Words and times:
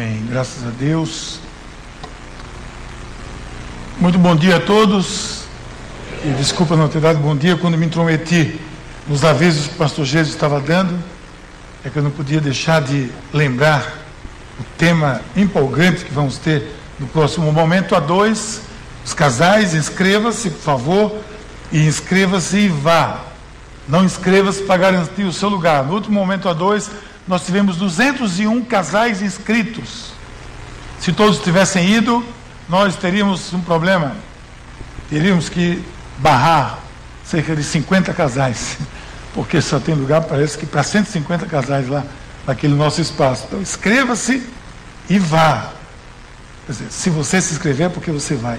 Amém. 0.00 0.24
Graças 0.30 0.64
a 0.64 0.70
Deus. 0.70 1.40
Muito 3.98 4.16
bom 4.16 4.36
dia 4.36 4.58
a 4.58 4.60
todos. 4.60 5.42
E 6.24 6.28
desculpa 6.38 6.76
não 6.76 6.88
ter 6.88 7.00
dado 7.00 7.18
bom 7.18 7.34
dia 7.34 7.56
quando 7.56 7.76
me 7.76 7.84
intrometi 7.84 8.60
nos 9.08 9.24
avisos 9.24 9.66
que 9.66 9.74
o 9.74 9.76
pastor 9.76 10.04
Jesus 10.04 10.32
estava 10.32 10.60
dando. 10.60 10.96
É 11.84 11.90
que 11.90 11.96
eu 11.96 12.02
não 12.04 12.12
podia 12.12 12.40
deixar 12.40 12.80
de 12.80 13.10
lembrar 13.34 13.92
o 14.60 14.62
tema 14.78 15.20
empolgante 15.34 16.04
que 16.04 16.14
vamos 16.14 16.38
ter 16.38 16.72
no 16.96 17.08
próximo 17.08 17.50
momento 17.50 17.96
a 17.96 17.98
dois. 17.98 18.60
Os 19.04 19.12
casais, 19.12 19.74
inscreva-se, 19.74 20.48
por 20.50 20.60
favor, 20.60 21.18
e 21.72 21.84
inscreva-se 21.84 22.56
e 22.56 22.68
vá. 22.68 23.24
Não 23.88 24.04
inscreva-se 24.04 24.62
para 24.62 24.76
garantir 24.76 25.24
o 25.24 25.32
seu 25.32 25.48
lugar. 25.48 25.82
No 25.82 25.94
último 25.94 26.20
momento 26.20 26.48
a 26.48 26.52
dois, 26.52 26.88
nós 27.28 27.44
tivemos 27.44 27.76
201 27.76 28.64
casais 28.64 29.20
inscritos. 29.20 30.12
Se 30.98 31.12
todos 31.12 31.38
tivessem 31.38 31.86
ido, 31.86 32.24
nós 32.68 32.96
teríamos 32.96 33.52
um 33.52 33.60
problema. 33.60 34.16
Teríamos 35.10 35.50
que 35.50 35.84
barrar 36.18 36.78
cerca 37.24 37.54
de 37.54 37.62
50 37.62 38.12
casais, 38.14 38.78
porque 39.34 39.60
só 39.60 39.78
tem 39.78 39.94
lugar, 39.94 40.22
parece 40.22 40.56
que 40.56 40.64
para 40.64 40.82
150 40.82 41.44
casais 41.46 41.86
lá, 41.86 42.02
naquele 42.46 42.74
nosso 42.74 43.00
espaço. 43.02 43.44
Então, 43.46 43.60
inscreva-se 43.60 44.42
e 45.08 45.18
vá. 45.18 45.70
Quer 46.66 46.72
dizer, 46.72 46.90
se 46.90 47.10
você 47.10 47.40
se 47.42 47.52
inscrever, 47.52 47.86
é 47.86 47.90
porque 47.90 48.10
você 48.10 48.34
vai. 48.34 48.58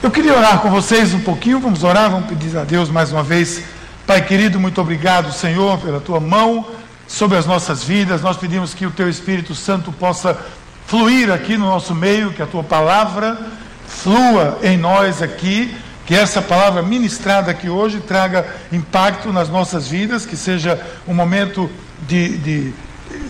Eu 0.00 0.10
queria 0.10 0.34
orar 0.34 0.60
com 0.60 0.70
vocês 0.70 1.12
um 1.12 1.20
pouquinho, 1.20 1.60
vamos 1.60 1.82
orar, 1.82 2.08
vamos 2.10 2.28
pedir 2.28 2.56
a 2.56 2.64
Deus 2.64 2.88
mais 2.88 3.12
uma 3.12 3.22
vez 3.22 3.62
Pai 4.10 4.22
querido, 4.22 4.58
muito 4.58 4.80
obrigado, 4.80 5.32
Senhor, 5.32 5.78
pela 5.78 6.00
tua 6.00 6.18
mão 6.18 6.66
sobre 7.06 7.38
as 7.38 7.46
nossas 7.46 7.84
vidas. 7.84 8.20
Nós 8.20 8.36
pedimos 8.36 8.74
que 8.74 8.84
o 8.84 8.90
teu 8.90 9.08
Espírito 9.08 9.54
Santo 9.54 9.92
possa 9.92 10.36
fluir 10.84 11.30
aqui 11.30 11.56
no 11.56 11.66
nosso 11.66 11.94
meio, 11.94 12.32
que 12.32 12.42
a 12.42 12.46
tua 12.46 12.64
palavra 12.64 13.38
flua 13.86 14.58
em 14.64 14.76
nós 14.76 15.22
aqui, 15.22 15.72
que 16.06 16.12
essa 16.12 16.42
palavra 16.42 16.82
ministrada 16.82 17.52
aqui 17.52 17.68
hoje 17.68 18.00
traga 18.00 18.44
impacto 18.72 19.32
nas 19.32 19.48
nossas 19.48 19.86
vidas, 19.86 20.26
que 20.26 20.36
seja 20.36 20.84
um 21.06 21.14
momento 21.14 21.70
de, 22.08 22.36
de, 22.38 22.74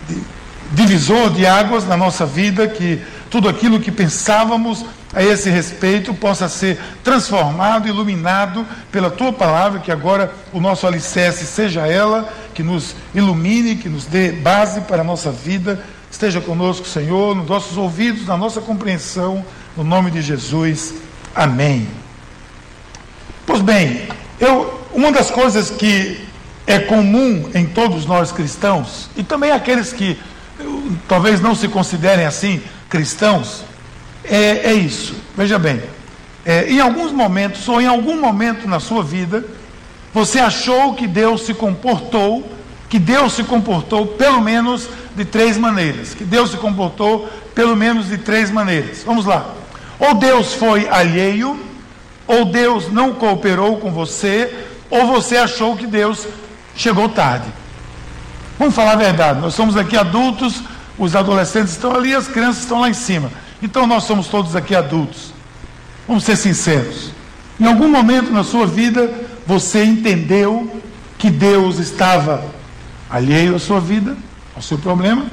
de 0.09 0.23
divisor 0.73 1.29
de 1.29 1.45
águas 1.45 1.87
na 1.87 1.95
nossa 1.99 2.25
vida, 2.25 2.67
que 2.67 3.03
tudo 3.31 3.49
aquilo 3.49 3.79
que 3.79 3.93
pensávamos 3.93 4.85
a 5.15 5.23
esse 5.23 5.49
respeito 5.49 6.13
possa 6.13 6.49
ser 6.49 6.79
transformado, 7.05 7.87
iluminado 7.87 8.67
pela 8.91 9.09
tua 9.09 9.33
palavra, 9.33 9.79
que 9.79 9.93
agora 9.93 10.35
o 10.53 10.61
nosso 10.61 10.87
alicerce 10.87 11.47
seja 11.47 11.87
ela, 11.87 12.29
que 12.53 12.63
nos 12.63 12.95
ilumine, 13.15 13.77
que 13.77 13.89
nos 13.89 14.05
dê 14.05 14.33
base 14.33 14.81
para 14.83 15.03
a 15.03 15.05
nossa 15.05 15.31
vida. 15.31 15.83
Esteja 16.11 16.41
conosco, 16.41 16.87
Senhor, 16.87 17.37
nos 17.37 17.49
nossos 17.49 17.77
ouvidos, 17.77 18.27
na 18.27 18.37
nossa 18.37 18.61
compreensão, 18.61 19.45
no 19.77 19.85
nome 19.85 20.11
de 20.11 20.21
Jesus. 20.21 20.95
Amém. 21.33 21.87
Pois 23.47 23.63
bem, 23.63 24.09
eu, 24.41 24.83
uma 24.93 25.13
das 25.13 25.31
coisas 25.31 25.71
que 25.71 26.21
é 26.67 26.81
comum 26.81 27.49
em 27.55 27.65
todos 27.65 28.07
nós 28.07 28.33
cristãos, 28.33 29.09
e 29.17 29.23
também 29.23 29.53
aqueles 29.53 29.93
que 29.93 30.19
talvez 31.09 31.41
não 31.41 31.55
se 31.55 31.69
considerem 31.69 32.27
assim 32.27 32.61
cristãos, 32.91 33.65
é, 34.25 34.71
é 34.71 34.75
isso. 34.75 35.15
Veja 35.37 35.59
bem, 35.59 35.81
é, 36.45 36.69
em 36.69 36.81
alguns 36.81 37.13
momentos, 37.13 37.67
ou 37.69 37.81
em 37.81 37.87
algum 37.87 38.21
momento 38.21 38.69
na 38.69 38.81
sua 38.81 39.03
vida, 39.03 39.45
você 40.13 40.41
achou 40.41 40.95
que 40.95 41.07
Deus 41.07 41.47
se 41.47 41.55
comportou, 41.55 42.51
que 42.89 42.99
Deus 42.99 43.35
se 43.35 43.45
comportou 43.45 44.07
pelo 44.07 44.41
menos 44.41 44.89
de 45.17 45.25
três 45.25 45.57
maneiras. 45.57 46.13
Que 46.13 46.25
Deus 46.25 46.51
se 46.51 46.57
comportou 46.57 47.29
pelo 47.55 47.77
menos 47.77 48.09
de 48.09 48.19
três 48.19 48.51
maneiras. 48.51 49.03
Vamos 49.05 49.25
lá. 49.25 49.55
Ou 49.99 50.15
Deus 50.15 50.55
foi 50.55 50.89
alheio, 50.89 51.59
ou 52.27 52.45
Deus 52.45 52.91
não 52.91 53.15
cooperou 53.15 53.79
com 53.79 53.93
você, 53.93 54.53
ou 54.91 55.07
você 55.07 55.37
achou 55.37 55.77
que 55.77 55.87
Deus 55.87 56.27
chegou 56.75 57.09
tarde. 57.09 57.47
Vamos 58.59 58.75
falar 58.75 58.93
a 58.93 58.97
verdade, 58.97 59.41
nós 59.41 59.55
somos 59.55 59.77
aqui 59.77 59.97
adultos, 59.97 60.63
os 61.01 61.17
adolescentes 61.17 61.73
estão 61.73 61.97
ali, 61.97 62.15
as 62.15 62.29
crianças 62.29 62.63
estão 62.63 62.83
lá 62.83 62.91
em 62.91 62.95
cima. 62.95 63.33
Então 63.63 63.87
nós 63.87 64.05
somos 64.05 64.29
todos 64.29 64.55
aqui 64.55 64.77
adultos. 64.77 65.33
Vamos 66.07 66.25
ser 66.25 66.37
sinceros. 66.37 67.11
Em 67.59 67.65
algum 67.65 67.89
momento 67.89 68.31
na 68.31 68.45
sua 68.45 68.67
vida 68.67 69.11
você 69.47 69.83
entendeu 69.83 70.71
que 71.19 71.31
Deus 71.31 71.79
estava 71.79 72.45
alheio 73.09 73.57
à 73.57 73.59
sua 73.59 73.81
vida, 73.81 74.15
ao 74.55 74.61
seu 74.61 74.77
problema? 74.77 75.25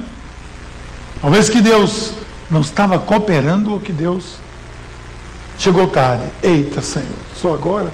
Talvez 1.20 1.50
que 1.50 1.60
Deus 1.60 2.14
não 2.50 2.62
estava 2.62 2.98
cooperando 2.98 3.70
ou 3.70 3.78
que 3.78 3.92
Deus 3.92 4.36
chegou 5.58 5.86
tarde. 5.88 6.24
Eita, 6.42 6.80
Senhor, 6.80 7.06
só 7.36 7.52
agora? 7.52 7.92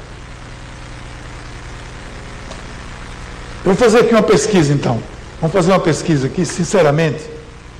Eu 3.64 3.72
vou 3.72 3.74
fazer 3.74 3.98
aqui 3.98 4.12
uma 4.12 4.22
pesquisa 4.22 4.72
então. 4.72 5.02
Vamos 5.40 5.52
fazer 5.52 5.72
uma 5.72 5.80
pesquisa 5.80 6.28
aqui, 6.28 6.44
sinceramente. 6.44 7.33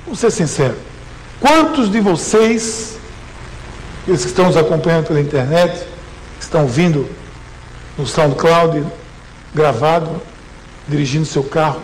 Vamos 0.05 0.19
ser 0.19 0.31
sinceros. 0.31 0.77
Quantos 1.39 1.91
de 1.91 1.99
vocês, 1.99 2.97
aqueles 4.03 4.21
que 4.21 4.27
estão 4.27 4.45
nos 4.45 4.55
acompanhando 4.55 5.07
pela 5.07 5.19
internet, 5.19 5.83
que 6.37 6.43
estão 6.43 6.61
ouvindo 6.61 7.09
no 7.97 8.05
SoundCloud, 8.05 8.85
gravado, 9.53 10.21
dirigindo 10.87 11.25
seu 11.25 11.43
carro, 11.43 11.81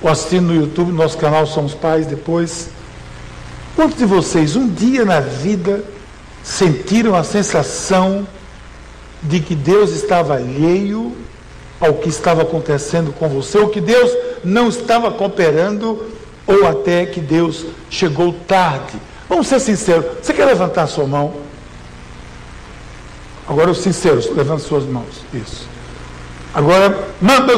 ou 0.00 0.08
assistindo 0.08 0.46
no 0.46 0.54
YouTube, 0.54 0.90
no 0.90 0.96
nosso 0.96 1.18
canal 1.18 1.46
Somos 1.46 1.74
Pais 1.74 2.06
depois, 2.06 2.70
quantos 3.76 3.98
de 3.98 4.06
vocês 4.06 4.56
um 4.56 4.66
dia 4.66 5.04
na 5.04 5.20
vida 5.20 5.84
sentiram 6.42 7.14
a 7.14 7.22
sensação 7.22 8.26
de 9.22 9.40
que 9.40 9.54
Deus 9.54 9.90
estava 9.90 10.36
alheio 10.36 11.14
ao 11.78 11.94
que 11.94 12.08
estava 12.08 12.42
acontecendo 12.42 13.12
com 13.12 13.28
você, 13.28 13.58
ou 13.58 13.68
que 13.68 13.82
Deus 13.82 14.10
não 14.42 14.68
estava 14.68 15.10
cooperando 15.10 16.17
ou 16.48 16.66
até 16.66 17.04
que 17.04 17.20
Deus 17.20 17.66
chegou 17.90 18.32
tarde. 18.32 18.98
Vamos 19.28 19.46
ser 19.46 19.60
sinceros. 19.60 20.06
Você 20.22 20.32
quer 20.32 20.46
levantar 20.46 20.84
a 20.84 20.86
sua 20.86 21.06
mão? 21.06 21.34
Agora 23.46 23.70
os 23.70 23.78
sinceros, 23.78 24.34
levante 24.34 24.62
suas 24.62 24.84
mãos. 24.84 25.22
Isso. 25.34 25.68
Agora, 26.54 27.06
manda, 27.20 27.52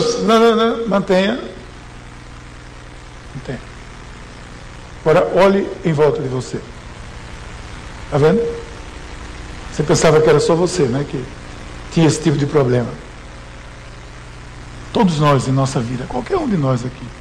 mantenha. 0.89 1.41
Mantenha. 3.35 3.61
Agora 5.05 5.31
olhe 5.37 5.69
em 5.85 5.93
volta 5.93 6.21
de 6.21 6.29
você. 6.29 6.61
Está 8.07 8.19
vendo? 8.19 8.43
Você 9.73 9.85
pensava 9.85 10.21
que 10.21 10.29
era 10.29 10.41
só 10.41 10.57
você, 10.57 10.83
né? 10.83 11.07
Que 11.09 11.25
tinha 11.93 12.09
esse 12.09 12.21
tipo 12.21 12.37
de 12.37 12.45
problema. 12.45 12.91
Todos 14.93 15.21
nós 15.21 15.47
em 15.47 15.53
nossa 15.53 15.79
vida, 15.79 16.05
qualquer 16.09 16.37
um 16.37 16.49
de 16.49 16.57
nós 16.57 16.85
aqui 16.85 17.20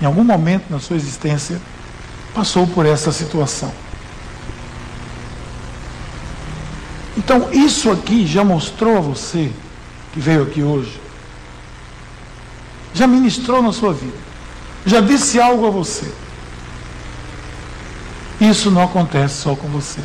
em 0.00 0.04
algum 0.04 0.24
momento 0.24 0.64
na 0.70 0.78
sua 0.78 0.96
existência, 0.96 1.60
passou 2.34 2.66
por 2.66 2.84
essa 2.84 3.10
situação. 3.12 3.72
Então, 7.16 7.50
isso 7.50 7.90
aqui 7.90 8.26
já 8.26 8.44
mostrou 8.44 8.98
a 8.98 9.00
você, 9.00 9.50
que 10.12 10.20
veio 10.20 10.42
aqui 10.42 10.62
hoje, 10.62 11.00
já 12.92 13.06
ministrou 13.06 13.62
na 13.62 13.72
sua 13.72 13.92
vida, 13.92 14.16
já 14.84 15.00
disse 15.00 15.40
algo 15.40 15.66
a 15.66 15.70
você. 15.70 16.12
Isso 18.38 18.70
não 18.70 18.82
acontece 18.82 19.42
só 19.42 19.56
com 19.56 19.66
você, 19.68 20.00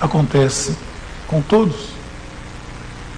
acontece 0.00 0.76
com 1.26 1.40
todos. 1.40 1.88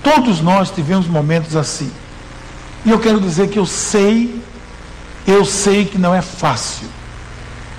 Todos 0.02 0.40
nós 0.40 0.70
tivemos 0.70 1.06
momentos 1.08 1.56
assim. 1.56 1.90
E 2.84 2.90
eu 2.90 3.00
quero 3.00 3.20
dizer 3.20 3.48
que 3.48 3.58
eu 3.58 3.66
sei 3.66 4.40
eu 5.26 5.44
sei 5.44 5.84
que 5.84 5.98
não 5.98 6.14
é 6.14 6.22
fácil 6.22 6.88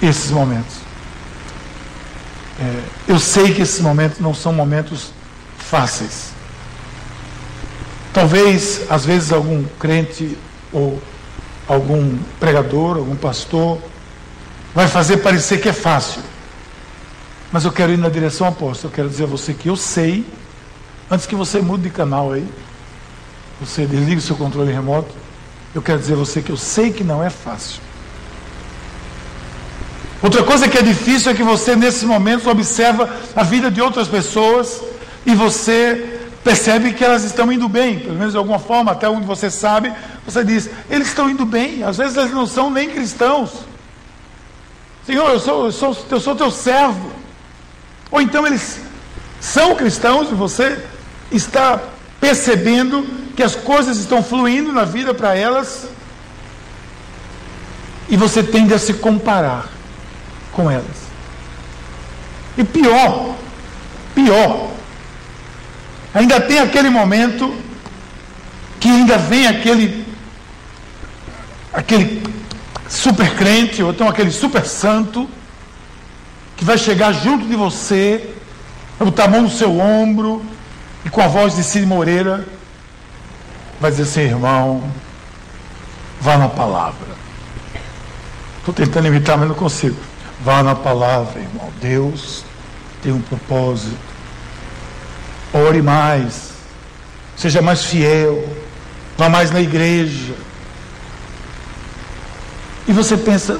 esses 0.02 0.32
momentos. 0.32 0.78
É, 2.60 2.84
eu 3.08 3.20
sei 3.20 3.54
que 3.54 3.62
esses 3.62 3.80
momentos 3.82 4.20
não 4.20 4.34
são 4.34 4.54
momentos 4.54 5.12
fáceis. 5.58 6.32
Talvez, 8.14 8.82
às 8.90 9.06
vezes, 9.06 9.32
algum 9.32 9.66
crente 9.80 10.38
ou 10.72 11.02
algum 11.68 12.18
pregador, 12.40 12.98
algum 12.98 13.16
pastor, 13.16 13.80
vai 14.74 14.88
fazer 14.88 15.18
parecer 15.18 15.60
que 15.60 15.70
é 15.70 15.74
fácil. 15.74 16.22
Mas 17.52 17.66
eu 17.66 17.72
quero 17.72 17.92
ir 17.92 17.98
na 17.98 18.10
direção 18.10 18.48
oposta. 18.48 18.88
Eu 18.88 18.92
quero 18.92 19.10
dizer 19.10 19.24
a 19.24 19.28
você 19.28 19.54
que 19.54 19.70
eu 19.70 19.76
sei, 19.76 20.26
antes 21.10 21.26
que 21.26 21.36
você 21.36 21.62
mude 21.62 21.84
de 21.84 21.90
canal 21.90 22.32
aí, 22.32 22.48
você 23.60 23.86
desligue 23.86 24.18
o 24.18 24.22
seu 24.22 24.36
controle 24.36 24.72
remoto, 24.72 25.14
eu 25.76 25.82
quero 25.82 26.00
dizer 26.00 26.14
a 26.14 26.18
você 26.18 26.42
que 26.42 26.52
eu 26.52 26.58
sei 26.58 26.92
que 26.92 27.04
não 27.04 27.24
é 27.24 27.30
fácil. 27.30 27.82
Outra 30.24 30.42
coisa 30.42 30.68
que 30.68 30.78
é 30.78 30.82
difícil 30.82 31.32
é 31.32 31.36
que 31.36 31.44
você, 31.44 31.76
nesses 31.76 32.04
momentos, 32.04 32.48
observa 32.48 33.14
a 33.36 33.44
vida 33.44 33.70
de 33.70 33.82
outras 33.82 34.08
pessoas 34.08 34.82
e 35.26 35.36
você 35.36 36.20
percebe 36.44 36.94
que 36.94 37.04
elas 37.04 37.24
estão 37.24 37.52
indo 37.52 37.68
bem, 37.68 38.00
pelo 38.00 38.16
menos 38.16 38.32
de 38.32 38.38
alguma 38.38 38.58
forma, 38.58 38.92
até 38.92 39.08
onde 39.08 39.28
você 39.28 39.52
sabe, 39.52 39.94
você 40.26 40.44
diz, 40.44 40.70
eles 40.90 41.10
estão 41.10 41.30
indo 41.30 41.46
bem, 41.46 41.84
às 41.84 41.98
vezes 41.98 42.18
eles 42.18 42.32
não 42.32 42.48
são 42.48 42.70
nem 42.72 42.90
cristãos, 42.90 43.66
Senhor, 45.06 45.30
eu 45.30 45.40
sou, 45.40 45.66
eu 45.66 45.72
sou, 45.72 45.98
eu 46.10 46.20
sou 46.20 46.36
teu 46.36 46.50
servo. 46.50 47.12
Ou 48.10 48.20
então 48.20 48.46
eles 48.46 48.80
são 49.40 49.76
cristãos 49.76 50.32
e 50.32 50.34
você 50.34 50.84
está 51.32 51.80
percebendo 52.26 53.06
que 53.36 53.44
as 53.44 53.56
coisas 53.56 53.98
estão 53.98 54.24
fluindo 54.24 54.74
na 54.74 54.84
vida 54.84 55.14
para 55.14 55.36
elas 55.38 55.88
e 58.10 58.18
você 58.18 58.42
tende 58.42 58.74
a 58.74 58.80
se 58.80 58.96
comparar 58.96 59.70
com 60.52 60.72
elas. 60.72 61.06
E 62.58 62.64
pior, 62.64 63.36
pior, 64.16 64.72
ainda 66.16 66.42
tem 66.42 66.58
aquele 66.58 66.90
momento 66.90 67.54
que 68.80 68.88
ainda 68.88 69.20
vem 69.20 69.46
aquele 69.46 70.04
aquele 71.72 72.24
super 72.90 73.36
crente, 73.36 73.84
ou 73.84 73.92
então 73.92 74.08
aquele 74.08 74.32
super 74.32 74.66
santo, 74.66 75.30
que 76.58 76.66
vai 76.66 76.78
chegar 76.78 77.12
junto 77.12 77.46
de 77.46 77.56
você, 77.56 78.34
botar 78.98 79.26
a 79.26 79.28
mão 79.28 79.44
no 79.44 79.50
seu 79.50 79.78
ombro, 79.78 80.44
e 81.06 81.10
com 81.10 81.22
a 81.22 81.28
voz 81.28 81.56
de 81.56 81.64
Cid 81.64 81.86
Moreira, 81.86 82.44
vai 83.80 83.92
dizer 83.92 84.04
assim, 84.04 84.22
irmão, 84.22 84.84
vá 86.20 86.36
na 86.36 86.50
palavra. 86.50 87.16
Estou 88.58 88.74
tentando 88.74 89.08
imitar, 89.08 89.38
mas 89.38 89.48
não 89.48 89.56
consigo. 89.56 89.96
Vá 90.44 90.64
na 90.64 90.74
palavra, 90.74 91.40
irmão. 91.40 91.72
Deus 91.80 92.44
tem 93.04 93.14
um 93.14 93.22
propósito. 93.22 93.96
Ore 95.54 95.84
mais. 95.84 96.54
Seja 97.38 97.62
mais 97.62 97.86
fiel. 97.86 98.44
Vá 99.16 99.30
mais 99.30 99.52
na 99.52 99.62
igreja. 99.62 100.34
E 102.88 102.92
você 102.92 103.16
pensa, 103.16 103.60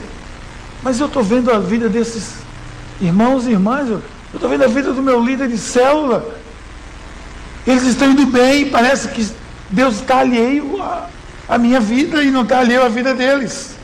mas 0.82 1.00
eu 1.00 1.06
estou 1.06 1.24
vendo 1.24 1.52
a 1.52 1.60
vida 1.60 1.90
desses 1.90 2.38
irmãos 3.00 3.46
e 3.46 3.52
irmãs, 3.52 3.90
eu 3.90 4.02
estou 4.34 4.50
vendo 4.50 4.64
a 4.64 4.68
vida 4.68 4.94
do 4.94 5.02
meu 5.02 5.24
líder 5.24 5.48
de 5.48 5.58
célula. 5.58 6.44
Eles 7.66 7.84
estão 7.84 8.12
indo 8.12 8.26
bem, 8.28 8.70
parece 8.70 9.08
que 9.10 9.28
Deus 9.70 9.96
está 9.96 10.20
alheio 10.20 10.80
à, 11.50 11.58
minha 11.58 11.80
vida 11.80 12.24
e 12.24 12.30
não 12.30 12.44
está 12.44 12.60
alheio 12.60 12.84
à 12.84 12.90
vida 12.90 13.14
deles. 13.14 13.76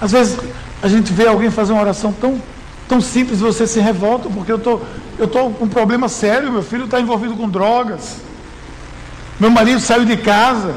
Às 0.00 0.12
vezes 0.12 0.38
a 0.82 0.88
gente 0.88 1.12
vê 1.12 1.26
alguém 1.26 1.50
fazer 1.50 1.72
uma 1.72 1.80
oração 1.80 2.12
tão, 2.12 2.40
tão 2.88 3.00
simples 3.00 3.38
e 3.38 3.42
você 3.42 3.66
se 3.66 3.80
revolta, 3.80 4.28
porque 4.28 4.52
eu 4.52 4.58
tô, 4.58 4.80
estou 5.18 5.28
tô 5.28 5.50
com 5.50 5.64
um 5.64 5.68
problema 5.68 6.08
sério, 6.08 6.52
meu 6.52 6.62
filho 6.62 6.84
está 6.84 7.00
envolvido 7.00 7.34
com 7.34 7.48
drogas. 7.48 8.16
Meu 9.40 9.50
marido 9.50 9.80
saiu 9.80 10.04
de 10.04 10.16
casa. 10.16 10.76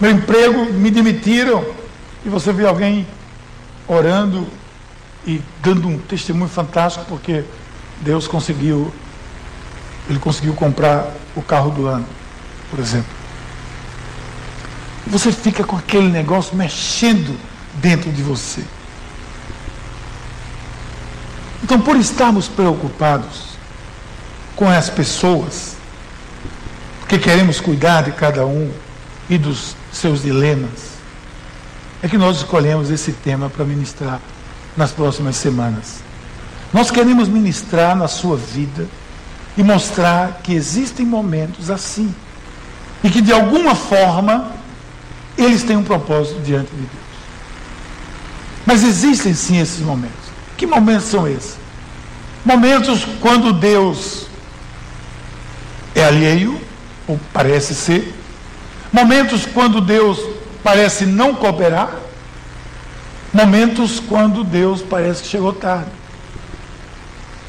Meu 0.00 0.10
emprego 0.10 0.64
me 0.72 0.90
demitiram. 0.90 1.64
E 2.24 2.28
você 2.28 2.52
vê 2.52 2.66
alguém 2.66 3.06
orando 3.86 4.46
e 5.26 5.40
dando 5.62 5.88
um 5.88 5.98
testemunho 5.98 6.48
fantástico 6.48 7.04
porque 7.08 7.44
Deus 8.00 8.26
conseguiu, 8.26 8.92
ele 10.08 10.18
conseguiu 10.18 10.54
comprar 10.54 11.12
o 11.36 11.42
carro 11.42 11.70
do 11.70 11.86
ano, 11.86 12.06
por 12.70 12.78
exemplo. 12.80 13.10
Você 15.06 15.32
fica 15.32 15.64
com 15.64 15.76
aquele 15.76 16.08
negócio 16.08 16.56
mexendo 16.56 17.38
dentro 17.74 18.10
de 18.10 18.22
você. 18.22 18.62
Então, 21.62 21.80
por 21.80 21.96
estarmos 21.96 22.48
preocupados 22.48 23.52
com 24.56 24.68
as 24.68 24.90
pessoas, 24.90 25.76
porque 27.00 27.18
queremos 27.18 27.60
cuidar 27.60 28.02
de 28.02 28.12
cada 28.12 28.44
um 28.44 28.70
e 29.30 29.38
dos 29.38 29.76
seus 29.92 30.22
dilemas, 30.22 30.92
é 32.02 32.08
que 32.08 32.18
nós 32.18 32.38
escolhemos 32.38 32.90
esse 32.90 33.12
tema 33.12 33.48
para 33.48 33.64
ministrar 33.64 34.20
nas 34.76 34.92
próximas 34.92 35.36
semanas. 35.36 36.00
Nós 36.72 36.90
queremos 36.90 37.28
ministrar 37.28 37.94
na 37.94 38.08
sua 38.08 38.36
vida 38.36 38.86
e 39.56 39.62
mostrar 39.62 40.40
que 40.42 40.54
existem 40.54 41.04
momentos 41.04 41.70
assim. 41.70 42.14
E 43.04 43.10
que 43.10 43.20
de 43.20 43.32
alguma 43.32 43.74
forma 43.74 44.52
eles 45.36 45.62
têm 45.62 45.76
um 45.76 45.84
propósito 45.84 46.40
diante 46.40 46.70
de 46.70 46.76
Deus. 46.76 47.02
Mas 48.64 48.82
existem 48.84 49.34
sim 49.34 49.60
esses 49.60 49.80
momentos. 49.80 50.16
Que 50.56 50.66
momentos 50.66 51.08
são 51.08 51.26
esses? 51.26 51.56
Momentos 52.44 53.06
quando 53.20 53.52
Deus 53.52 54.26
é 55.94 56.04
alheio, 56.04 56.60
ou 57.06 57.18
parece 57.32 57.74
ser. 57.74 58.14
Momentos 58.92 59.46
quando 59.46 59.80
Deus 59.80 60.18
parece 60.62 61.04
não 61.04 61.34
cooperar. 61.34 62.01
Momentos 63.32 63.98
quando 63.98 64.44
Deus 64.44 64.82
parece 64.82 65.22
que 65.22 65.28
chegou 65.28 65.52
tarde. 65.52 65.90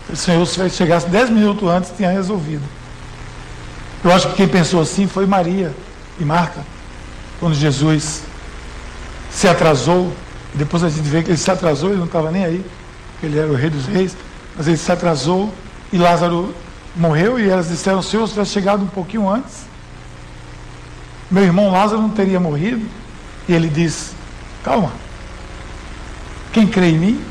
O 0.10 0.16
Senhor, 0.16 0.46
se 0.46 0.70
chegasse 0.70 1.08
dez 1.08 1.30
minutos 1.30 1.68
antes, 1.68 1.92
tinha 1.96 2.10
resolvido. 2.10 2.64
Eu 4.04 4.12
acho 4.12 4.30
que 4.30 4.36
quem 4.36 4.48
pensou 4.48 4.82
assim 4.82 5.08
foi 5.08 5.26
Maria 5.26 5.74
e 6.20 6.24
Marta, 6.26 6.66
quando 7.40 7.56
Jesus 7.56 8.22
se 9.32 9.48
atrasou. 9.48 10.14
Depois 10.54 10.84
a 10.84 10.90
gente 10.90 11.08
vê 11.08 11.24
que 11.24 11.32
ele 11.32 11.38
se 11.38 11.50
atrasou, 11.50 11.90
ele 11.90 12.00
não 12.00 12.06
estava 12.06 12.30
nem 12.30 12.46
aí, 12.46 12.66
ele 13.22 13.40
era 13.40 13.48
o 13.52 13.56
rei 13.56 13.70
dos 13.70 13.86
reis, 13.86 14.16
mas 14.56 14.68
ele 14.68 14.78
se 14.78 14.92
atrasou 14.92 15.52
e 15.92 15.98
Lázaro 15.98 16.54
morreu 16.96 17.40
e 17.40 17.50
elas 17.50 17.70
disseram, 17.70 18.02
se 18.02 18.18
tivesse 18.28 18.52
chegado 18.52 18.84
um 18.84 18.88
pouquinho 18.88 19.28
antes, 19.28 19.64
meu 21.32 21.44
irmão 21.44 21.72
Lázaro 21.72 22.02
não 22.02 22.10
teria 22.12 22.40
morrido. 22.40 22.86
E 23.50 23.54
ele 23.54 23.68
diz, 23.68 24.12
calma, 24.64 24.92
quem 26.54 26.68
crê 26.68 26.92
em 26.92 27.00
mim, 27.00 27.26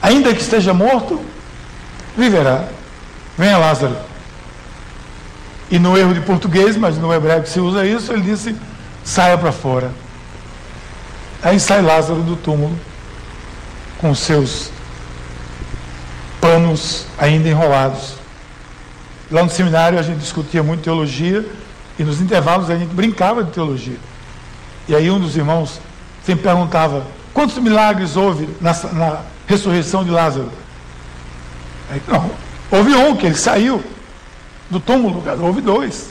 ainda 0.00 0.32
que 0.34 0.40
esteja 0.40 0.72
morto, 0.72 1.20
viverá. 2.16 2.68
Venha 3.36 3.56
Lázaro. 3.56 3.96
E 5.70 5.78
no 5.78 5.96
erro 5.96 6.14
de 6.14 6.20
português, 6.20 6.76
mas 6.76 6.96
no 6.98 7.12
hebraico 7.12 7.48
se 7.48 7.60
usa 7.60 7.86
isso, 7.86 8.12
ele 8.12 8.22
disse: 8.22 8.54
saia 9.02 9.36
para 9.36 9.52
fora. 9.52 9.90
Aí 11.42 11.58
sai 11.58 11.82
Lázaro 11.82 12.22
do 12.22 12.36
túmulo, 12.36 12.78
com 13.98 14.14
seus 14.14 14.70
panos 16.40 17.06
ainda 17.18 17.48
enrolados. 17.48 18.14
Lá 19.30 19.42
no 19.42 19.50
seminário 19.50 19.98
a 19.98 20.02
gente 20.02 20.18
discutia 20.18 20.62
muito 20.62 20.82
teologia 20.82 21.46
e 21.98 22.04
nos 22.04 22.20
intervalos 22.20 22.70
a 22.70 22.76
gente 22.76 22.94
brincava 22.94 23.44
de 23.44 23.50
teologia. 23.50 23.96
E 24.88 24.94
aí 24.94 25.10
um 25.10 25.20
dos 25.20 25.36
irmãos 25.36 25.80
sempre 26.24 26.44
perguntava: 26.44 27.06
Quantos 27.38 27.56
milagres 27.58 28.16
houve 28.16 28.48
na, 28.60 28.72
na 28.94 29.20
ressurreição 29.46 30.02
de 30.02 30.10
Lázaro? 30.10 30.50
Aí, 31.88 32.02
não, 32.08 32.28
houve 32.68 32.92
um, 32.96 33.14
que 33.14 33.26
ele 33.26 33.36
saiu 33.36 33.80
do 34.68 34.80
túmulo, 34.80 35.22
houve 35.40 35.60
dois. 35.60 36.10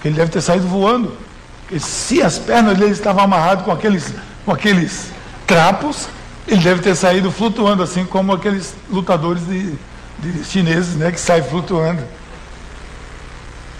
Que 0.00 0.08
ele 0.08 0.16
deve 0.16 0.32
ter 0.32 0.40
saído 0.40 0.66
voando. 0.66 1.16
Porque 1.60 1.78
se 1.78 2.20
as 2.20 2.40
pernas 2.40 2.76
dele 2.76 2.90
estavam 2.90 3.22
amarradas 3.22 3.64
com 3.64 3.70
aqueles, 3.70 4.12
com 4.44 4.50
aqueles 4.50 5.12
trapos, 5.46 6.08
ele 6.48 6.60
deve 6.60 6.82
ter 6.82 6.96
saído 6.96 7.30
flutuando, 7.30 7.80
assim 7.80 8.04
como 8.04 8.32
aqueles 8.32 8.74
lutadores 8.90 9.46
de, 9.46 9.76
de 10.18 10.44
chineses 10.44 10.96
né, 10.96 11.12
que 11.12 11.20
saem 11.20 11.44
flutuando. 11.44 12.02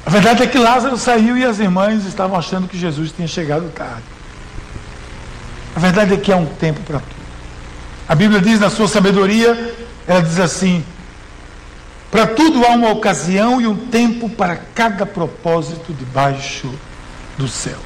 A 0.06 0.10
verdade 0.10 0.44
é 0.44 0.46
que 0.46 0.58
Lázaro 0.58 0.96
saiu 0.96 1.36
e 1.36 1.44
as 1.44 1.58
irmãs 1.58 2.06
estavam 2.06 2.38
achando 2.38 2.68
que 2.68 2.78
Jesus 2.78 3.10
tinha 3.10 3.26
chegado 3.26 3.68
tarde. 3.70 4.21
A 5.74 5.80
verdade 5.80 6.14
é 6.14 6.16
que 6.16 6.32
há 6.32 6.36
um 6.36 6.46
tempo 6.46 6.80
para 6.80 6.98
tudo. 6.98 7.22
A 8.08 8.14
Bíblia 8.14 8.40
diz 8.40 8.60
na 8.60 8.68
sua 8.68 8.88
sabedoria, 8.88 9.74
ela 10.06 10.20
diz 10.20 10.38
assim: 10.38 10.84
para 12.12 12.26
tudo 12.26 12.62
há 12.66 12.72
uma 12.72 12.90
ocasião 12.90 13.58
e 13.58 13.66
um 13.66 13.74
tempo 13.74 14.28
para 14.28 14.54
cada 14.54 15.06
propósito 15.06 15.94
debaixo 15.94 16.70
do 17.38 17.48
céu. 17.48 17.78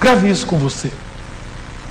Grave 0.00 0.28
isso 0.28 0.44
com 0.44 0.58
você. 0.58 0.90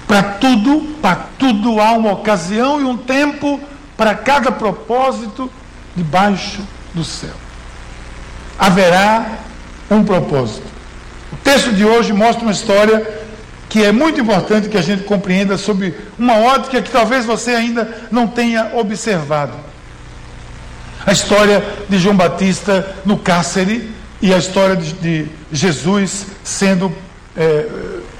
Para 0.05 0.23
tudo, 0.23 0.97
para 1.01 1.15
tudo 1.39 1.79
há 1.79 1.93
uma 1.93 2.11
ocasião 2.11 2.81
e 2.81 2.83
um 2.83 2.97
tempo 2.97 3.61
para 3.95 4.13
cada 4.13 4.51
propósito 4.51 5.49
debaixo 5.95 6.61
do 6.93 7.05
céu. 7.05 7.33
Haverá 8.59 9.37
um 9.89 10.03
propósito. 10.03 10.67
O 11.31 11.37
texto 11.37 11.71
de 11.71 11.85
hoje 11.85 12.11
mostra 12.11 12.43
uma 12.43 12.51
história 12.51 13.16
que 13.69 13.83
é 13.83 13.91
muito 13.91 14.21
importante 14.21 14.69
que 14.69 14.77
a 14.77 14.81
gente 14.81 15.03
compreenda 15.03 15.57
sobre 15.57 15.93
uma 16.17 16.37
ótica 16.37 16.81
que 16.81 16.89
talvez 16.89 17.25
você 17.25 17.51
ainda 17.51 18.07
não 18.11 18.27
tenha 18.27 18.71
observado. 18.75 19.53
A 21.05 21.11
história 21.11 21.63
de 21.87 21.99
João 21.99 22.15
Batista 22.15 22.95
no 23.05 23.17
cárcere 23.17 23.91
e 24.21 24.33
a 24.33 24.37
história 24.37 24.75
de, 24.75 24.93
de 24.93 25.27
Jesus 25.51 26.25
sendo 26.43 26.91
é, 27.35 27.67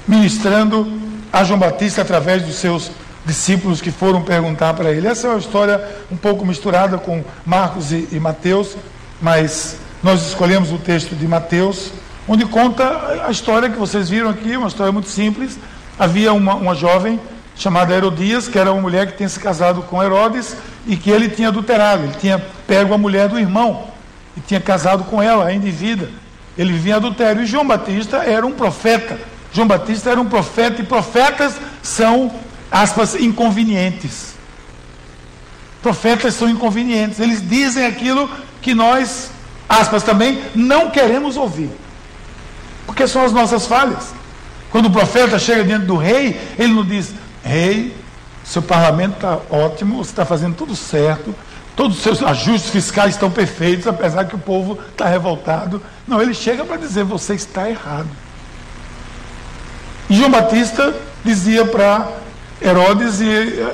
ministrando 0.06 0.90
a 1.32 1.44
João 1.44 1.58
Batista 1.58 2.02
através 2.02 2.42
dos 2.42 2.56
seus 2.56 2.90
discípulos 3.26 3.80
que 3.80 3.90
foram 3.90 4.22
perguntar 4.22 4.74
para 4.74 4.90
ele. 4.90 5.06
Essa 5.06 5.26
é 5.26 5.30
uma 5.30 5.38
história 5.38 5.82
um 6.10 6.16
pouco 6.16 6.46
misturada 6.46 6.96
com 6.98 7.22
Marcos 7.44 7.92
e, 7.92 8.08
e 8.12 8.20
Mateus, 8.20 8.76
mas 9.20 9.76
nós 10.02 10.26
escolhemos 10.26 10.72
o 10.72 10.78
texto 10.78 11.14
de 11.14 11.26
Mateus 11.26 11.90
onde 12.28 12.44
conta 12.44 13.24
a 13.26 13.30
história 13.30 13.70
que 13.70 13.78
vocês 13.78 14.10
viram 14.10 14.28
aqui, 14.28 14.56
uma 14.56 14.68
história 14.68 14.92
muito 14.92 15.08
simples, 15.08 15.58
havia 15.98 16.32
uma, 16.32 16.54
uma 16.54 16.74
jovem 16.74 17.18
chamada 17.56 17.94
Herodias, 17.94 18.46
que 18.46 18.58
era 18.58 18.70
uma 18.70 18.82
mulher 18.82 19.06
que 19.06 19.16
tinha 19.16 19.28
se 19.28 19.40
casado 19.40 19.82
com 19.82 20.02
Herodes 20.02 20.54
e 20.86 20.96
que 20.96 21.10
ele 21.10 21.28
tinha 21.28 21.48
adulterado. 21.48 22.04
Ele 22.04 22.14
tinha 22.20 22.38
pego 22.66 22.94
a 22.94 22.98
mulher 22.98 23.28
do 23.28 23.38
irmão 23.38 23.88
e 24.36 24.40
tinha 24.40 24.60
casado 24.60 25.04
com 25.04 25.20
ela 25.20 25.46
ainda 25.46 25.66
em 25.66 25.72
vida. 25.72 26.08
Ele 26.56 26.72
vivia 26.72 26.96
adultério. 26.96 27.42
E 27.42 27.46
João 27.46 27.66
Batista 27.66 28.18
era 28.18 28.46
um 28.46 28.52
profeta. 28.52 29.18
João 29.52 29.66
Batista 29.66 30.10
era 30.10 30.20
um 30.20 30.26
profeta 30.26 30.82
e 30.82 30.84
profetas 30.84 31.56
são, 31.82 32.30
aspas, 32.70 33.14
inconvenientes. 33.16 34.34
Profetas 35.82 36.34
são 36.34 36.48
inconvenientes. 36.48 37.18
Eles 37.18 37.46
dizem 37.48 37.86
aquilo 37.86 38.30
que 38.60 38.74
nós, 38.74 39.30
aspas, 39.68 40.02
também 40.02 40.42
não 40.54 40.90
queremos 40.90 41.36
ouvir. 41.36 41.70
Porque 42.88 43.06
são 43.06 43.22
as 43.22 43.32
nossas 43.32 43.66
falhas. 43.66 44.14
Quando 44.70 44.86
o 44.86 44.90
profeta 44.90 45.38
chega 45.38 45.62
diante 45.62 45.84
do 45.84 45.96
rei, 45.96 46.40
ele 46.58 46.72
não 46.72 46.82
diz: 46.82 47.12
Rei, 47.44 47.94
seu 48.42 48.62
parlamento 48.62 49.16
está 49.16 49.38
ótimo, 49.50 49.98
você 49.98 50.10
está 50.10 50.24
fazendo 50.24 50.56
tudo 50.56 50.74
certo, 50.74 51.34
todos 51.76 51.98
os 51.98 52.02
seus 52.02 52.22
ajustes 52.22 52.70
fiscais 52.70 53.10
estão 53.10 53.30
perfeitos, 53.30 53.86
apesar 53.86 54.24
que 54.24 54.34
o 54.34 54.38
povo 54.38 54.78
está 54.90 55.06
revoltado. 55.06 55.82
Não, 56.06 56.20
ele 56.20 56.32
chega 56.32 56.64
para 56.64 56.78
dizer: 56.78 57.04
Você 57.04 57.34
está 57.34 57.68
errado. 57.68 58.08
E 60.08 60.16
João 60.16 60.30
Batista 60.30 60.94
dizia 61.22 61.66
para 61.66 62.08
Herodes: 62.60 63.20
e, 63.20 63.66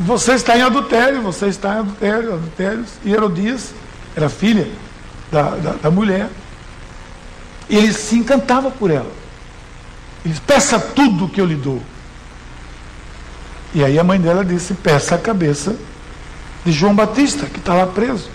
Você 0.00 0.34
está 0.34 0.54
em 0.54 0.62
adultério, 0.62 1.22
você 1.22 1.46
está 1.46 1.76
em 1.76 1.78
adultério, 1.78 2.34
adultérios. 2.34 2.90
E 3.02 3.10
Herodias 3.10 3.72
era 4.14 4.28
filha 4.28 4.68
da, 5.32 5.42
da, 5.56 5.72
da 5.82 5.90
mulher. 5.90 6.28
Ele 7.68 7.92
se 7.92 8.16
encantava 8.16 8.70
por 8.70 8.90
ela. 8.90 9.10
Ele 10.24 10.32
disse, 10.32 10.40
peça 10.40 10.78
tudo 10.78 11.28
que 11.28 11.40
eu 11.40 11.46
lhe 11.46 11.56
dou. 11.56 11.82
E 13.74 13.82
aí 13.84 13.98
a 13.98 14.04
mãe 14.04 14.20
dela 14.20 14.44
disse, 14.44 14.74
peça 14.74 15.16
a 15.16 15.18
cabeça 15.18 15.76
de 16.64 16.72
João 16.72 16.94
Batista, 16.94 17.46
que 17.46 17.58
está 17.58 17.74
lá 17.74 17.86
preso. 17.86 18.30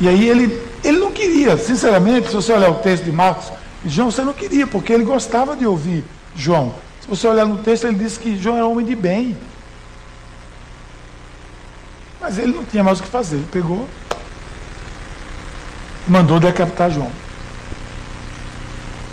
E 0.00 0.08
aí 0.08 0.28
ele, 0.28 0.60
ele 0.82 0.98
não 0.98 1.12
queria, 1.12 1.56
sinceramente, 1.58 2.28
se 2.28 2.34
você 2.34 2.52
olhar 2.52 2.70
o 2.70 2.76
texto 2.76 3.04
de 3.04 3.12
Marcos, 3.12 3.52
João 3.84 4.10
você 4.10 4.22
não 4.22 4.32
queria, 4.32 4.66
porque 4.66 4.92
ele 4.92 5.04
gostava 5.04 5.54
de 5.54 5.66
ouvir 5.66 6.04
João. 6.34 6.74
Se 7.00 7.08
você 7.08 7.28
olhar 7.28 7.46
no 7.46 7.58
texto, 7.58 7.86
ele 7.86 7.96
disse 7.96 8.18
que 8.18 8.36
João 8.36 8.56
era 8.56 8.66
homem 8.66 8.84
de 8.84 8.96
bem. 8.96 9.36
Mas 12.20 12.38
ele 12.38 12.52
não 12.52 12.64
tinha 12.64 12.82
mais 12.82 13.00
o 13.00 13.02
que 13.02 13.08
fazer. 13.08 13.36
Ele 13.36 13.48
pegou, 13.50 13.88
mandou 16.06 16.40
decapitar 16.40 16.90
João. 16.90 17.10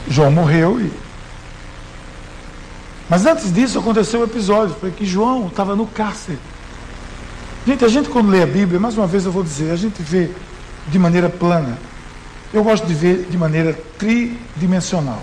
João 0.10 0.32
morreu 0.32 0.80
e. 0.80 0.92
Mas 3.10 3.26
antes 3.26 3.54
disso 3.54 3.80
aconteceu 3.80 4.22
um 4.22 4.24
episódio, 4.24 4.76
foi 4.80 4.92
que 4.92 5.06
João 5.06 5.48
estava 5.48 5.76
no 5.76 5.86
cárcere. 5.86 6.38
Gente, 7.66 7.84
a 7.84 7.88
gente 7.88 8.10
quando 8.10 8.30
lê 8.30 8.44
a 8.44 8.48
Bíblia, 8.48 8.80
mais 8.80 8.98
uma 8.98 9.08
vez 9.08 9.26
eu 9.26 9.32
vou 9.32 9.44
dizer, 9.44 9.72
a 9.72 9.76
gente 9.76 10.02
vê 10.02 10.30
de 10.88 11.00
maneira 11.00 11.30
plana. 11.30 11.78
Eu 12.54 12.64
gosto 12.64 12.86
de 12.86 12.94
ver 12.94 13.28
de 13.30 13.38
maneira 13.38 13.78
tridimensional. 13.98 15.22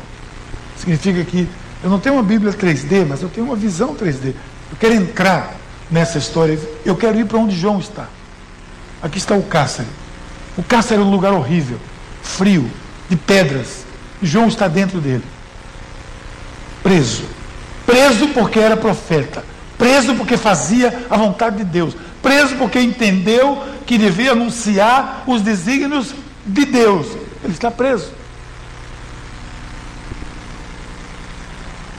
Significa 0.76 1.24
que 1.24 1.48
eu 1.82 1.90
não 1.90 1.98
tenho 1.98 2.16
uma 2.16 2.22
Bíblia 2.22 2.52
3D, 2.52 3.06
mas 3.06 3.22
eu 3.22 3.28
tenho 3.28 3.46
uma 3.46 3.56
visão 3.56 3.94
3D. 3.94 4.34
Eu 4.70 4.76
quero 4.78 4.94
entrar 4.94 5.54
nessa 5.90 6.18
história. 6.18 6.58
Eu 6.84 6.96
quero 6.96 7.18
ir 7.18 7.26
para 7.26 7.38
onde 7.38 7.56
João 7.56 7.78
está. 7.78 8.08
Aqui 9.02 9.18
está 9.18 9.34
o 9.34 9.42
cárcere. 9.42 9.88
O 10.56 10.62
cárcere 10.62 11.00
é 11.00 11.04
um 11.04 11.10
lugar 11.10 11.32
horrível, 11.32 11.78
frio, 12.22 12.70
de 13.08 13.16
pedras. 13.16 13.84
João 14.22 14.48
está 14.48 14.68
dentro 14.68 15.00
dele. 15.00 15.24
Preso. 16.82 17.24
Preso 17.84 18.28
porque 18.28 18.58
era 18.58 18.76
profeta. 18.76 19.44
Preso 19.76 20.14
porque 20.14 20.36
fazia 20.36 21.06
a 21.10 21.16
vontade 21.16 21.56
de 21.56 21.64
Deus. 21.64 21.96
Preso 22.22 22.56
porque 22.56 22.80
entendeu 22.80 23.62
que 23.86 23.98
devia 23.98 24.32
anunciar 24.32 25.24
os 25.26 25.42
desígnios 25.42 26.14
de 26.46 26.64
Deus. 26.64 27.06
Ele 27.42 27.52
está 27.52 27.70
preso. 27.70 28.10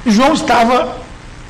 João 0.05 0.33
estava, 0.33 0.97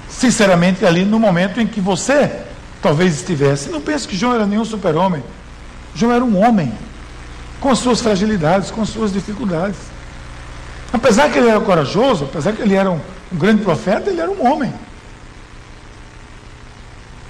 sinceramente, 0.10 0.86
ali 0.86 1.04
no 1.06 1.20
momento 1.20 1.60
em 1.60 1.68
que 1.68 1.82
você 1.82 2.44
talvez 2.82 3.16
estivesse. 3.16 3.70
Não 3.70 3.82
pense 3.82 4.08
que 4.08 4.16
João 4.16 4.34
era 4.34 4.46
nenhum 4.46 4.66
super-homem. 4.66 5.24
João 5.94 6.14
era 6.14 6.24
um 6.24 6.38
homem, 6.42 6.74
com 7.66 7.72
as 7.72 7.80
suas 7.80 8.00
fragilidades, 8.00 8.70
com 8.70 8.84
as 8.84 8.90
suas 8.90 9.12
dificuldades. 9.12 9.78
Apesar 10.94 11.32
que 11.32 11.40
ele 11.40 11.50
era 11.50 11.60
corajoso, 11.60 12.26
apesar 12.26 12.54
que 12.54 12.62
ele 12.62 12.76
era 12.76 12.92
um, 12.92 13.02
um 13.34 13.38
grande 13.40 13.64
profeta, 13.64 14.12
ele 14.12 14.22
era 14.22 14.30
um 14.30 14.46
homem. 14.46 14.72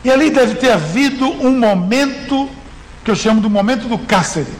E 0.04 0.12
ali 0.12 0.30
deve 0.30 0.56
ter 0.56 0.72
havido 0.72 1.26
um 1.26 1.58
momento 1.58 2.50
que 3.06 3.10
eu 3.12 3.16
chamo 3.16 3.40
do 3.40 3.50
momento 3.50 3.88
do 3.88 3.98
cárcere, 3.98 4.52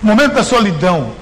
momento 0.00 0.32
da 0.32 0.42
solidão, 0.42 1.12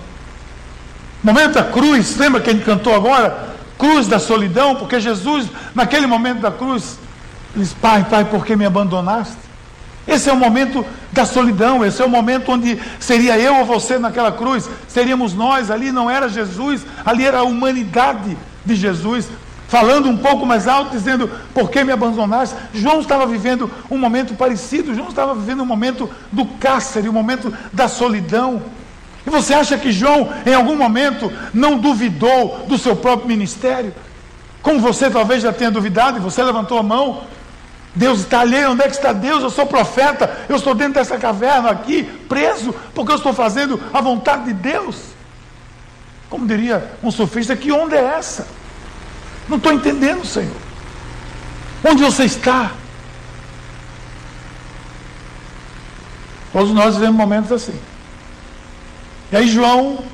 momento 1.20 1.54
da 1.54 1.64
cruz. 1.64 2.16
Lembra 2.16 2.40
que 2.40 2.50
a 2.50 2.52
gente 2.52 2.64
cantou 2.64 2.94
agora? 2.94 3.56
Cruz 3.76 4.06
da 4.06 4.20
solidão, 4.20 4.76
porque 4.76 5.00
Jesus, 5.00 5.48
naquele 5.74 6.06
momento 6.06 6.42
da 6.42 6.52
cruz, 6.52 6.96
diz: 7.56 7.72
Pai, 7.72 8.06
Pai, 8.08 8.24
por 8.24 8.46
que 8.46 8.54
me 8.54 8.64
abandonaste? 8.64 9.47
Esse 10.08 10.30
é 10.30 10.32
o 10.32 10.36
momento 10.36 10.84
da 11.12 11.26
solidão, 11.26 11.84
esse 11.84 12.00
é 12.00 12.04
o 12.04 12.08
momento 12.08 12.50
onde 12.50 12.80
seria 12.98 13.38
eu 13.38 13.56
ou 13.56 13.66
você 13.66 13.98
naquela 13.98 14.32
cruz, 14.32 14.68
seríamos 14.88 15.34
nós, 15.34 15.70
ali 15.70 15.92
não 15.92 16.10
era 16.10 16.30
Jesus, 16.30 16.86
ali 17.04 17.26
era 17.26 17.40
a 17.40 17.42
humanidade 17.42 18.34
de 18.64 18.74
Jesus, 18.74 19.28
falando 19.68 20.08
um 20.08 20.16
pouco 20.16 20.46
mais 20.46 20.66
alto, 20.66 20.92
dizendo: 20.92 21.30
Por 21.52 21.70
que 21.70 21.84
me 21.84 21.92
abandonaste? 21.92 22.56
João 22.72 23.00
estava 23.00 23.26
vivendo 23.26 23.70
um 23.90 23.98
momento 23.98 24.34
parecido, 24.34 24.94
João 24.94 25.08
estava 25.08 25.34
vivendo 25.34 25.62
um 25.62 25.66
momento 25.66 26.08
do 26.32 26.46
cárcere, 26.46 27.08
um 27.08 27.12
momento 27.12 27.52
da 27.70 27.86
solidão. 27.86 28.62
E 29.26 29.30
você 29.30 29.52
acha 29.52 29.76
que 29.76 29.92
João, 29.92 30.30
em 30.46 30.54
algum 30.54 30.74
momento, 30.74 31.30
não 31.52 31.76
duvidou 31.76 32.64
do 32.66 32.78
seu 32.78 32.96
próprio 32.96 33.28
ministério? 33.28 33.92
Como 34.62 34.80
você 34.80 35.10
talvez 35.10 35.42
já 35.42 35.52
tenha 35.52 35.70
duvidado 35.70 36.16
e 36.16 36.20
você 36.20 36.42
levantou 36.42 36.78
a 36.78 36.82
mão, 36.82 37.24
Deus 37.98 38.20
está 38.20 38.40
ali, 38.40 38.64
onde 38.64 38.82
é 38.82 38.84
que 38.84 38.94
está 38.94 39.12
Deus? 39.12 39.42
Eu 39.42 39.50
sou 39.50 39.66
profeta, 39.66 40.46
eu 40.48 40.54
estou 40.54 40.72
dentro 40.72 40.94
dessa 40.94 41.18
caverna 41.18 41.68
aqui, 41.68 42.04
preso, 42.28 42.72
porque 42.94 43.10
eu 43.10 43.16
estou 43.16 43.32
fazendo 43.32 43.80
a 43.92 44.00
vontade 44.00 44.44
de 44.44 44.52
Deus. 44.52 44.96
Como 46.30 46.46
diria 46.46 46.92
um 47.02 47.10
sofista, 47.10 47.56
que 47.56 47.72
onda 47.72 47.96
é 47.96 48.04
essa? 48.16 48.46
Não 49.48 49.56
estou 49.56 49.72
entendendo, 49.72 50.24
Senhor. 50.24 50.56
Onde 51.84 52.04
você 52.04 52.24
está? 52.24 52.70
Todos 56.52 56.70
nós 56.70 56.94
vivemos 56.94 57.16
momentos 57.16 57.50
assim. 57.50 57.78
E 59.32 59.36
aí 59.36 59.48
João 59.48 60.04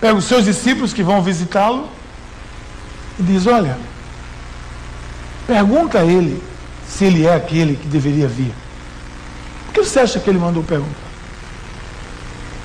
pega 0.00 0.14
os 0.14 0.24
seus 0.24 0.46
discípulos 0.46 0.94
que 0.94 1.02
vão 1.02 1.22
visitá-lo 1.22 1.90
e 3.18 3.22
diz: 3.22 3.46
Olha, 3.46 3.76
pergunta 5.46 5.98
a 5.98 6.04
ele 6.06 6.49
se 6.90 7.04
ele 7.04 7.26
é 7.26 7.34
aquele 7.34 7.76
que 7.76 7.86
deveria 7.86 8.26
vir. 8.26 8.52
Por 9.66 9.74
que 9.74 9.84
você 9.84 10.00
acha 10.00 10.18
que 10.18 10.28
ele 10.28 10.38
mandou 10.38 10.62
perguntar? 10.62 11.10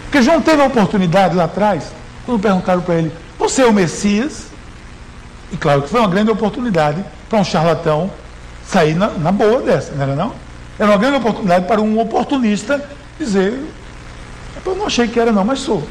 Porque 0.05 0.21
João 0.21 0.41
teve 0.41 0.61
a 0.61 0.65
oportunidade 0.65 1.35
lá 1.35 1.43
atrás, 1.43 1.91
quando 2.25 2.41
perguntaram 2.41 2.81
para 2.81 2.95
ele: 2.95 3.11
Você 3.37 3.61
é 3.61 3.65
o 3.65 3.73
Messias? 3.73 4.47
E 5.51 5.57
claro 5.57 5.83
que 5.83 5.89
foi 5.89 5.99
uma 5.99 6.09
grande 6.09 6.31
oportunidade 6.31 7.05
para 7.29 7.39
um 7.39 7.43
charlatão 7.43 8.09
sair 8.67 8.95
na, 8.95 9.09
na 9.09 9.31
boa 9.31 9.61
dessa, 9.61 9.93
não 9.93 10.01
era 10.01 10.15
não? 10.15 10.33
Era 10.79 10.89
uma 10.89 10.97
grande 10.97 11.17
oportunidade 11.17 11.67
para 11.67 11.79
um 11.79 11.99
oportunista 11.99 12.83
dizer: 13.19 13.63
Eu 14.65 14.75
não 14.75 14.87
achei 14.87 15.07
que 15.07 15.19
era, 15.19 15.31
não, 15.31 15.45
mas 15.45 15.59
sou. 15.59 15.87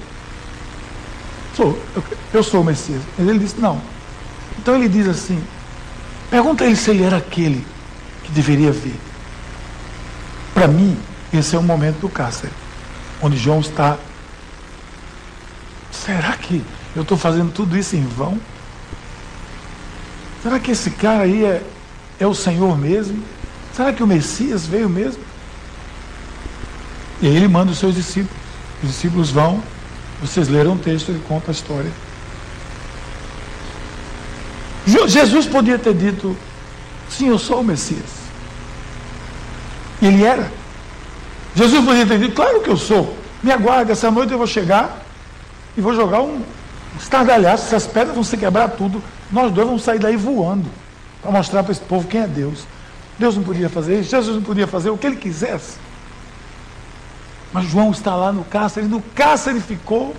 Sou, 1.55 1.79
eu, 1.95 2.03
eu 2.33 2.43
sou 2.43 2.63
o 2.63 2.65
Messias. 2.65 3.01
Mas 3.17 3.29
ele 3.29 3.39
disse: 3.39 3.61
Não. 3.61 3.81
Então 4.59 4.75
ele 4.75 4.89
diz 4.89 5.07
assim: 5.07 5.43
Pergunta 6.31 6.65
ele 6.65 6.77
se 6.77 6.91
ele 6.91 7.05
era 7.05 7.19
aquele 7.19 7.74
que 8.25 8.33
deveria 8.33 8.73
vir. 8.73 8.99
Para 10.53 10.67
mim, 10.67 10.97
esse 11.33 11.55
é 11.55 11.59
o 11.59 11.63
momento 11.63 12.01
do 12.01 12.09
cárcere, 12.09 12.53
onde 13.21 13.37
João 13.37 13.61
está. 13.61 13.99
Será 15.93 16.37
que 16.37 16.63
eu 16.97 17.03
estou 17.03 17.17
fazendo 17.17 17.53
tudo 17.53 17.77
isso 17.77 17.97
em 17.97 18.05
vão? 18.05 18.39
Será 20.43 20.59
que 20.59 20.71
esse 20.71 20.91
cara 20.91 21.23
aí 21.23 21.45
é, 21.45 21.63
é 22.19 22.27
o 22.27 22.35
Senhor 22.35 22.77
mesmo? 22.79 23.23
Será 23.75 23.93
que 23.93 24.03
o 24.03 24.07
Messias 24.07 24.67
veio 24.67 24.89
mesmo? 24.89 25.23
E 27.21 27.27
aí 27.27 27.37
ele 27.37 27.49
manda 27.49 27.73
os 27.73 27.79
seus 27.79 27.95
discípulos. 27.95 28.37
Os 28.83 28.91
discípulos 28.91 29.31
vão, 29.31 29.63
vocês 30.21 30.49
leram 30.49 30.75
o 30.75 30.79
texto, 30.79 31.09
ele 31.09 31.23
conta 31.27 31.51
a 31.51 31.53
história. 31.53 31.91
Jesus 35.07 35.47
podia 35.47 35.79
ter 35.79 35.95
dito, 35.95 36.37
Sim, 37.09 37.29
eu 37.29 37.39
sou 37.39 37.61
o 37.61 37.65
Messias. 37.65 38.14
E 40.05 40.07
ele 40.07 40.23
era. 40.23 40.53
Jesus 41.57 41.83
podia 41.83 42.05
dito, 42.05 42.35
claro 42.35 42.61
que 42.61 42.69
eu 42.69 42.77
sou. 42.77 43.17
Me 43.43 43.51
aguarde, 43.51 43.91
essa 43.91 44.11
noite 44.11 44.33
eu 44.33 44.39
vou 44.39 44.47
chegar 44.47 45.03
e 45.75 45.81
vou 45.81 45.95
jogar 45.95 46.21
um 46.21 46.43
estardalhaço, 47.01 47.65
essas 47.65 47.87
pedras 47.87 48.15
vão 48.15 48.23
se 48.23 48.37
quebrar 48.37 48.69
tudo. 48.69 49.03
nós 49.33 49.51
dois 49.51 49.67
vamos 49.67 49.83
sair 49.83 49.99
daí 49.99 50.15
voando 50.15 50.69
para 51.23 51.33
mostrar 51.33 51.63
para 51.63 51.73
esse 51.73 51.81
povo 51.81 52.07
quem 52.07 52.21
é 52.21 52.27
Deus. 52.27 52.67
Deus 53.19 53.35
não 53.35 53.43
podia 53.43 53.71
fazer 53.71 54.01
isso, 54.01 54.11
Jesus 54.11 54.37
não 54.37 54.43
podia 54.43 54.67
fazer 54.67 54.91
o 54.91 54.99
que 54.99 55.07
ele 55.07 55.17
quisesse. 55.17 55.79
Mas 57.51 57.65
João 57.65 57.91
está 57.91 58.15
lá 58.15 58.31
no 58.31 58.45
cárcere, 58.45 58.87
no 58.87 59.01
cárcere 59.15 59.59
ficou. 59.59 60.15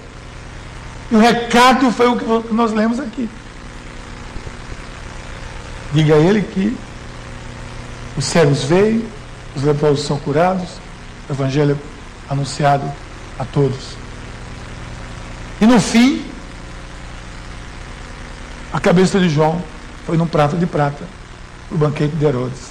E 1.12 1.16
o 1.16 1.20
recado 1.20 1.92
foi 1.92 2.08
o 2.08 2.18
que 2.18 2.54
nós 2.54 2.74
lemos 2.74 3.00
aqui. 3.00 3.30
Diga 5.94 6.16
a 6.16 6.18
ele 6.18 6.42
que 6.42 6.76
os 8.18 8.26
cegos 8.26 8.64
veem, 8.64 9.06
os 9.56 9.64
leprosos 9.64 10.06
são 10.06 10.18
curados, 10.20 10.70
o 11.30 11.34
evangelho 11.34 11.80
é 12.30 12.32
anunciado 12.32 12.92
a 13.40 13.46
todos. 13.46 13.96
E 15.62 15.66
no 15.66 15.80
fim, 15.80 16.26
a 18.74 18.80
cabeça 18.80 19.20
de 19.20 19.30
João 19.30 19.62
foi 20.06 20.18
num 20.18 20.28
prato 20.28 20.58
de 20.58 20.66
prata 20.66 21.04
o 21.72 21.78
banquete 21.78 22.16
de 22.16 22.26
Herodes. 22.26 22.70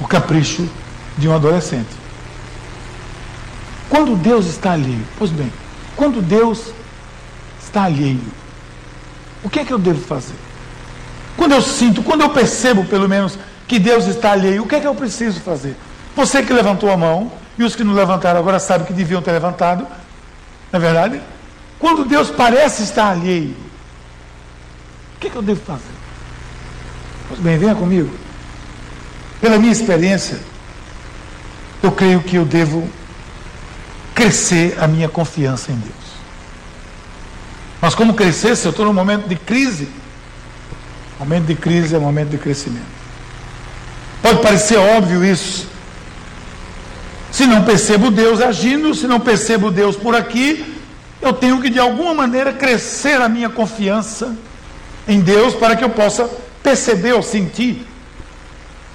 O 0.00 0.06
capricho 0.06 0.68
de 1.18 1.28
um 1.28 1.34
adolescente. 1.34 1.88
Quando 3.88 4.16
Deus 4.16 4.46
está 4.46 4.72
alheio, 4.72 5.04
pois 5.18 5.30
bem, 5.30 5.52
quando 5.94 6.20
Deus 6.20 6.70
está 7.62 7.84
alheio, 7.84 8.20
o 9.42 9.48
que 9.48 9.60
é 9.60 9.64
que 9.64 9.72
eu 9.72 9.78
devo 9.78 10.00
fazer? 10.00 10.34
Quando 11.36 11.52
eu 11.52 11.62
sinto, 11.62 12.02
quando 12.02 12.22
eu 12.22 12.30
percebo, 12.30 12.84
pelo 12.84 13.08
menos, 13.08 13.38
que 13.66 13.78
Deus 13.78 14.06
está 14.06 14.32
alheio, 14.32 14.62
o 14.62 14.66
que 14.66 14.76
é 14.76 14.80
que 14.80 14.86
eu 14.86 14.94
preciso 14.94 15.40
fazer? 15.40 15.76
Você 16.14 16.42
que 16.42 16.52
levantou 16.52 16.90
a 16.90 16.96
mão, 16.96 17.30
e 17.58 17.64
os 17.64 17.74
que 17.74 17.82
não 17.82 17.94
levantaram 17.94 18.38
agora 18.38 18.58
sabem 18.58 18.86
que 18.86 18.92
deviam 18.92 19.22
ter 19.22 19.32
levantado, 19.32 19.86
não 20.72 20.78
é 20.78 20.78
verdade? 20.78 21.20
Quando 21.78 22.04
Deus 22.04 22.30
parece 22.30 22.82
estar 22.82 23.10
alheio, 23.10 23.56
o 25.16 25.18
que, 25.18 25.28
é 25.28 25.30
que 25.30 25.36
eu 25.36 25.42
devo 25.42 25.60
fazer? 25.62 25.82
Pois 27.28 27.40
bem, 27.40 27.58
venha 27.58 27.74
comigo. 27.74 28.14
Pela 29.40 29.58
minha 29.58 29.72
experiência, 29.72 30.38
eu 31.82 31.90
creio 31.92 32.22
que 32.22 32.36
eu 32.36 32.44
devo 32.44 32.88
crescer 34.14 34.76
a 34.80 34.86
minha 34.86 35.08
confiança 35.08 35.72
em 35.72 35.76
Deus. 35.76 35.94
Mas 37.80 37.94
como 37.94 38.14
crescer 38.14 38.56
se 38.56 38.66
eu 38.66 38.70
estou 38.70 38.86
num 38.86 38.92
momento 38.92 39.28
de 39.28 39.36
crise? 39.36 39.88
Momento 41.18 41.46
de 41.46 41.54
crise 41.54 41.94
é 41.94 41.98
momento 41.98 42.30
de 42.30 42.38
crescimento. 42.38 42.95
Pode 44.26 44.42
parecer 44.42 44.76
óbvio 44.76 45.24
isso. 45.24 45.68
Se 47.30 47.46
não 47.46 47.62
percebo 47.62 48.10
Deus 48.10 48.40
agindo, 48.40 48.92
se 48.92 49.06
não 49.06 49.20
percebo 49.20 49.70
Deus 49.70 49.94
por 49.94 50.16
aqui, 50.16 50.74
eu 51.22 51.32
tenho 51.32 51.62
que 51.62 51.70
de 51.70 51.78
alguma 51.78 52.12
maneira 52.12 52.52
crescer 52.52 53.20
a 53.20 53.28
minha 53.28 53.48
confiança 53.48 54.36
em 55.06 55.20
Deus 55.20 55.54
para 55.54 55.76
que 55.76 55.84
eu 55.84 55.90
possa 55.90 56.28
perceber 56.60 57.12
ou 57.12 57.22
sentir. 57.22 57.86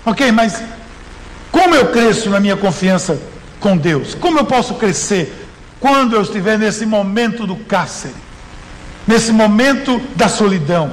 Ok, 0.05 0.29
mas 0.33 0.61
como 1.49 1.75
eu 1.75 1.93
cresço 1.93 2.29
na 2.29 2.41
minha 2.41 2.57
confiança 2.57 3.17
com 3.57 3.77
Deus? 3.77 4.13
Como 4.13 4.37
eu 4.37 4.43
posso 4.43 4.73
crescer 4.73 5.47
quando 5.79 6.13
eu 6.13 6.23
estiver 6.23 6.59
nesse 6.59 6.85
momento 6.85 7.47
do 7.47 7.55
cárcere, 7.55 8.15
nesse 9.07 9.31
momento 9.31 9.97
da 10.13 10.27
solidão? 10.27 10.91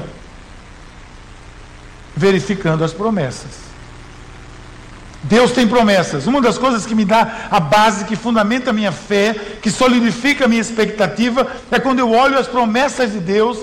Verificando 2.16 2.85
as 2.85 2.92
promessas. 2.92 3.67
Deus 5.22 5.50
tem 5.50 5.66
promessas. 5.66 6.26
Uma 6.26 6.40
das 6.40 6.56
coisas 6.56 6.87
que 6.87 6.94
me 6.94 7.04
dá 7.04 7.48
a 7.50 7.58
base, 7.58 8.04
que 8.04 8.14
fundamenta 8.14 8.70
a 8.70 8.72
minha 8.72 8.92
fé, 8.92 9.35
que 9.61 9.70
solidifica 9.70 10.44
a 10.44 10.48
minha 10.48 10.61
expectativa, 10.61 11.46
é 11.70 11.78
quando 11.78 11.98
eu 11.98 12.12
olho 12.12 12.38
as 12.38 12.46
promessas 12.46 13.12
de 13.12 13.18
Deus 13.18 13.59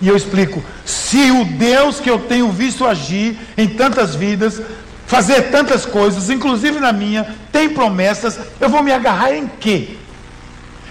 e 0.00 0.08
eu 0.08 0.16
explico: 0.16 0.62
se 0.84 1.30
o 1.30 1.44
Deus 1.44 1.98
que 1.98 2.10
eu 2.10 2.18
tenho 2.20 2.50
visto 2.50 2.86
agir 2.86 3.38
em 3.56 3.68
tantas 3.68 4.14
vidas, 4.14 4.60
fazer 5.06 5.50
tantas 5.50 5.84
coisas, 5.84 6.30
inclusive 6.30 6.78
na 6.78 6.92
minha, 6.92 7.34
tem 7.50 7.70
promessas, 7.70 8.38
eu 8.60 8.68
vou 8.68 8.82
me 8.82 8.92
agarrar 8.92 9.34
em 9.34 9.48
quê? 9.60 9.96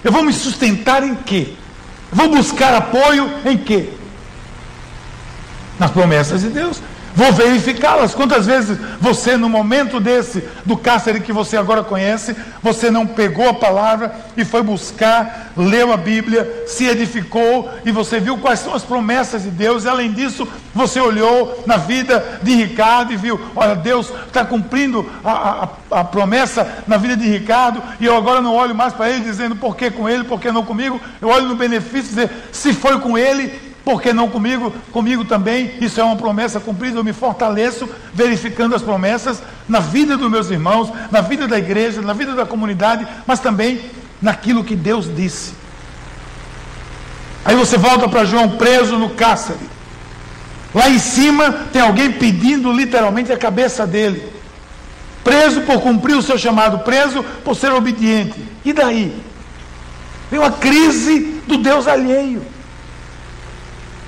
Eu 0.03 0.11
vou 0.11 0.23
me 0.23 0.33
sustentar 0.33 1.03
em 1.03 1.15
quê? 1.15 1.53
Eu 2.11 2.17
vou 2.17 2.29
buscar 2.29 2.73
apoio 2.75 3.31
em 3.45 3.57
quê? 3.57 3.89
Nas 5.79 5.91
promessas 5.91 6.41
de 6.41 6.49
Deus. 6.49 6.81
Vou 7.15 7.31
verificá-las. 7.31 8.15
Quantas 8.15 8.47
vezes 8.47 8.77
você, 8.99 9.37
no 9.37 9.47
momento 9.47 9.99
desse, 9.99 10.43
do 10.65 10.75
cárcere 10.75 11.19
que 11.19 11.31
você 11.31 11.55
agora 11.55 11.83
conhece, 11.83 12.35
você 12.61 12.89
não 12.89 13.05
pegou 13.05 13.47
a 13.47 13.53
palavra 13.53 14.13
e 14.35 14.43
foi 14.43 14.63
buscar, 14.63 15.51
leu 15.55 15.93
a 15.93 15.97
Bíblia, 15.97 16.63
se 16.65 16.85
edificou 16.85 17.69
e 17.85 17.91
você 17.91 18.19
viu 18.19 18.37
quais 18.37 18.59
são 18.59 18.73
as 18.73 18.83
promessas 18.83 19.43
de 19.43 19.51
Deus. 19.51 19.83
E 19.83 19.89
além 19.89 20.11
disso, 20.11 20.47
você 20.73 20.99
olhou 20.99 21.63
na 21.67 21.77
vida 21.77 22.39
de 22.41 22.55
Ricardo 22.55 23.13
e 23.13 23.17
viu: 23.17 23.39
olha, 23.55 23.75
Deus 23.75 24.11
está 24.27 24.43
cumprindo 24.43 25.07
a, 25.23 25.69
a, 25.91 25.99
a, 25.99 26.03
promessa 26.03 26.83
na 26.87 26.97
vida 26.97 27.15
de 27.15 27.29
Ricardo. 27.29 27.81
E 27.99 28.05
eu 28.05 28.17
agora 28.17 28.41
não 28.41 28.55
olho 28.55 28.73
mais 28.73 28.93
para 28.93 29.09
ele 29.09 29.23
dizendo 29.23 29.55
por 29.55 29.75
que 29.75 29.91
com 29.91 30.09
ele, 30.09 30.23
por 30.23 30.41
que 30.41 30.51
não 30.51 30.65
comigo. 30.65 30.99
Eu 31.21 31.29
olho 31.29 31.47
no 31.47 31.55
benefício 31.55 31.99
e 31.99 32.15
dizer: 32.15 32.31
se 32.51 32.73
foi 32.73 32.99
com 32.99 33.15
ele, 33.15 33.72
por 33.83 34.01
que 34.01 34.13
não 34.13 34.29
comigo? 34.29 34.71
Comigo 34.91 35.25
também. 35.25 35.73
Isso 35.81 35.99
é 35.99 36.03
uma 36.03 36.15
promessa 36.15 36.59
cumprida. 36.59 36.99
Eu 36.99 37.03
me 37.03 37.11
fortaleço 37.11 37.87
verificando 38.13 38.75
as 38.75 38.81
promessas 38.81 39.43
na 39.67 39.79
vida 39.79 40.15
dos 40.15 40.31
meus 40.31 40.49
irmãos, 40.49 40.89
na 41.11 41.21
vida 41.21 41.47
da 41.47 41.57
igreja, 41.57 42.01
na 42.01 42.13
vida 42.13 42.33
da 42.33 42.45
comunidade, 42.45 43.05
mas 43.27 43.39
também 43.39 43.81
naquilo 44.21 44.63
que 44.63 44.75
Deus 44.75 45.13
disse. 45.13 45.53
Aí 47.43 47.55
você 47.55 47.77
volta 47.77 48.07
para 48.07 48.23
João 48.23 48.51
preso 48.51 48.97
no 48.97 49.09
cárcere. 49.09 49.59
Lá 50.73 50.89
em 50.89 50.97
cima 50.97 51.51
tem 51.73 51.81
alguém 51.81 52.09
pedindo 52.11 52.71
literalmente 52.71 53.33
a 53.33 53.37
cabeça 53.37 53.85
dele. 53.85 54.31
Preso 55.25 55.61
por 55.61 55.81
cumprir 55.81 56.15
o 56.15 56.21
seu 56.21 56.37
chamado, 56.37 56.79
preso 56.79 57.21
por 57.43 57.55
ser 57.55 57.71
obediente. 57.73 58.41
E 58.63 58.71
daí? 58.71 59.13
Vem 60.31 60.39
uma 60.39 60.51
crise 60.51 61.41
do 61.45 61.57
Deus 61.57 61.85
alheio. 61.85 62.53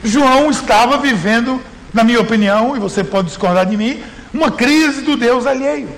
João 0.06 0.50
estava 0.50 0.98
vivendo, 0.98 1.62
na 1.94 2.04
minha 2.04 2.22
opinião, 2.22 2.76
e 2.76 2.80
você 2.80 3.04
pode 3.04 3.28
discordar 3.28 3.66
de 3.66 3.76
mim, 3.76 4.02
uma 4.34 4.52
crise 4.52 5.02
do 5.02 5.18
Deus 5.18 5.46
alheio. 5.46 5.90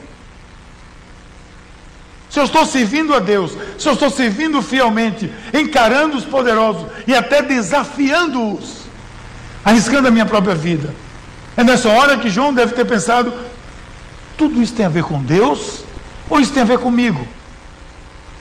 Se 2.29 2.39
eu 2.39 2.45
estou 2.45 2.65
servindo 2.65 3.13
a 3.13 3.19
Deus, 3.19 3.57
se 3.77 3.87
eu 3.87 3.93
estou 3.93 4.09
servindo 4.09 4.61
fielmente, 4.61 5.31
encarando 5.53 6.17
os 6.17 6.25
poderosos 6.25 6.85
e 7.07 7.15
até 7.15 7.41
desafiando-os, 7.41 8.81
arriscando 9.63 10.07
a 10.07 10.11
minha 10.11 10.25
própria 10.25 10.55
vida, 10.55 10.93
é 11.55 11.63
nessa 11.63 11.89
hora 11.89 12.17
que 12.17 12.29
João 12.29 12.53
deve 12.53 12.73
ter 12.73 12.85
pensado: 12.85 13.33
tudo 14.37 14.61
isso 14.61 14.73
tem 14.73 14.85
a 14.85 14.89
ver 14.89 15.03
com 15.03 15.21
Deus 15.21 15.83
ou 16.29 16.39
isso 16.39 16.53
tem 16.53 16.63
a 16.63 16.65
ver 16.65 16.79
comigo? 16.79 17.27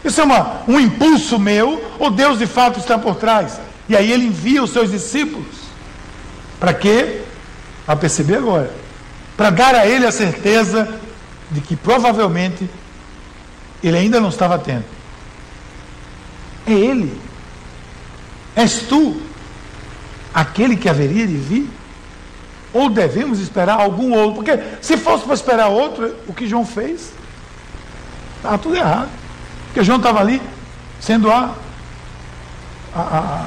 Isso 0.04 0.20
é 0.20 0.24
uma, 0.24 0.60
um 0.68 0.78
impulso 0.78 1.38
meu 1.38 1.82
ou 1.98 2.10
Deus 2.10 2.38
de 2.38 2.46
fato 2.46 2.78
está 2.78 2.98
por 2.98 3.16
trás? 3.16 3.58
E 3.88 3.96
aí 3.96 4.10
ele 4.10 4.26
envia 4.26 4.62
os 4.62 4.70
seus 4.70 4.90
discípulos. 4.90 5.54
Para 6.58 6.74
quê? 6.74 7.22
Para 7.84 7.96
perceber 7.96 8.36
agora. 8.36 8.72
Para 9.36 9.50
dar 9.50 9.74
a 9.74 9.86
ele 9.86 10.06
a 10.06 10.12
certeza 10.12 10.88
de 11.50 11.60
que 11.60 11.76
provavelmente 11.76 12.68
ele 13.82 13.96
ainda 13.96 14.20
não 14.20 14.30
estava 14.30 14.56
atento. 14.56 14.86
É 16.66 16.72
ele. 16.72 17.20
És 18.56 18.80
tu 18.88 19.20
aquele 20.34 20.76
que 20.76 20.88
haveria 20.88 21.26
de 21.26 21.36
vir? 21.36 21.70
Ou 22.72 22.90
devemos 22.90 23.38
esperar 23.38 23.80
algum 23.80 24.12
outro? 24.12 24.34
Porque 24.34 24.60
se 24.82 24.96
fosse 24.96 25.24
para 25.24 25.34
esperar 25.34 25.68
outro, 25.68 26.14
o 26.26 26.34
que 26.34 26.46
João 26.46 26.66
fez, 26.66 27.12
estava 28.36 28.58
tudo 28.58 28.76
errado. 28.76 29.08
Porque 29.66 29.84
João 29.84 29.98
estava 29.98 30.20
ali 30.20 30.42
sendo 31.00 31.30
a, 31.30 31.54
a, 32.94 33.00
a 33.00 33.46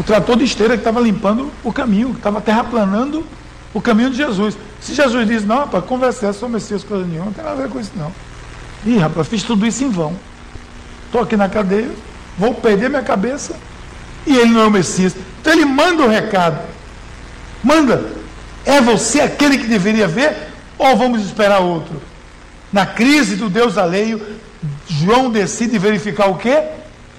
o 0.00 0.02
trator 0.02 0.34
de 0.38 0.44
esteira 0.44 0.72
que 0.72 0.80
estava 0.80 0.98
limpando 0.98 1.50
o 1.62 1.70
caminho, 1.70 2.12
que 2.12 2.16
estava 2.16 2.40
terraplanando 2.40 3.22
o 3.74 3.82
caminho 3.82 4.08
de 4.08 4.16
Jesus. 4.16 4.56
Se 4.80 4.94
Jesus 4.94 5.28
diz, 5.28 5.44
não, 5.44 5.58
rapaz, 5.58 5.84
conversar 5.84 6.32
sobre 6.32 6.54
Messias, 6.54 6.82
coisa 6.82 7.04
nenhuma, 7.04 7.26
não 7.26 7.32
tem 7.34 7.44
nada 7.44 7.58
a 7.58 7.66
ver 7.66 7.70
com 7.70 7.78
isso, 7.78 7.92
não. 7.94 8.10
Ih, 8.86 8.96
rapaz, 8.96 9.28
fiz 9.28 9.42
tudo 9.42 9.66
isso 9.66 9.84
em 9.84 9.90
vão. 9.90 10.16
Estou 11.04 11.20
aqui 11.20 11.36
na 11.36 11.50
cadeia, 11.50 11.90
vou 12.38 12.54
perder 12.54 12.88
minha 12.88 13.02
cabeça, 13.02 13.54
e 14.26 14.34
ele 14.34 14.52
não 14.52 14.62
é 14.62 14.66
o 14.68 14.70
Messias. 14.70 15.14
Então 15.38 15.52
ele 15.52 15.66
manda 15.66 16.02
o 16.02 16.06
um 16.06 16.08
recado. 16.08 16.58
Manda. 17.62 18.02
É 18.64 18.80
você 18.80 19.20
aquele 19.20 19.58
que 19.58 19.66
deveria 19.66 20.08
ver, 20.08 20.34
ou 20.78 20.96
vamos 20.96 21.20
esperar 21.26 21.58
outro? 21.58 22.00
Na 22.72 22.86
crise 22.86 23.36
do 23.36 23.50
Deus 23.50 23.76
alheio, 23.76 24.18
João 24.88 25.30
decide 25.30 25.76
verificar 25.78 26.30
o 26.30 26.38
quê? 26.38 26.62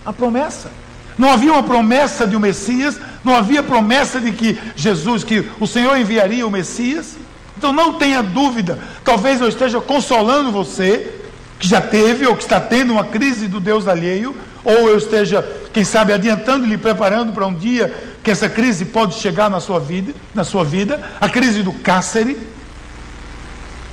A 0.04 0.12
promessa. 0.12 0.81
Não 1.22 1.32
havia 1.32 1.54
uma 1.54 1.62
promessa 1.62 2.26
de 2.26 2.36
um 2.36 2.40
Messias, 2.40 3.00
não 3.24 3.36
havia 3.36 3.62
promessa 3.62 4.20
de 4.20 4.32
que 4.32 4.58
Jesus, 4.76 5.24
que 5.24 5.48
o 5.60 5.68
Senhor 5.68 5.96
enviaria 5.96 6.48
o 6.48 6.50
Messias. 6.50 7.16
Então 7.56 7.72
não 7.72 7.94
tenha 7.94 8.24
dúvida, 8.24 8.80
talvez 9.04 9.40
eu 9.40 9.48
esteja 9.48 9.80
consolando 9.80 10.52
você, 10.52 11.14
que 11.60 11.68
já 11.68 11.80
teve 11.80 12.26
ou 12.26 12.36
que 12.36 12.42
está 12.42 12.60
tendo 12.60 12.94
uma 12.94 13.04
crise 13.04 13.48
do 13.48 13.60
Deus 13.60 13.88
alheio, 13.88 14.36
ou 14.64 14.90
eu 14.90 14.98
esteja, 14.98 15.48
quem 15.72 15.84
sabe, 15.84 16.12
adiantando 16.12 16.66
lhe 16.66 16.76
preparando 16.76 17.32
para 17.32 17.46
um 17.46 17.54
dia 17.54 17.96
que 18.24 18.32
essa 18.32 18.50
crise 18.50 18.86
pode 18.86 19.14
chegar 19.14 19.48
na 19.48 19.60
sua 19.60 19.80
vida, 19.80 20.16
na 20.34 20.44
sua 20.44 20.64
vida, 20.64 21.08
a 21.22 21.30
crise 21.30 21.62
do 21.62 21.72
cárcere. 21.72 22.36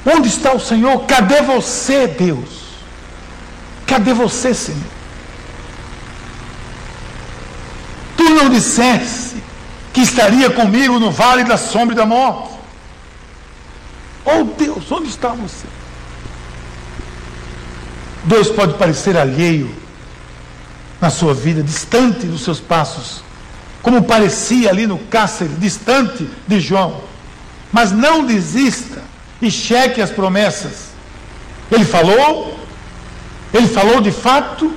Onde 0.07 0.29
está 0.29 0.55
o 0.55 0.61
Senhor? 0.61 1.01
Cadê 1.05 1.43
você, 1.43 2.07
Deus? 2.07 2.69
Cadê 3.87 4.15
você, 4.15 4.55
Senhor? 4.55 4.98
Tu 8.19 8.25
não 8.25 8.51
disseste 8.51 9.37
que 9.93 10.01
estaria 10.01 10.51
comigo 10.51 10.99
no 10.99 11.09
vale 11.09 11.45
da 11.45 11.57
sombra 11.57 11.95
e 11.95 11.97
da 11.97 12.05
morte. 12.05 12.51
Oh 14.25 14.43
Deus, 14.43 14.91
onde 14.91 15.09
está 15.09 15.29
você? 15.29 15.67
Deus 18.25 18.49
pode 18.49 18.75
parecer 18.75 19.17
alheio 19.17 19.73
na 21.01 21.11
sua 21.11 21.33
vida, 21.33 21.63
distante 21.63 22.27
dos 22.27 22.43
seus 22.43 22.59
passos, 22.59 23.23
como 23.83 24.03
parecia 24.03 24.69
ali 24.69 24.85
no 24.85 24.99
cárcere, 24.99 25.51
distante 25.55 26.29
de 26.47 26.59
João. 26.59 27.01
Mas 27.71 27.93
não 27.93 28.27
desista 28.27 29.01
e 29.41 29.49
cheque 29.49 30.03
as 30.03 30.11
promessas. 30.11 30.89
Ele 31.71 31.85
falou, 31.85 32.59
ele 33.55 33.69
falou 33.69 34.01
de 34.01 34.11
fato, 34.11 34.75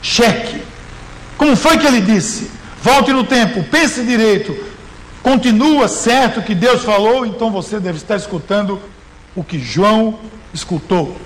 cheque. 0.00 0.62
Como 1.36 1.56
foi 1.56 1.76
que 1.76 1.86
ele 1.86 2.00
disse? 2.00 2.57
Volte 2.82 3.12
no 3.12 3.24
tempo, 3.24 3.64
pense 3.64 4.04
direito. 4.04 4.56
Continua 5.22 5.88
certo 5.88 6.42
que 6.42 6.54
Deus 6.54 6.82
falou, 6.82 7.26
então 7.26 7.50
você 7.50 7.80
deve 7.80 7.98
estar 7.98 8.16
escutando 8.16 8.80
o 9.34 9.42
que 9.42 9.58
João 9.58 10.18
escutou. 10.54 11.16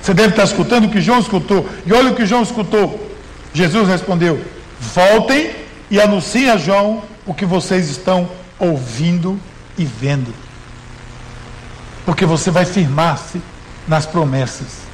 Você 0.00 0.12
deve 0.12 0.30
estar 0.30 0.44
escutando 0.44 0.84
o 0.84 0.90
que 0.90 1.00
João 1.00 1.18
escutou. 1.18 1.68
E 1.86 1.92
olha 1.92 2.12
o 2.12 2.14
que 2.14 2.26
João 2.26 2.42
escutou. 2.42 3.10
Jesus 3.54 3.88
respondeu: 3.88 4.38
Voltem 4.78 5.50
e 5.90 6.00
anunciem 6.00 6.50
a 6.50 6.56
João 6.56 7.02
o 7.26 7.32
que 7.32 7.46
vocês 7.46 7.88
estão 7.88 8.28
ouvindo 8.58 9.40
e 9.78 9.84
vendo. 9.84 10.32
Porque 12.04 12.26
você 12.26 12.50
vai 12.50 12.66
firmar-se 12.66 13.40
nas 13.88 14.04
promessas. 14.04 14.84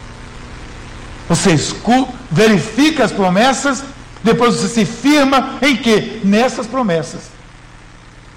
Você 1.28 1.52
escuta, 1.52 2.12
verifica 2.30 3.04
as 3.04 3.12
promessas, 3.12 3.82
depois 4.22 4.56
você 4.56 4.68
se 4.68 4.84
firma 4.84 5.58
em 5.62 5.76
quê? 5.76 6.20
Nessas 6.24 6.66
promessas. 6.66 7.30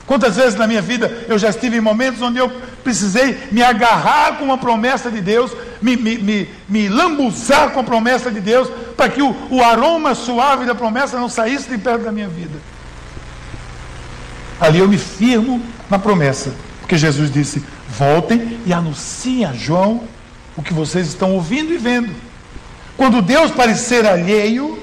Quantas 0.06 0.36
vezes 0.36 0.56
na 0.56 0.67
minha 0.67 0.82
vida 0.82 1.26
eu 1.28 1.38
já 1.38 1.50
estive 1.50 1.78
em 1.78 1.82
momentos 1.82 2.22
onde 2.22 2.38
eu 2.38 2.50
precisei 2.84 3.38
me 3.52 3.63
agarrar 3.63 4.38
com 4.38 4.46
uma 4.46 4.58
promessa 4.58 5.10
de 5.10 5.22
Deus, 5.22 5.52
me, 5.82 5.96
me, 5.96 6.17
me, 6.17 6.50
me 6.67 6.89
lambuzar 6.89 7.72
com 7.72 7.80
a 7.80 7.84
promessa 7.84 8.30
de 8.30 8.41
Deus, 8.41 8.69
para 8.98 9.10
que 9.10 9.22
o, 9.22 9.36
o 9.50 9.63
aroma 9.63 10.13
suave 10.13 10.65
da 10.65 10.76
promessa 10.76 11.17
não 11.17 11.30
saísse 11.30 11.69
de 11.69 11.78
perto 11.78 12.04
da 12.04 12.12
minha 12.12 12.28
vida. 12.28 12.60
Ali 14.60 14.80
eu 14.80 14.88
me 14.88 14.98
firmo 14.98 15.62
na 15.89 15.98
promessa, 15.98 16.54
porque 16.82 16.98
Jesus 16.98 17.32
disse: 17.32 17.63
voltem 17.88 18.60
e 18.65 18.74
anunciem 18.74 19.46
a 19.46 19.54
João 19.54 20.04
o 20.56 20.62
que 20.62 20.74
vocês 20.74 21.08
estão 21.08 21.32
ouvindo 21.32 21.74
e 21.74 21.78
vendo. 21.78 22.13
Quando 22.96 23.22
Deus 23.22 23.52
parecer 23.52 24.06
alheio, 24.06 24.83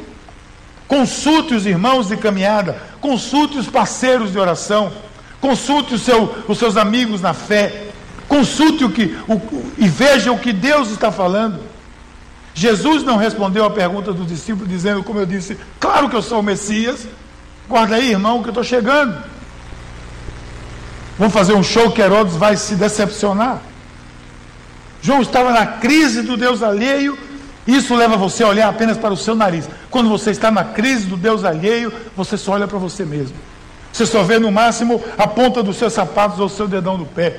consulte 0.91 1.55
os 1.55 1.65
irmãos 1.65 2.09
de 2.09 2.19
caminhada, 2.19 2.77
consulte 3.01 3.57
os 3.57 3.69
parceiros 3.69 4.33
de 4.33 4.39
oração 4.39 4.93
Consulte 5.41 5.99
seu, 5.99 6.45
os 6.47 6.59
seus 6.59 6.77
amigos 6.77 7.21
na 7.21 7.33
fé. 7.33 7.87
Consulte 8.29 8.85
o 8.85 8.91
que 8.91 9.17
o, 9.27 9.41
e 9.79 9.89
veja 9.89 10.31
o 10.31 10.39
que 10.39 10.53
Deus 10.53 10.91
está 10.91 11.11
falando. 11.11 11.61
Jesus 12.53 13.03
não 13.03 13.17
respondeu 13.17 13.65
à 13.65 13.71
pergunta 13.71 14.13
dos 14.13 14.27
discípulos, 14.27 14.69
dizendo, 14.69 15.03
como 15.03 15.19
eu 15.19 15.27
disse, 15.27 15.57
claro 15.79 16.11
que 16.11 16.17
eu 16.17 16.23
sou 16.23 16.41
o 16.41 16.43
Messias. 16.43 17.07
Guarda 17.69 17.97
aí, 17.97 18.11
irmão, 18.11 18.43
que 18.43 18.49
eu 18.49 18.51
estou 18.51 18.65
chegando. 18.65 19.17
Vamos 21.19 21.33
fazer 21.33 21.55
um 21.55 21.63
show 21.63 21.91
que 21.91 22.03
Herodes 22.03 22.37
vai 22.37 22.57
se 22.57 22.75
decepcionar. 22.75 23.63
João 25.01 25.23
estava 25.23 25.53
na 25.53 25.67
crise 25.67 26.23
do 26.23 26.37
Deus 26.37 26.63
alheio. 26.63 27.19
Isso 27.71 27.95
leva 27.95 28.17
você 28.17 28.43
a 28.43 28.49
olhar 28.49 28.69
apenas 28.69 28.97
para 28.99 29.15
o 29.15 29.17
seu 29.17 29.33
nariz. 29.33 29.69
Quando 29.91 30.09
você 30.09 30.33
está 30.33 30.51
na 30.51 30.65
crise 30.65 31.07
do 31.07 31.17
Deus 31.17 31.45
alheio, 31.45 31.93
você 32.17 32.37
só 32.37 32.53
olha 32.53 32.67
para 32.67 32.79
você 32.79 33.05
mesmo. 33.05 33.37
Você 33.93 34.05
só 34.05 34.25
vê 34.25 34.41
no 34.41 34.51
máximo 34.51 35.01
a 35.17 35.29
ponta 35.29 35.63
dos 35.63 35.77
seus 35.77 35.93
sapatos 35.93 36.41
ou 36.41 36.47
o 36.47 36.51
seu 36.51 36.67
dedão 36.67 36.99
do 36.99 37.07
pé. 37.07 37.39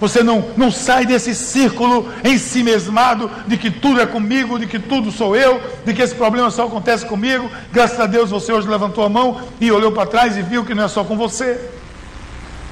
Você 0.00 0.20
não, 0.20 0.44
não 0.56 0.72
sai 0.72 1.06
desse 1.06 1.32
círculo 1.32 2.08
em 2.24 2.38
si 2.38 2.64
mesmado 2.64 3.30
de 3.46 3.56
que 3.56 3.70
tudo 3.70 4.00
é 4.00 4.06
comigo, 4.06 4.58
de 4.58 4.66
que 4.66 4.80
tudo 4.80 5.12
sou 5.12 5.36
eu, 5.36 5.62
de 5.84 5.94
que 5.94 6.02
esse 6.02 6.14
problema 6.14 6.50
só 6.50 6.66
acontece 6.66 7.06
comigo. 7.06 7.48
Graças 7.72 8.00
a 8.00 8.06
Deus 8.06 8.30
você 8.30 8.52
hoje 8.52 8.66
levantou 8.66 9.04
a 9.04 9.08
mão 9.08 9.40
e 9.60 9.70
olhou 9.70 9.92
para 9.92 10.06
trás 10.06 10.36
e 10.36 10.42
viu 10.42 10.64
que 10.64 10.74
não 10.74 10.84
é 10.84 10.88
só 10.88 11.04
com 11.04 11.16
você. 11.16 11.60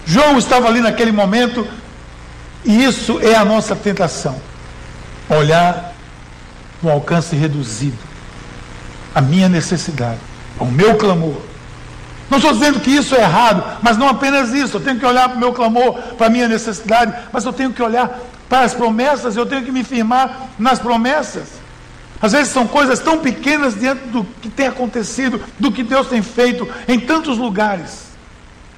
João 0.04 0.38
estava 0.38 0.66
ali 0.66 0.80
naquele 0.80 1.12
momento 1.12 1.64
e 2.64 2.82
isso 2.82 3.20
é 3.20 3.36
a 3.36 3.44
nossa 3.44 3.76
tentação. 3.76 4.40
Olhar 5.30 5.85
no 6.86 6.92
alcance 6.92 7.34
reduzido, 7.34 7.98
a 9.14 9.20
minha 9.20 9.48
necessidade, 9.48 10.20
o 10.58 10.64
meu 10.64 10.96
clamor 10.96 11.36
não 12.28 12.38
estou 12.38 12.52
dizendo 12.52 12.80
que 12.80 12.90
isso 12.90 13.14
é 13.14 13.20
errado, 13.20 13.62
mas 13.82 13.96
não 13.96 14.08
apenas 14.08 14.52
isso. 14.52 14.76
Eu 14.76 14.80
tenho 14.80 14.98
que 14.98 15.06
olhar 15.06 15.28
para 15.28 15.36
o 15.36 15.40
meu 15.40 15.52
clamor, 15.52 15.94
para 16.18 16.26
a 16.26 16.30
minha 16.30 16.48
necessidade, 16.48 17.14
mas 17.32 17.44
eu 17.44 17.52
tenho 17.52 17.72
que 17.72 17.82
olhar 17.82 18.18
para 18.48 18.64
as 18.64 18.74
promessas, 18.74 19.36
eu 19.36 19.46
tenho 19.46 19.62
que 19.62 19.70
me 19.70 19.84
firmar 19.84 20.48
nas 20.58 20.78
promessas. 20.78 21.48
Às 22.20 22.32
vezes 22.32 22.52
são 22.52 22.66
coisas 22.66 22.98
tão 22.98 23.18
pequenas 23.18 23.78
diante 23.78 24.06
do 24.08 24.24
que 24.24 24.48
tem 24.48 24.66
acontecido, 24.66 25.40
do 25.58 25.70
que 25.70 25.82
Deus 25.82 26.08
tem 26.08 26.22
feito 26.22 26.68
em 26.88 26.98
tantos 26.98 27.38
lugares. 27.38 28.06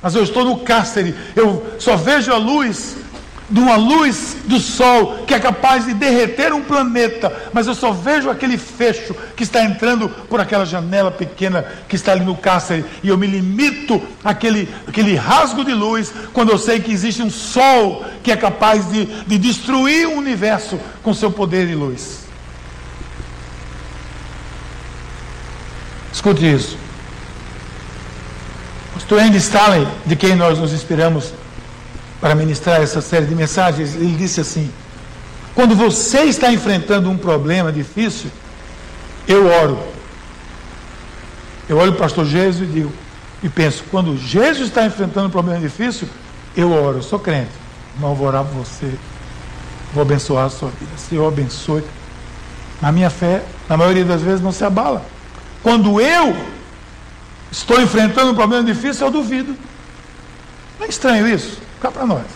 Mas 0.03 0.15
eu 0.15 0.23
estou 0.23 0.45
no 0.45 0.59
cárcere, 0.61 1.15
eu 1.35 1.67
só 1.79 1.97
vejo 1.97 2.33
a 2.33 2.37
luz 2.37 2.97
de 3.51 3.59
uma 3.61 3.77
luz 3.77 4.37
do 4.45 4.59
sol 4.59 5.25
que 5.27 5.33
é 5.33 5.41
capaz 5.41 5.87
de 5.87 5.95
derreter 5.95 6.53
um 6.53 6.63
planeta, 6.63 7.51
mas 7.53 7.67
eu 7.67 7.75
só 7.75 7.93
vejo 7.93 8.29
aquele 8.29 8.59
fecho 8.59 9.15
que 9.35 9.43
está 9.43 9.63
entrando 9.63 10.09
por 10.09 10.41
aquela 10.41 10.67
janela 10.67 11.11
pequena 11.11 11.65
que 11.89 11.97
está 11.97 12.13
ali 12.13 12.25
no 12.25 12.37
cárcere, 12.37 12.85
e 13.03 13.09
eu 13.09 13.17
me 13.17 13.27
limito 13.27 14.03
àquele, 14.23 14.69
àquele 14.87 15.15
rasgo 15.15 15.65
de 15.65 15.73
luz 15.73 16.13
quando 16.33 16.51
eu 16.51 16.59
sei 16.59 16.81
que 16.81 16.93
existe 16.93 17.23
um 17.23 17.31
sol 17.31 18.05
que 18.23 18.31
é 18.31 18.37
capaz 18.37 18.91
de, 18.91 19.07
de 19.07 19.39
destruir 19.39 20.07
o 20.09 20.19
universo 20.19 20.79
com 21.03 21.15
seu 21.15 21.31
poder 21.31 21.67
de 21.67 21.75
luz. 21.75 22.27
Escute 26.13 26.53
isso. 26.53 26.77
O 29.11 29.15
Andy 29.15 29.39
Stanley, 29.39 29.89
de 30.05 30.17
quem 30.17 30.37
nós 30.37 30.59
nos 30.59 30.73
inspiramos 30.73 31.33
para 32.21 32.35
ministrar 32.35 32.81
essa 32.81 33.01
série 33.01 33.27
de 33.27 33.35
mensagens, 33.35 33.95
ele 33.95 34.17
disse 34.17 34.41
assim: 34.41 34.71
quando 35.55 35.75
você 35.75 36.21
está 36.21 36.53
enfrentando 36.53 37.11
um 37.11 37.17
problema 37.17 37.73
difícil, 37.73 38.31
eu 39.27 39.47
oro. 39.47 39.79
Eu 41.69 41.79
olho 41.79 41.91
o 41.91 41.97
pastor 41.97 42.25
Jesus 42.25 42.71
e 42.71 42.73
digo, 42.73 42.93
e 43.43 43.49
penso, 43.49 43.85
quando 43.91 44.17
Jesus 44.17 44.69
está 44.69 44.87
enfrentando 44.87 45.27
um 45.27 45.31
problema 45.31 45.61
difícil, 45.61 46.09
eu 46.57 46.73
oro, 46.73 46.99
eu 46.99 47.03
sou 47.03 47.19
crente. 47.19 47.51
Não 47.99 48.15
vou 48.15 48.29
orar 48.29 48.45
por 48.45 48.65
você. 48.65 48.95
Vou 49.93 50.03
abençoar 50.03 50.47
a 50.47 50.51
sua 50.51 50.71
vida. 50.71 50.93
Senhor, 50.97 51.27
abençoe. 51.27 51.83
A 52.81 52.93
minha 52.93 53.11
fé, 53.11 53.43
na 53.69 53.77
maioria 53.77 54.05
das 54.05 54.23
vezes, 54.23 54.41
não 54.41 54.53
se 54.53 54.65
abala. 54.65 55.05
Quando 55.63 56.01
eu 56.01 56.37
estou 57.51 57.81
enfrentando 57.81 58.31
um 58.31 58.35
problema 58.37 58.63
difícil, 58.63 59.07
eu 59.07 59.11
duvido. 59.11 59.57
Não 60.79 60.87
é 60.87 60.89
estranho 60.89 61.27
isso? 61.27 61.61
Cá 61.81 61.91
para 61.91 62.07
nós. 62.07 62.27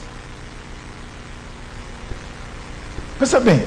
Pensa 3.19 3.41
bem. 3.41 3.65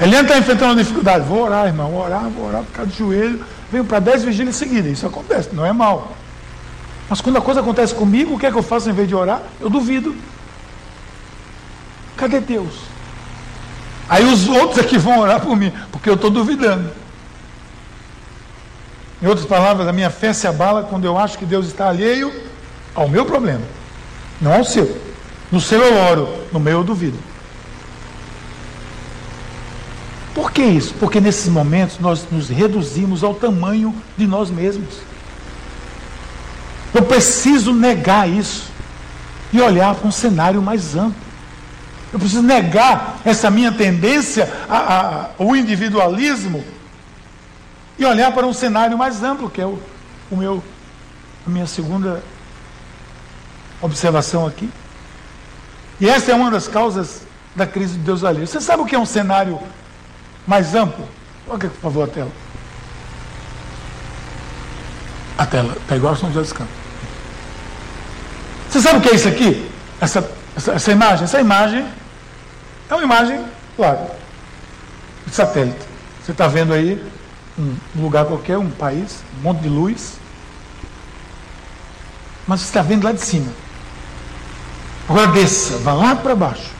Eliane 0.00 0.26
está 0.26 0.38
enfrentando 0.38 0.72
uma 0.72 0.82
dificuldade. 0.82 1.26
Vou 1.26 1.42
orar, 1.42 1.66
irmão. 1.66 1.90
Vou 1.90 2.02
orar, 2.02 2.28
vou 2.28 2.48
orar, 2.48 2.64
ficar 2.64 2.86
de 2.86 2.98
joelho. 2.98 3.44
Venho 3.70 3.84
para 3.84 4.00
dez 4.00 4.24
vigílias 4.24 4.56
seguidas. 4.56 4.92
Isso 4.92 5.06
acontece, 5.06 5.50
não 5.52 5.64
é 5.64 5.72
mal. 5.72 6.16
Mas 7.08 7.20
quando 7.20 7.36
a 7.36 7.40
coisa 7.40 7.60
acontece 7.60 7.94
comigo, 7.94 8.34
o 8.34 8.38
que 8.38 8.46
é 8.46 8.50
que 8.50 8.58
eu 8.58 8.62
faço 8.62 8.88
em 8.88 8.92
vez 8.92 9.08
de 9.08 9.14
orar? 9.14 9.42
Eu 9.60 9.68
duvido. 9.68 10.14
Cadê 12.16 12.40
Deus? 12.40 12.74
Aí 14.08 14.24
os 14.24 14.48
outros 14.48 14.78
é 14.78 14.82
que 14.82 14.98
vão 14.98 15.20
orar 15.20 15.40
por 15.40 15.56
mim, 15.56 15.72
porque 15.90 16.08
eu 16.08 16.14
estou 16.14 16.30
duvidando. 16.30 16.90
Em 19.22 19.26
outras 19.26 19.46
palavras, 19.46 19.88
a 19.88 19.92
minha 19.92 20.10
fé 20.10 20.32
se 20.32 20.46
abala 20.46 20.82
quando 20.82 21.04
eu 21.04 21.16
acho 21.16 21.38
que 21.38 21.46
Deus 21.46 21.66
está 21.66 21.88
alheio 21.88 22.32
ao 22.94 23.08
meu 23.08 23.24
problema. 23.24 23.62
Não 24.40 24.52
ao 24.52 24.64
seu. 24.64 25.00
No 25.50 25.60
seu 25.60 25.82
eu 25.82 25.94
oro, 25.94 26.28
no 26.52 26.58
meu 26.58 26.78
eu 26.78 26.84
duvido. 26.84 27.18
Por 30.34 30.50
que 30.50 30.62
isso? 30.62 30.94
Porque 30.94 31.20
nesses 31.20 31.48
momentos 31.48 31.98
nós 32.00 32.26
nos 32.30 32.48
reduzimos 32.48 33.22
ao 33.22 33.34
tamanho 33.34 33.94
de 34.16 34.26
nós 34.26 34.50
mesmos. 34.50 34.96
Eu 36.92 37.02
preciso 37.02 37.72
negar 37.72 38.28
isso 38.28 38.68
e 39.52 39.60
olhar 39.60 39.94
para 39.94 40.08
um 40.08 40.12
cenário 40.12 40.60
mais 40.60 40.96
amplo. 40.96 41.22
Eu 42.12 42.18
preciso 42.18 42.42
negar 42.42 43.20
essa 43.24 43.50
minha 43.50 43.72
tendência 43.72 44.52
ao 45.38 45.54
individualismo 45.56 46.64
e 47.98 48.04
olhar 48.04 48.32
para 48.32 48.46
um 48.46 48.52
cenário 48.52 48.98
mais 48.98 49.22
amplo, 49.22 49.48
que 49.48 49.60
é 49.60 49.66
o, 49.66 49.78
o 50.30 50.36
meu 50.36 50.62
a 51.46 51.50
minha 51.50 51.66
segunda 51.66 52.22
observação 53.84 54.46
aqui. 54.46 54.70
E 56.00 56.08
essa 56.08 56.32
é 56.32 56.34
uma 56.34 56.50
das 56.50 56.66
causas 56.66 57.22
da 57.54 57.66
crise 57.66 57.94
de 57.94 58.00
Deus 58.00 58.24
alheio. 58.24 58.46
Você 58.46 58.60
sabe 58.60 58.82
o 58.82 58.86
que 58.86 58.94
é 58.94 58.98
um 58.98 59.06
cenário 59.06 59.60
mais 60.46 60.74
amplo? 60.74 61.06
Coloca, 61.46 61.68
por 61.68 61.80
favor, 61.80 62.04
a 62.04 62.06
tela. 62.06 62.32
A 65.36 65.46
tela 65.46 65.76
está 65.76 65.96
igual 65.96 66.14
a 66.14 66.16
São 66.16 66.28
José 66.28 66.40
dos 66.40 66.52
Campos. 66.52 66.74
Você 68.70 68.80
sabe 68.80 68.98
o 68.98 69.02
que 69.02 69.10
é 69.10 69.14
isso 69.14 69.28
aqui? 69.28 69.70
Essa, 70.00 70.28
essa, 70.56 70.72
essa 70.72 70.92
imagem? 70.92 71.24
Essa 71.24 71.40
imagem 71.40 71.86
é 72.88 72.94
uma 72.94 73.04
imagem, 73.04 73.44
claro, 73.76 74.00
de 75.26 75.34
satélite. 75.34 75.86
Você 76.24 76.32
está 76.32 76.48
vendo 76.48 76.72
aí 76.72 77.00
um 77.58 77.76
lugar 77.96 78.24
qualquer, 78.24 78.58
um 78.58 78.70
país, 78.70 79.22
um 79.38 79.42
monte 79.42 79.60
de 79.60 79.68
luz. 79.68 80.14
Mas 82.46 82.60
você 82.60 82.66
está 82.66 82.82
vendo 82.82 83.04
lá 83.04 83.12
de 83.12 83.20
cima. 83.20 83.52
Agora 85.08 85.26
desça, 85.28 85.78
vá 85.78 85.92
lá 85.92 86.16
para 86.16 86.34
baixo. 86.34 86.70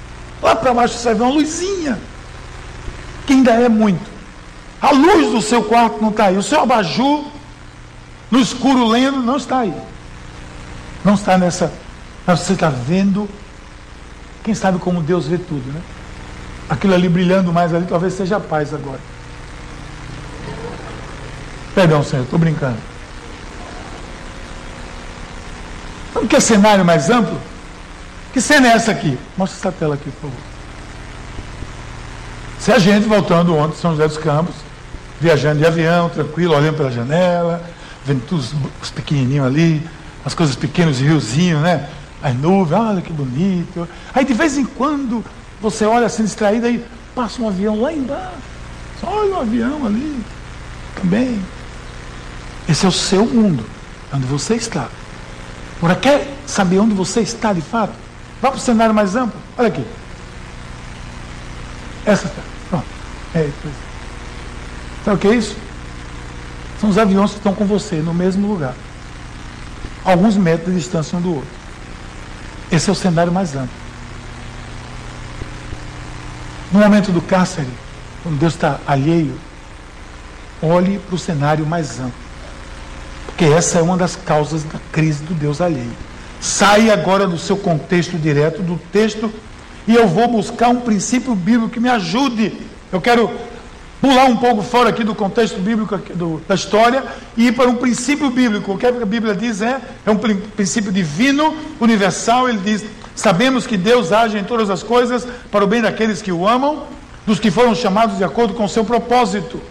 Lá 0.42 0.56
para 0.56 0.72
baixo 0.72 0.96
você 0.96 1.14
ver 1.14 1.22
uma 1.22 1.32
luzinha. 1.32 1.98
Que 3.26 3.32
ainda 3.32 3.52
é 3.52 3.68
muito. 3.68 4.10
A 4.80 4.90
luz 4.90 5.32
do 5.32 5.40
seu 5.40 5.62
quarto 5.64 6.00
não 6.00 6.10
está 6.10 6.26
aí. 6.26 6.36
O 6.36 6.42
seu 6.42 6.60
abajur 6.60 7.24
no 8.30 8.40
escuro 8.40 8.86
lendo 8.86 9.18
não 9.20 9.36
está 9.36 9.60
aí. 9.60 9.74
Não 11.04 11.14
está 11.14 11.38
nessa. 11.38 11.72
Mas 12.26 12.40
você 12.40 12.54
está 12.54 12.68
vendo. 12.68 13.28
Quem 14.42 14.54
sabe 14.54 14.78
como 14.78 15.02
Deus 15.02 15.26
vê 15.26 15.38
tudo, 15.38 15.72
né? 15.72 15.80
Aquilo 16.68 16.94
ali 16.94 17.08
brilhando 17.08 17.52
mais 17.52 17.74
ali, 17.74 17.86
talvez 17.86 18.14
seja 18.14 18.36
a 18.36 18.40
paz 18.40 18.72
agora. 18.72 19.00
Perdão, 21.74 22.02
Senhor, 22.02 22.22
estou 22.24 22.38
brincando. 22.38 22.78
Não 26.14 26.26
quer 26.26 26.40
cenário 26.40 26.84
mais 26.84 27.10
amplo? 27.10 27.38
Que 28.34 28.40
cena 28.40 28.66
é 28.66 28.72
essa 28.72 28.90
aqui? 28.90 29.16
Mostra 29.38 29.60
essa 29.60 29.70
tela 29.70 29.94
aqui, 29.94 30.10
por 30.10 30.22
favor. 30.22 30.36
Se 32.58 32.72
a 32.72 32.80
gente 32.80 33.06
voltando 33.06 33.54
ontem 33.54 33.76
São 33.76 33.92
José 33.92 34.08
dos 34.08 34.18
Campos, 34.18 34.56
viajando 35.20 35.60
de 35.60 35.64
avião, 35.64 36.08
tranquilo, 36.08 36.52
olhando 36.52 36.76
pela 36.76 36.90
janela, 36.90 37.62
vendo 38.04 38.26
todos 38.26 38.52
os 38.82 38.90
pequenininhos 38.90 39.46
ali, 39.46 39.88
as 40.24 40.34
coisas 40.34 40.56
pequenas, 40.56 40.98
riozinho, 40.98 41.60
né? 41.60 41.88
As 42.20 42.34
nuvens, 42.34 42.76
olha 42.76 43.00
que 43.00 43.12
bonito. 43.12 43.88
Aí 44.12 44.24
de 44.24 44.34
vez 44.34 44.58
em 44.58 44.64
quando 44.64 45.24
você 45.60 45.84
olha 45.84 46.06
assim 46.06 46.24
distraído, 46.24 46.66
aí 46.66 46.84
passa 47.14 47.40
um 47.40 47.46
avião 47.46 47.80
lá 47.80 47.92
embaixo. 47.92 48.34
Olha 49.04 49.34
o 49.34 49.40
avião 49.42 49.86
ali. 49.86 50.24
Também. 51.00 51.40
Esse 52.68 52.84
é 52.84 52.88
o 52.88 52.92
seu 52.92 53.26
mundo, 53.26 53.64
onde 54.12 54.26
você 54.26 54.56
está. 54.56 54.88
Agora, 55.78 55.94
quer 55.94 56.36
saber 56.48 56.80
onde 56.80 56.94
você 56.94 57.20
está 57.20 57.52
de 57.52 57.60
fato? 57.60 58.03
Vá 58.44 58.50
para 58.50 58.58
o 58.58 58.60
cenário 58.60 58.94
mais 58.94 59.16
amplo. 59.16 59.40
Olha 59.56 59.68
aqui. 59.68 59.82
Essa 62.04 62.26
está. 62.26 62.42
Pronto. 62.68 62.84
É, 63.34 63.50
Sabe 65.02 65.16
o 65.16 65.18
que 65.18 65.28
é 65.28 65.34
isso? 65.34 65.56
São 66.78 66.90
os 66.90 66.98
aviões 66.98 67.30
que 67.30 67.38
estão 67.38 67.54
com 67.54 67.64
você 67.64 67.96
no 68.02 68.12
mesmo 68.12 68.46
lugar. 68.46 68.74
Alguns 70.04 70.36
metros 70.36 70.74
de 70.74 70.78
distância 70.78 71.16
um 71.16 71.22
do 71.22 71.36
outro. 71.36 71.48
Esse 72.70 72.90
é 72.90 72.92
o 72.92 72.94
cenário 72.94 73.32
mais 73.32 73.56
amplo. 73.56 73.74
No 76.70 76.80
momento 76.80 77.12
do 77.12 77.22
cárcere, 77.22 77.70
quando 78.22 78.38
Deus 78.38 78.52
está 78.52 78.78
alheio, 78.86 79.40
olhe 80.60 80.98
para 80.98 81.14
o 81.14 81.18
cenário 81.18 81.64
mais 81.64 81.98
amplo. 81.98 82.12
Porque 83.24 83.46
essa 83.46 83.78
é 83.78 83.82
uma 83.82 83.96
das 83.96 84.16
causas 84.16 84.64
da 84.64 84.78
crise 84.92 85.24
do 85.24 85.32
Deus 85.32 85.62
alheio. 85.62 85.96
Saia 86.44 86.92
agora 86.92 87.26
do 87.26 87.38
seu 87.38 87.56
contexto 87.56 88.18
direto 88.18 88.60
do 88.60 88.78
texto 88.92 89.32
e 89.88 89.94
eu 89.94 90.06
vou 90.06 90.28
buscar 90.28 90.68
um 90.68 90.82
princípio 90.82 91.34
bíblico 91.34 91.70
que 91.70 91.80
me 91.80 91.88
ajude. 91.88 92.52
Eu 92.92 93.00
quero 93.00 93.30
pular 93.98 94.26
um 94.26 94.36
pouco 94.36 94.60
fora 94.62 94.90
aqui 94.90 95.02
do 95.02 95.14
contexto 95.14 95.58
bíblico 95.58 95.96
do, 96.14 96.42
da 96.46 96.54
história 96.54 97.02
e 97.34 97.46
ir 97.46 97.52
para 97.52 97.66
um 97.66 97.76
princípio 97.76 98.28
bíblico. 98.28 98.74
O 98.74 98.76
que 98.76 98.84
a 98.86 98.92
Bíblia 98.92 99.34
diz 99.34 99.62
é, 99.62 99.80
é 100.04 100.10
um 100.10 100.18
princípio 100.18 100.92
divino, 100.92 101.56
universal. 101.80 102.46
Ele 102.46 102.60
diz: 102.62 102.84
sabemos 103.16 103.66
que 103.66 103.78
Deus 103.78 104.12
age 104.12 104.36
em 104.36 104.44
todas 104.44 104.68
as 104.68 104.82
coisas 104.82 105.26
para 105.50 105.64
o 105.64 105.66
bem 105.66 105.80
daqueles 105.80 106.20
que 106.20 106.30
o 106.30 106.46
amam, 106.46 106.82
dos 107.26 107.40
que 107.40 107.50
foram 107.50 107.74
chamados 107.74 108.18
de 108.18 108.24
acordo 108.24 108.52
com 108.52 108.66
o 108.66 108.68
seu 108.68 108.84
propósito. 108.84 109.62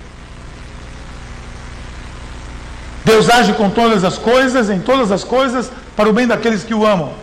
Deus 3.05 3.29
age 3.29 3.53
com 3.53 3.69
todas 3.69 4.03
as 4.03 4.17
coisas, 4.17 4.71
em 4.71 4.79
todas 4.79 5.12
as 5.12 5.23
coisas, 5.23 5.69
para 5.95 6.10
o 6.10 6.13
bem 6.13 6.27
daqueles 6.27 6.63
que 6.63 6.73
o 6.73 6.86
amam, 6.86 7.13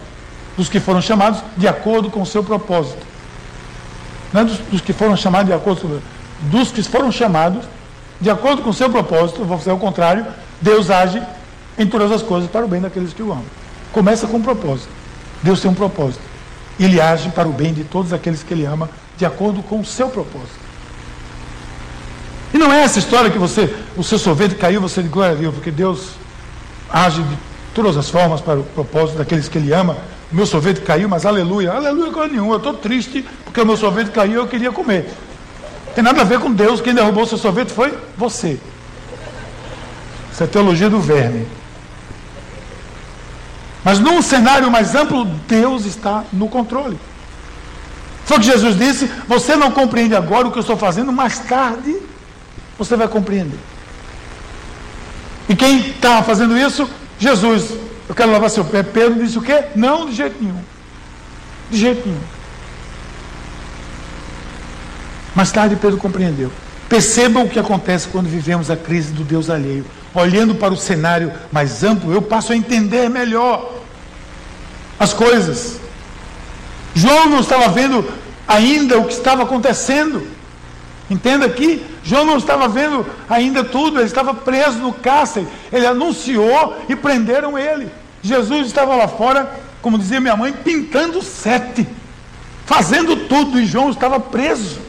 dos 0.56 0.68
que 0.68 0.80
foram 0.80 1.00
chamados 1.00 1.42
de 1.56 1.66
acordo 1.66 2.11
com 2.11 2.22
o 2.22 2.26
seu 2.26 2.42
propósito. 2.42 3.06
Não 4.33 4.42
é 4.42 4.44
dos, 4.44 4.59
dos 4.59 4.80
que 4.80 4.92
foram 4.92 5.16
chamados 5.16 5.46
de 5.46 5.52
acordo 5.52 5.80
com 5.80 6.00
dos 6.48 6.70
que 6.70 6.83
foram 6.83 7.11
chamados 7.11 7.64
de 8.20 8.30
acordo 8.30 8.62
com 8.62 8.70
o 8.70 8.74
seu 8.74 8.90
propósito, 8.90 9.44
vou 9.44 9.59
fazer 9.59 9.72
o 9.72 9.78
contrário, 9.78 10.26
Deus 10.61 10.90
age 10.90 11.22
em 11.78 11.87
todas 11.87 12.12
as 12.12 12.22
coisas 12.22 12.50
para 12.50 12.64
o 12.64 12.68
bem 12.68 12.80
daqueles 12.80 13.12
que 13.14 13.22
o 13.22 13.33
amam. 13.33 13.44
Começa 13.92 14.26
com 14.26 14.37
um 14.37 14.42
propósito. 14.42 14.90
Deus 15.42 15.61
tem 15.61 15.70
um 15.70 15.74
propósito. 15.74 16.20
Ele 16.78 17.00
age 17.00 17.30
para 17.30 17.48
o 17.48 17.52
bem 17.52 17.72
de 17.72 17.83
todos 17.83 18.12
aqueles 18.12 18.42
que 18.42 18.52
ele 18.52 18.66
ama, 18.66 18.90
de 19.16 19.24
acordo 19.24 19.62
com 19.62 19.80
o 19.80 19.85
seu 19.85 20.09
propósito. 20.09 20.61
E 22.52 22.59
não 22.59 22.72
é 22.72 22.83
essa 22.83 22.98
história 22.98 23.30
que 23.30 23.38
você, 23.38 23.74
o 23.96 24.02
seu 24.04 24.18
sorvete 24.18 24.56
caiu, 24.56 24.80
você 24.80 25.02
de 25.02 25.09
glória 25.09 25.35
a 25.35 25.38
Deus, 25.38 25.54
porque 25.54 25.70
Deus 25.70 26.11
age 26.90 27.22
de 27.22 27.37
todas 27.74 27.96
as 27.96 28.09
formas 28.09 28.40
para 28.40 28.61
o 28.61 28.64
propósito 28.64 29.18
daqueles 29.18 29.48
que 29.48 29.59
Ele 29.59 29.72
ama. 29.72 29.96
O 30.33 30.37
meu 30.37 30.46
sorvete 30.46 30.80
caiu, 30.80 31.09
mas 31.09 31.26
aleluia, 31.26 31.72
aleluia 31.72 32.12
coisa 32.12 32.33
nenhuma. 32.33 32.54
Eu 32.54 32.59
estou 32.59 32.74
triste 32.74 33.24
porque 33.44 33.61
o 33.61 33.66
meu 33.66 33.76
sorvete 33.76 34.11
caiu 34.11 34.33
e 34.33 34.37
eu 34.37 34.48
queria 34.48 34.70
comer. 34.70 35.11
Tem 35.94 36.04
nada 36.04 36.20
a 36.20 36.24
ver 36.24 36.38
com 36.38 36.52
Deus. 36.52 36.80
Quem 36.80 36.94
derrubou 36.94 37.24
o 37.24 37.26
seu 37.26 37.38
sorvete 37.38 37.72
foi 37.72 37.96
você. 38.16 38.61
Isso 40.33 40.44
é 40.44 40.46
teologia 40.46 40.88
do 40.88 41.00
verme. 41.00 41.46
Mas 43.85 43.98
num 43.98 44.20
cenário 44.22 44.70
mais 44.70 44.94
amplo, 44.94 45.24
Deus 45.24 45.85
está 45.85 46.24
no 46.33 46.48
controle. 46.48 46.98
Foi 48.24 48.37
o 48.37 48.40
que 48.40 48.46
Jesus 48.46 48.78
disse: 48.78 49.11
Você 49.26 49.56
não 49.56 49.72
compreende 49.72 50.14
agora 50.14 50.46
o 50.46 50.52
que 50.52 50.59
eu 50.59 50.62
estou 50.62 50.76
fazendo, 50.76 51.12
mais 51.12 51.38
tarde 51.40 51.96
você 52.78 52.96
vai 52.96 53.09
compreender. 53.09 53.59
E 55.48 55.56
quem 55.56 55.90
estava 55.90 56.22
fazendo 56.22 56.56
isso? 56.56 56.88
Jesus. 57.20 57.70
Eu 58.09 58.14
quero 58.14 58.33
lavar 58.33 58.50
seu 58.50 58.64
pé. 58.64 58.83
Pedro 58.83 59.22
disse 59.22 59.38
o 59.38 59.42
quê? 59.42 59.66
Não, 59.76 60.06
de 60.06 60.16
jeito 60.16 60.42
nenhum. 60.42 60.61
De 61.70 61.78
jeito 61.78 62.09
nenhum. 62.09 62.20
Mais 65.35 65.52
tarde 65.52 65.76
Pedro 65.76 65.98
compreendeu. 65.98 66.50
Percebam 66.88 67.44
o 67.44 67.48
que 67.48 67.59
acontece 67.59 68.09
quando 68.09 68.26
vivemos 68.26 68.68
a 68.68 68.76
crise 68.76 69.12
do 69.12 69.22
Deus 69.22 69.48
alheio. 69.48 69.85
Olhando 70.12 70.56
para 70.56 70.74
o 70.74 70.76
cenário 70.76 71.33
mais 71.52 71.85
amplo, 71.85 72.12
eu 72.12 72.20
passo 72.20 72.52
a 72.52 72.56
entender 72.56 73.09
melhor 73.09 73.76
as 74.98 75.12
coisas. 75.12 75.78
João 76.94 77.28
não 77.28 77.40
estava 77.40 77.68
vendo 77.68 78.04
ainda 78.48 78.98
o 78.98 79.04
que 79.04 79.12
estava 79.12 79.44
acontecendo. 79.44 80.26
Entenda 81.09 81.46
aqui, 81.46 81.85
João 82.02 82.24
não 82.24 82.38
estava 82.38 82.66
vendo 82.68 83.06
ainda 83.28 83.62
tudo, 83.62 83.98
ele 83.98 84.06
estava 84.06 84.32
preso 84.34 84.78
no 84.78 84.92
cárcere. 84.92 85.46
Ele 85.72 85.86
anunciou 85.86 86.76
e 86.88 86.96
prenderam 86.96 87.58
ele. 87.58 87.90
Jesus 88.22 88.66
estava 88.66 88.94
lá 88.96 89.08
fora, 89.08 89.60
como 89.82 89.98
dizia 89.98 90.20
minha 90.20 90.36
mãe, 90.36 90.52
pintando 90.52 91.22
sete, 91.22 91.86
fazendo 92.66 93.16
tudo, 93.28 93.58
e 93.58 93.66
João 93.66 93.90
estava 93.90 94.18
preso. 94.18 94.80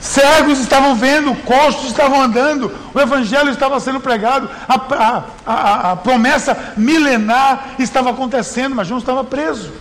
Cegos 0.00 0.60
estavam 0.60 0.94
vendo, 0.94 1.34
costos 1.42 1.86
estavam 1.86 2.22
andando, 2.22 2.72
o 2.94 3.00
evangelho 3.00 3.50
estava 3.50 3.80
sendo 3.80 3.98
pregado, 3.98 4.48
a, 4.68 4.74
a, 4.74 5.24
a, 5.44 5.92
a 5.92 5.96
promessa 5.96 6.74
milenar 6.76 7.74
estava 7.78 8.10
acontecendo, 8.10 8.74
mas 8.74 8.86
João 8.86 9.00
estava 9.00 9.24
preso. 9.24 9.72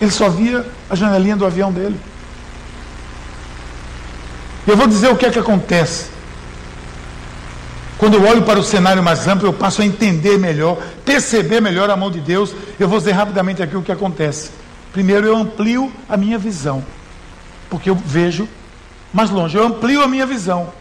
Ele 0.00 0.10
só 0.10 0.28
via 0.28 0.64
a 0.88 0.94
janelinha 0.94 1.36
do 1.36 1.44
avião 1.44 1.72
dele. 1.72 1.98
Eu 4.66 4.76
vou 4.76 4.86
dizer 4.86 5.08
o 5.08 5.16
que 5.16 5.24
é 5.24 5.30
que 5.30 5.38
acontece. 5.38 6.10
Quando 7.98 8.14
eu 8.14 8.24
olho 8.26 8.42
para 8.42 8.58
o 8.58 8.62
cenário 8.62 9.02
mais 9.02 9.26
amplo, 9.28 9.48
eu 9.48 9.52
passo 9.52 9.80
a 9.80 9.86
entender 9.86 10.38
melhor, 10.38 10.76
perceber 11.04 11.60
melhor 11.60 11.88
a 11.88 11.96
mão 11.96 12.10
de 12.10 12.20
Deus. 12.20 12.54
Eu 12.78 12.88
vou 12.88 12.98
dizer 12.98 13.12
rapidamente 13.12 13.62
aqui 13.62 13.76
o 13.76 13.82
que 13.82 13.92
acontece. 13.92 14.50
Primeiro, 14.92 15.26
eu 15.26 15.36
amplio 15.36 15.92
a 16.08 16.16
minha 16.16 16.36
visão, 16.36 16.84
porque 17.70 17.88
eu 17.88 17.94
vejo 17.94 18.48
mais 19.12 19.30
longe, 19.30 19.56
eu 19.56 19.64
amplio 19.64 20.02
a 20.02 20.08
minha 20.08 20.26
visão. 20.26 20.72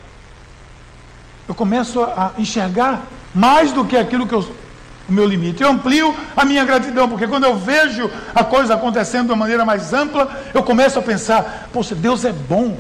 Eu 1.48 1.54
começo 1.54 2.02
a 2.02 2.32
enxergar 2.38 3.04
mais 3.34 3.71
do 3.71 3.86
que 3.86 3.95
aquilo 3.95 4.26
que 4.26 4.34
eu, 4.34 4.39
o 5.08 5.13
meu 5.13 5.26
limite. 5.26 5.62
Eu 5.62 5.69
amplio 5.69 6.13
a 6.36 6.43
minha 6.43 6.65
gratidão, 6.65 7.08
porque 7.08 7.28
quando 7.28 7.43
eu 7.43 7.56
vejo 7.56 8.10
a 8.34 8.43
coisa 8.43 8.74
acontecendo 8.74 9.28
de 9.28 9.32
uma 9.32 9.38
maneira 9.38 9.63
mais 9.63 9.93
ampla, 9.93 10.30
eu 10.54 10.63
começo 10.63 10.98
a 10.98 11.02
pensar: 11.02 11.69
poxa, 11.71 11.93
Deus 11.93 12.26
é 12.26 12.34
bom. 12.34 12.78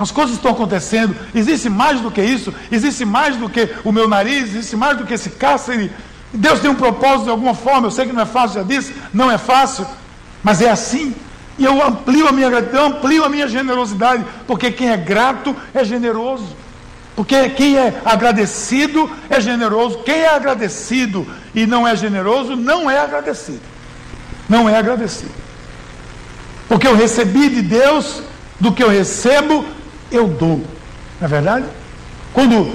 As 0.00 0.10
coisas 0.10 0.34
estão 0.34 0.52
acontecendo. 0.52 1.14
Existe 1.34 1.68
mais 1.68 2.00
do 2.00 2.10
que 2.10 2.22
isso. 2.22 2.54
Existe 2.72 3.04
mais 3.04 3.36
do 3.36 3.50
que 3.50 3.68
o 3.84 3.92
meu 3.92 4.08
nariz. 4.08 4.44
Existe 4.44 4.74
mais 4.74 4.96
do 4.96 5.04
que 5.04 5.12
esse 5.12 5.28
cárcere. 5.28 5.92
Deus 6.32 6.58
tem 6.58 6.70
um 6.70 6.74
propósito 6.74 7.24
de 7.24 7.30
alguma 7.30 7.54
forma. 7.54 7.88
Eu 7.88 7.90
sei 7.90 8.06
que 8.06 8.12
não 8.12 8.22
é 8.22 8.26
fácil, 8.26 8.60
já 8.60 8.66
disse. 8.66 8.94
Não 9.12 9.30
é 9.30 9.36
fácil. 9.36 9.86
Mas 10.42 10.62
é 10.62 10.70
assim. 10.70 11.14
E 11.58 11.66
eu 11.66 11.84
amplio 11.84 12.26
a 12.26 12.32
minha 12.32 12.48
gratidão, 12.48 12.86
amplio 12.86 13.22
a 13.24 13.28
minha 13.28 13.46
generosidade. 13.46 14.24
Porque 14.46 14.72
quem 14.72 14.88
é 14.88 14.96
grato 14.96 15.54
é 15.74 15.84
generoso. 15.84 16.56
Porque 17.14 17.50
quem 17.50 17.76
é 17.76 18.00
agradecido 18.02 19.10
é 19.28 19.38
generoso. 19.38 19.98
Quem 19.98 20.20
é 20.20 20.34
agradecido 20.34 21.26
e 21.54 21.66
não 21.66 21.86
é 21.86 21.94
generoso, 21.94 22.56
não 22.56 22.90
é 22.90 22.98
agradecido. 22.98 23.60
Não 24.48 24.66
é 24.66 24.78
agradecido. 24.78 25.34
Porque 26.66 26.86
eu 26.86 26.96
recebi 26.96 27.50
de 27.50 27.60
Deus, 27.60 28.22
do 28.58 28.72
que 28.72 28.82
eu 28.82 28.88
recebo, 28.88 29.66
eu 30.10 30.28
dou. 30.28 30.58
Não 31.20 31.26
é 31.26 31.28
verdade? 31.28 31.66
Quando, 32.32 32.72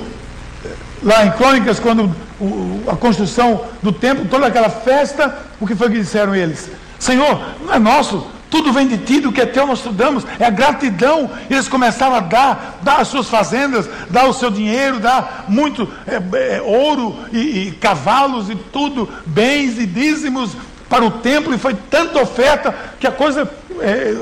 lá 1.02 1.26
em 1.26 1.32
Crônicas, 1.32 1.80
quando 1.80 2.14
o, 2.40 2.84
a 2.88 2.96
construção 2.96 3.66
do 3.82 3.92
templo, 3.92 4.26
toda 4.30 4.48
aquela 4.48 4.70
festa, 4.70 5.38
o 5.60 5.66
que 5.66 5.76
foi 5.76 5.90
que 5.90 6.00
disseram 6.00 6.36
eles? 6.36 6.70
Senhor, 7.00 7.42
não 7.66 7.74
é 7.74 7.80
nosso, 7.80 8.26
tudo 8.50 8.72
vem 8.72 8.88
de 8.88 8.98
ti, 9.00 9.20
do 9.20 9.32
que 9.32 9.42
é 9.42 9.46
teu 9.46 9.68
nós 9.68 9.80
estudamos, 9.80 10.26
é 10.40 10.46
a 10.46 10.50
gratidão. 10.50 11.30
Eles 11.50 11.68
começaram 11.68 12.16
a 12.16 12.20
dar, 12.20 12.80
dar 12.82 13.02
as 13.02 13.08
suas 13.08 13.28
fazendas, 13.28 13.90
dar 14.10 14.28
o 14.28 14.34
seu 14.34 14.50
dinheiro, 14.50 15.00
dar 15.00 15.46
muito 15.48 15.90
é, 16.08 16.56
é, 16.56 16.62
ouro 16.62 17.18
e, 17.32 17.68
e 17.68 17.72
cavalos 17.72 18.50
e 18.50 18.56
tudo, 18.56 19.10
bens 19.26 19.78
e 19.78 19.86
dízimos 19.86 20.52
para 20.88 21.04
o 21.04 21.12
templo, 21.12 21.54
e 21.54 21.58
foi 21.58 21.74
tanta 21.74 22.22
oferta 22.22 22.74
que 23.00 23.08
a 23.08 23.12
coisa 23.12 23.50
é, 23.82 24.16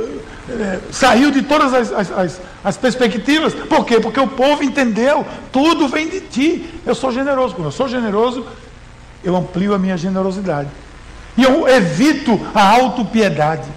é, 0.49 0.79
saiu 0.91 1.31
de 1.31 1.41
todas 1.41 1.73
as, 1.73 1.91
as, 1.91 2.11
as, 2.11 2.41
as, 2.63 2.77
perspectivas. 2.77 3.53
Por 3.53 3.85
quê? 3.85 3.99
Porque 3.99 4.19
o 4.19 4.27
povo 4.27 4.63
entendeu, 4.63 5.25
tudo 5.51 5.87
vem 5.87 6.09
de 6.09 6.21
ti. 6.21 6.69
Eu 6.85 6.93
sou 6.93 7.11
generoso. 7.11 7.55
Quando 7.55 7.67
eu 7.67 7.71
sou 7.71 7.87
generoso, 7.87 8.45
eu 9.23 9.35
amplio 9.35 9.73
a 9.73 9.79
minha 9.79 9.95
generosidade. 9.95 10.69
E 11.37 11.43
eu 11.43 11.67
evito 11.67 12.39
a 12.53 12.67
autopiedade. 12.67 13.67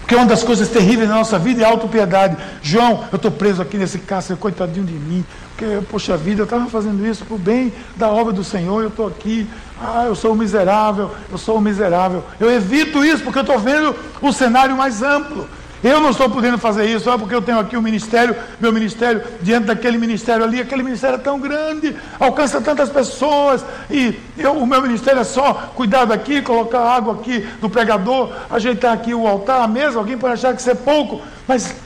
Porque 0.00 0.14
uma 0.14 0.26
das 0.26 0.42
coisas 0.42 0.68
terríveis 0.68 1.08
na 1.08 1.14
nossa 1.14 1.38
vida 1.38 1.62
é 1.62 1.64
a 1.64 1.68
autopiedade. 1.68 2.36
João, 2.60 3.04
eu 3.10 3.16
estou 3.16 3.30
preso 3.30 3.62
aqui 3.62 3.78
nesse 3.78 3.98
cárcere, 3.98 4.38
coitadinho 4.38 4.84
de 4.84 4.92
mim. 4.92 5.24
Porque, 5.56 5.80
poxa 5.88 6.14
vida, 6.14 6.42
eu 6.42 6.44
estava 6.44 6.66
fazendo 6.66 7.06
isso 7.06 7.24
para 7.24 7.34
o 7.34 7.38
bem 7.38 7.72
da 7.96 8.10
obra 8.10 8.32
do 8.32 8.44
Senhor, 8.44 8.82
eu 8.82 8.88
estou 8.88 9.06
aqui. 9.06 9.48
Ah, 9.80 10.04
eu 10.06 10.14
sou 10.14 10.32
um 10.32 10.34
miserável, 10.34 11.10
eu 11.30 11.38
sou 11.38 11.56
um 11.56 11.60
miserável. 11.60 12.22
Eu 12.38 12.50
evito 12.50 13.02
isso 13.02 13.22
porque 13.22 13.38
eu 13.38 13.42
estou 13.44 13.58
vendo 13.58 13.94
o 14.20 14.30
cenário 14.30 14.76
mais 14.76 15.02
amplo. 15.02 15.48
Eu 15.84 16.00
não 16.00 16.08
estou 16.08 16.30
podendo 16.30 16.56
fazer 16.56 16.86
isso, 16.86 17.04
só 17.04 17.18
porque 17.18 17.34
eu 17.34 17.42
tenho 17.42 17.58
aqui 17.58 17.76
o 17.76 17.78
um 17.78 17.82
ministério, 17.82 18.34
meu 18.58 18.72
ministério, 18.72 19.22
diante 19.42 19.66
daquele 19.66 19.98
ministério 19.98 20.42
ali, 20.42 20.58
aquele 20.58 20.82
ministério 20.82 21.16
é 21.16 21.18
tão 21.18 21.38
grande, 21.38 21.94
alcança 22.18 22.58
tantas 22.58 22.88
pessoas, 22.88 23.62
e 23.90 24.18
eu, 24.38 24.54
o 24.54 24.66
meu 24.66 24.80
ministério 24.80 25.20
é 25.20 25.24
só 25.24 25.52
cuidar 25.74 26.06
daqui, 26.06 26.40
colocar 26.40 26.80
água 26.80 27.12
aqui 27.12 27.46
do 27.60 27.68
pregador, 27.68 28.32
ajeitar 28.50 28.94
aqui 28.94 29.12
o 29.12 29.28
altar, 29.28 29.60
a 29.60 29.68
mesa, 29.68 29.98
alguém 29.98 30.16
pode 30.16 30.32
achar 30.32 30.54
que 30.54 30.60
isso 30.62 30.70
é 30.70 30.74
pouco, 30.74 31.20
mas 31.46 31.76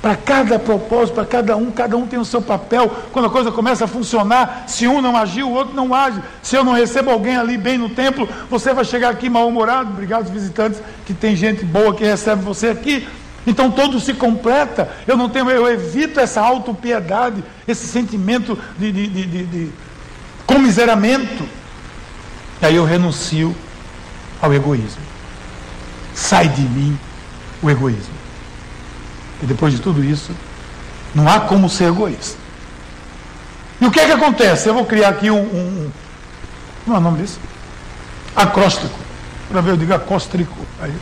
para 0.00 0.16
cada 0.16 0.58
propósito, 0.58 1.14
para 1.14 1.26
cada 1.26 1.54
um, 1.54 1.70
cada 1.70 1.96
um 1.96 2.06
tem 2.06 2.18
o 2.18 2.24
seu 2.24 2.42
papel. 2.42 2.90
Quando 3.12 3.26
a 3.26 3.30
coisa 3.30 3.52
começa 3.52 3.84
a 3.84 3.86
funcionar, 3.86 4.64
se 4.66 4.88
um 4.88 5.00
não 5.00 5.16
agir, 5.16 5.44
o 5.44 5.50
outro 5.52 5.76
não 5.76 5.94
age. 5.94 6.20
Se 6.42 6.56
eu 6.56 6.64
não 6.64 6.72
recebo 6.72 7.08
alguém 7.08 7.36
ali 7.36 7.56
bem 7.56 7.78
no 7.78 7.88
templo, 7.88 8.28
você 8.50 8.74
vai 8.74 8.84
chegar 8.84 9.10
aqui 9.10 9.30
mal-humorado. 9.30 9.90
Obrigado, 9.90 10.28
visitantes, 10.28 10.82
que 11.06 11.14
tem 11.14 11.36
gente 11.36 11.64
boa 11.64 11.94
que 11.94 12.02
recebe 12.02 12.42
você 12.42 12.70
aqui. 12.70 13.06
Então 13.46 13.70
todo 13.70 13.98
se 13.98 14.14
completa. 14.14 14.90
Eu 15.06 15.16
não 15.16 15.28
tenho, 15.28 15.50
eu 15.50 15.68
evito 15.68 16.20
essa 16.20 16.40
autopiedade, 16.40 17.42
esse 17.66 17.86
sentimento 17.86 18.58
de, 18.78 18.92
de, 18.92 19.06
de, 19.08 19.46
de 19.46 19.72
comiseramento. 20.46 21.48
E 22.60 22.66
aí 22.66 22.76
eu 22.76 22.84
renuncio 22.84 23.54
ao 24.40 24.52
egoísmo. 24.54 25.02
Sai 26.14 26.48
de 26.48 26.62
mim 26.62 26.98
o 27.60 27.70
egoísmo. 27.70 28.14
E 29.42 29.46
depois 29.46 29.72
de 29.72 29.80
tudo 29.80 30.04
isso, 30.04 30.30
não 31.14 31.28
há 31.28 31.40
como 31.40 31.68
ser 31.68 31.88
egoísta. 31.88 32.38
E 33.80 33.86
o 33.86 33.90
que 33.90 33.98
é 33.98 34.06
que 34.06 34.12
acontece? 34.12 34.68
Eu 34.68 34.74
vou 34.74 34.84
criar 34.84 35.08
aqui 35.08 35.30
um. 35.30 35.40
um, 35.40 35.86
um 35.86 35.90
como 36.84 36.96
é 36.96 37.00
o 37.00 37.02
nome 37.02 37.22
disso? 37.22 37.40
Acróstico. 38.36 38.96
Para 39.48 39.60
ver, 39.60 39.72
eu 39.72 39.76
digo 39.76 39.92
acóstrico. 39.92 40.56
Aí 40.80 40.94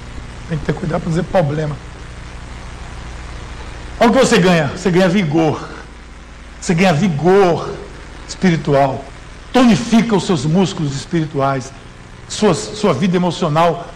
tem 0.48 0.58
que 0.58 0.64
ter 0.64 0.72
cuidado 0.72 1.02
para 1.02 1.10
dizer 1.10 1.24
problema. 1.24 1.76
Olha 4.00 4.10
o 4.10 4.12
que 4.14 4.18
você 4.18 4.38
ganha. 4.38 4.68
Você 4.68 4.90
ganha 4.90 5.08
vigor. 5.10 5.60
Você 6.58 6.72
ganha 6.72 6.94
vigor 6.94 7.70
espiritual. 8.26 9.04
Tonifica 9.52 10.16
os 10.16 10.24
seus 10.24 10.46
músculos 10.46 10.96
espirituais. 10.96 11.70
Sua, 12.26 12.54
sua 12.54 12.94
vida 12.94 13.16
emocional 13.16 13.88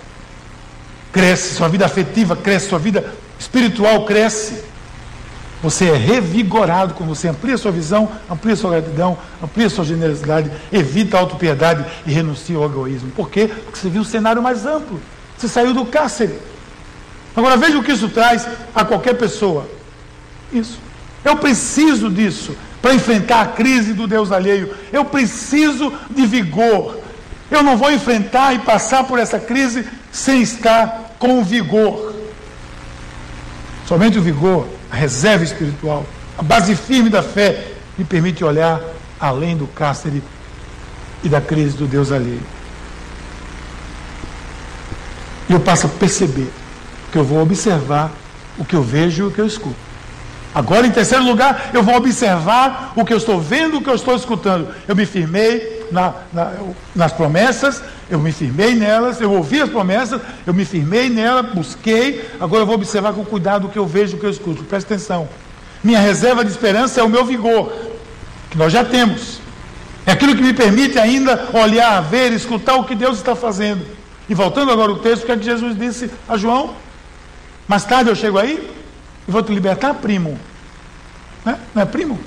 cresce, 1.10 1.54
sua 1.54 1.68
vida 1.68 1.86
afetiva 1.86 2.36
cresce, 2.36 2.68
sua 2.68 2.78
vida 2.78 3.14
espiritual 3.38 4.04
cresce. 4.04 4.62
Você 5.62 5.86
é 5.88 5.96
revigorado 5.96 6.92
quando 6.92 7.08
você 7.08 7.28
amplia 7.28 7.56
sua 7.56 7.72
visão, 7.72 8.10
amplia 8.30 8.54
sua 8.54 8.72
gratidão, 8.72 9.16
amplia 9.42 9.70
sua 9.70 9.84
generosidade, 9.84 10.50
evita 10.70 11.16
a 11.16 11.20
autopiedade 11.20 11.84
e 12.04 12.12
renuncia 12.12 12.56
ao 12.56 12.66
egoísmo. 12.66 13.10
Por 13.12 13.30
quê? 13.30 13.48
Porque 13.48 13.78
você 13.78 13.88
viu 13.88 14.02
um 14.02 14.04
cenário 14.04 14.42
mais 14.42 14.66
amplo. 14.66 15.00
Você 15.38 15.48
saiu 15.48 15.72
do 15.72 15.86
cárcere. 15.86 16.38
Agora 17.34 17.56
veja 17.56 17.78
o 17.78 17.82
que 17.82 17.92
isso 17.92 18.10
traz 18.10 18.46
a 18.74 18.84
qualquer 18.84 19.14
pessoa. 19.14 19.66
Isso. 20.54 20.78
Eu 21.24 21.36
preciso 21.36 22.08
disso 22.08 22.56
para 22.80 22.94
enfrentar 22.94 23.40
a 23.40 23.46
crise 23.46 23.92
do 23.92 24.06
Deus 24.06 24.30
alheio. 24.30 24.74
Eu 24.92 25.04
preciso 25.04 25.92
de 26.10 26.26
vigor. 26.26 26.98
Eu 27.50 27.62
não 27.62 27.76
vou 27.76 27.90
enfrentar 27.90 28.54
e 28.54 28.60
passar 28.60 29.04
por 29.04 29.18
essa 29.18 29.38
crise 29.38 29.86
sem 30.12 30.42
estar 30.42 31.16
com 31.18 31.42
vigor. 31.42 32.14
Somente 33.86 34.18
o 34.18 34.22
vigor, 34.22 34.68
a 34.90 34.96
reserva 34.96 35.44
espiritual, 35.44 36.06
a 36.38 36.42
base 36.42 36.74
firme 36.76 37.10
da 37.10 37.22
fé 37.22 37.72
me 37.98 38.04
permite 38.04 38.44
olhar 38.44 38.80
além 39.18 39.56
do 39.56 39.66
cárcere 39.66 40.22
e 41.22 41.28
da 41.28 41.40
crise 41.40 41.76
do 41.76 41.86
Deus 41.86 42.12
alheio. 42.12 42.42
E 45.48 45.52
eu 45.52 45.60
passo 45.60 45.86
a 45.86 45.90
perceber 45.90 46.50
que 47.12 47.18
eu 47.18 47.24
vou 47.24 47.40
observar 47.40 48.10
o 48.58 48.64
que 48.64 48.76
eu 48.76 48.82
vejo 48.82 49.24
e 49.24 49.26
o 49.26 49.30
que 49.30 49.40
eu 49.40 49.46
escuto. 49.46 49.93
Agora, 50.54 50.86
em 50.86 50.90
terceiro 50.90 51.24
lugar, 51.24 51.70
eu 51.74 51.82
vou 51.82 51.96
observar 51.96 52.92
o 52.94 53.04
que 53.04 53.12
eu 53.12 53.16
estou 53.16 53.40
vendo, 53.40 53.78
o 53.78 53.82
que 53.82 53.90
eu 53.90 53.94
estou 53.94 54.14
escutando. 54.14 54.68
Eu 54.86 54.94
me 54.94 55.04
firmei 55.04 55.84
na, 55.90 56.14
na, 56.32 56.52
nas 56.94 57.12
promessas, 57.12 57.82
eu 58.08 58.20
me 58.20 58.30
firmei 58.30 58.74
nelas, 58.74 59.20
eu 59.20 59.32
ouvi 59.32 59.60
as 59.60 59.68
promessas, 59.68 60.20
eu 60.46 60.54
me 60.54 60.64
firmei 60.64 61.08
nela, 61.08 61.42
busquei. 61.42 62.30
Agora 62.38 62.62
eu 62.62 62.66
vou 62.66 62.76
observar 62.76 63.12
com 63.12 63.24
cuidado 63.24 63.66
o 63.66 63.70
que 63.70 63.78
eu 63.78 63.86
vejo, 63.86 64.16
o 64.16 64.20
que 64.20 64.26
eu 64.26 64.30
escuto. 64.30 64.62
Presta 64.62 64.94
atenção. 64.94 65.28
Minha 65.82 65.98
reserva 65.98 66.44
de 66.44 66.52
esperança 66.52 67.00
é 67.00 67.02
o 67.02 67.08
meu 67.08 67.24
vigor, 67.24 67.72
que 68.48 68.56
nós 68.56 68.72
já 68.72 68.84
temos. 68.84 69.40
É 70.06 70.12
aquilo 70.12 70.36
que 70.36 70.42
me 70.42 70.52
permite 70.52 70.98
ainda 70.98 71.48
olhar, 71.52 72.00
ver, 72.02 72.32
escutar 72.32 72.76
o 72.76 72.84
que 72.84 72.94
Deus 72.94 73.16
está 73.16 73.34
fazendo. 73.34 73.84
E 74.28 74.34
voltando 74.34 74.70
agora 74.70 74.92
ao 74.92 74.98
texto, 74.98 75.24
o 75.24 75.26
que 75.26 75.32
é 75.32 75.36
que 75.36 75.44
Jesus 75.44 75.76
disse 75.76 76.10
a 76.28 76.36
João? 76.36 76.74
Mais 77.66 77.84
tarde 77.84 78.10
eu 78.10 78.14
chego 78.14 78.38
aí, 78.38 78.70
eu 79.26 79.32
vou 79.32 79.42
te 79.42 79.52
libertar, 79.52 79.94
primo. 79.94 80.38
Né? 81.44 81.58
Não 81.74 81.82
é 81.82 81.84
primo? 81.84 82.18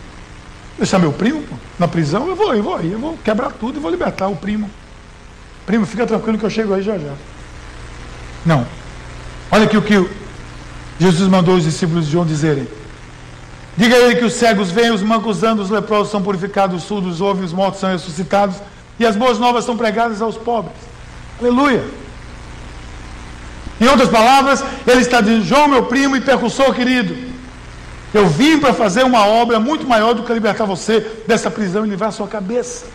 Deixar 0.78 1.00
meu 1.00 1.12
primo 1.12 1.42
pô, 1.42 1.56
na 1.80 1.88
prisão, 1.88 2.28
eu 2.28 2.36
vou, 2.36 2.54
eu 2.54 2.64
vou, 2.64 2.80
eu 2.80 3.00
vou 3.00 3.18
quebrar 3.24 3.52
tudo 3.52 3.78
e 3.78 3.82
vou 3.82 3.90
libertar 3.90 4.28
o 4.28 4.36
primo. 4.36 4.70
Primo, 5.66 5.86
fica 5.86 6.06
tranquilo 6.06 6.38
que 6.38 6.46
eu 6.46 6.50
chego 6.50 6.74
aí 6.74 6.82
já 6.82 6.98
já. 6.98 7.14
Não. 8.46 8.66
Olha 9.52 9.66
aqui 9.66 9.76
o 9.76 9.82
que 9.82 10.08
Jesus 11.00 11.28
mandou 11.30 11.56
os 11.56 11.64
discípulos 11.64 12.06
de 12.06 12.12
João 12.12 12.26
dizerem. 12.26 12.68
Diga 13.76 13.96
a 13.96 14.00
ele 14.00 14.16
que 14.16 14.26
os 14.26 14.34
cegos 14.34 14.72
vêm, 14.72 14.92
os 14.92 15.04
mancos 15.04 15.44
andam, 15.44 15.64
os 15.64 15.70
leprosos 15.70 16.12
são 16.12 16.22
purificados, 16.22 16.82
os 16.82 16.88
surdos 16.88 17.22
ouvem, 17.22 17.44
os 17.44 17.54
mortos 17.54 17.80
são 17.80 17.92
ressuscitados 17.92 18.58
e 19.00 19.06
as 19.06 19.16
boas 19.16 19.38
novas 19.38 19.66
são 19.66 19.78
pregadas 19.78 20.22
aos 20.22 20.38
pobres. 20.38 20.76
Aleluia. 21.40 21.84
Em 23.80 23.88
outras 23.88 24.10
palavras, 24.10 24.64
ele 24.86 25.02
está 25.02 25.22
dizendo: 25.22 25.46
João, 25.46 25.68
meu 25.68 25.86
primo 25.86 26.16
e 26.16 26.22
percussor 26.22 26.74
querido, 26.74 27.16
eu 28.14 28.28
vim 28.28 28.60
para 28.60 28.74
fazer 28.74 29.04
uma 29.04 29.26
obra 29.26 29.60
muito 29.60 29.86
maior 29.86 30.14
do 30.14 30.24
que 30.24 30.34
libertar 30.34 30.66
você 30.66 31.06
dessa 31.28 31.52
prisão 31.52 31.86
e 31.86 31.90
livrar 31.90 32.12
sua 32.12 32.28
cabeça. 32.28 32.86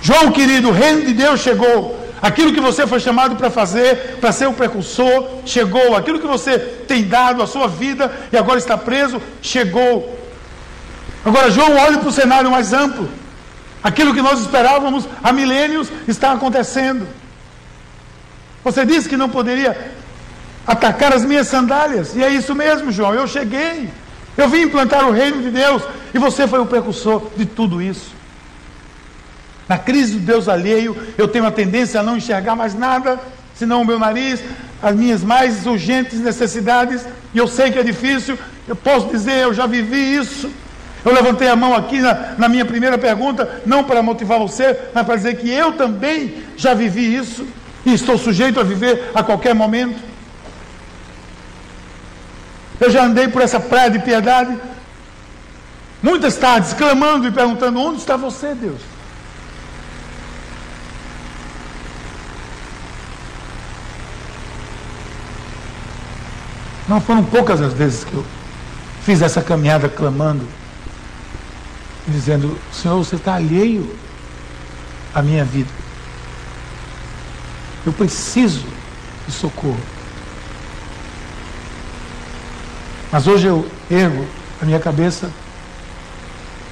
João, 0.00 0.32
querido, 0.32 0.68
o 0.68 0.72
reino 0.72 1.02
de 1.04 1.12
Deus 1.12 1.40
chegou. 1.40 1.98
Aquilo 2.20 2.52
que 2.52 2.60
você 2.60 2.86
foi 2.86 2.98
chamado 2.98 3.36
para 3.36 3.48
fazer, 3.48 4.16
para 4.20 4.32
ser 4.32 4.48
o 4.48 4.52
precursor, 4.52 5.28
chegou. 5.44 5.96
Aquilo 5.96 6.18
que 6.18 6.26
você 6.26 6.58
tem 6.58 7.04
dado 7.04 7.42
a 7.42 7.46
sua 7.46 7.68
vida 7.68 8.10
e 8.32 8.36
agora 8.36 8.58
está 8.58 8.76
preso, 8.76 9.20
chegou. 9.40 10.18
Agora, 11.24 11.50
João 11.50 11.76
olha 11.76 11.98
para 11.98 12.08
o 12.08 12.12
cenário 12.12 12.50
mais 12.50 12.72
amplo. 12.72 13.08
Aquilo 13.82 14.14
que 14.14 14.22
nós 14.22 14.40
esperávamos 14.40 15.06
há 15.22 15.32
milênios 15.32 15.88
está 16.08 16.32
acontecendo. 16.32 17.06
Você 18.64 18.84
disse 18.84 19.08
que 19.08 19.16
não 19.16 19.28
poderia 19.28 19.92
atacar 20.66 21.14
as 21.14 21.24
minhas 21.24 21.46
sandálias. 21.46 22.14
E 22.14 22.22
é 22.22 22.28
isso 22.28 22.54
mesmo, 22.54 22.92
João. 22.92 23.14
Eu 23.14 23.26
cheguei. 23.26 23.88
Eu 24.36 24.48
vim 24.48 24.62
implantar 24.62 25.06
o 25.08 25.10
reino 25.10 25.42
de 25.42 25.50
Deus 25.50 25.82
e 26.14 26.18
você 26.18 26.46
foi 26.46 26.60
o 26.60 26.66
precursor 26.66 27.30
de 27.36 27.44
tudo 27.44 27.82
isso. 27.82 28.12
Na 29.68 29.76
crise 29.76 30.14
do 30.14 30.20
Deus 30.20 30.48
alheio, 30.48 30.96
eu 31.18 31.26
tenho 31.26 31.44
a 31.44 31.50
tendência 31.50 32.00
a 32.00 32.02
não 32.02 32.16
enxergar 32.16 32.54
mais 32.54 32.74
nada, 32.74 33.18
senão 33.54 33.82
o 33.82 33.84
meu 33.84 33.98
nariz, 33.98 34.40
as 34.82 34.94
minhas 34.94 35.22
mais 35.22 35.66
urgentes 35.66 36.20
necessidades, 36.20 37.04
e 37.34 37.38
eu 37.38 37.46
sei 37.46 37.70
que 37.70 37.78
é 37.78 37.82
difícil, 37.82 38.38
eu 38.66 38.76
posso 38.76 39.08
dizer, 39.08 39.42
eu 39.42 39.52
já 39.52 39.66
vivi 39.66 40.14
isso. 40.14 40.50
Eu 41.04 41.12
levantei 41.12 41.48
a 41.48 41.56
mão 41.56 41.74
aqui 41.74 42.00
na, 42.00 42.34
na 42.38 42.48
minha 42.48 42.64
primeira 42.64 42.96
pergunta, 42.96 43.62
não 43.66 43.84
para 43.84 44.02
motivar 44.02 44.38
você, 44.38 44.76
mas 44.94 45.04
para 45.04 45.16
dizer 45.16 45.36
que 45.36 45.50
eu 45.50 45.72
também 45.72 46.44
já 46.56 46.74
vivi 46.74 47.14
isso, 47.14 47.46
e 47.88 47.94
estou 47.94 48.18
sujeito 48.18 48.60
a 48.60 48.62
viver 48.62 49.10
a 49.14 49.22
qualquer 49.22 49.54
momento. 49.54 49.98
Eu 52.80 52.90
já 52.90 53.04
andei 53.04 53.28
por 53.28 53.42
essa 53.42 53.58
praia 53.58 53.90
de 53.90 53.98
piedade, 53.98 54.56
muitas 56.02 56.36
tardes, 56.36 56.72
clamando 56.74 57.26
e 57.26 57.32
perguntando: 57.32 57.80
onde 57.80 57.98
está 57.98 58.16
você, 58.16 58.54
Deus? 58.54 58.80
Não 66.88 67.00
foram 67.00 67.22
poucas 67.24 67.60
as 67.60 67.74
vezes 67.74 68.04
que 68.04 68.14
eu 68.14 68.24
fiz 69.02 69.20
essa 69.20 69.42
caminhada 69.42 69.88
clamando, 69.88 70.46
dizendo: 72.06 72.58
Senhor, 72.72 72.96
você 72.96 73.16
está 73.16 73.34
alheio 73.34 73.94
à 75.14 75.20
minha 75.20 75.44
vida. 75.44 75.77
Eu 77.88 77.92
preciso 77.94 78.66
de 79.26 79.32
socorro. 79.32 79.80
Mas 83.10 83.26
hoje 83.26 83.46
eu 83.46 83.66
ergo 83.90 84.26
a 84.60 84.66
minha 84.66 84.78
cabeça, 84.78 85.30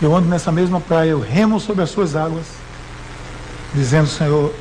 eu 0.03 0.15
ando 0.15 0.29
nessa 0.29 0.53
mesma 0.53 0.79
praia, 0.79 1.09
eu 1.09 1.19
remo 1.19 1.59
sobre 1.59 1.83
as 1.83 1.89
suas 1.89 2.15
águas, 2.15 2.45
dizendo, 3.75 4.07
Senhor, 4.07 4.55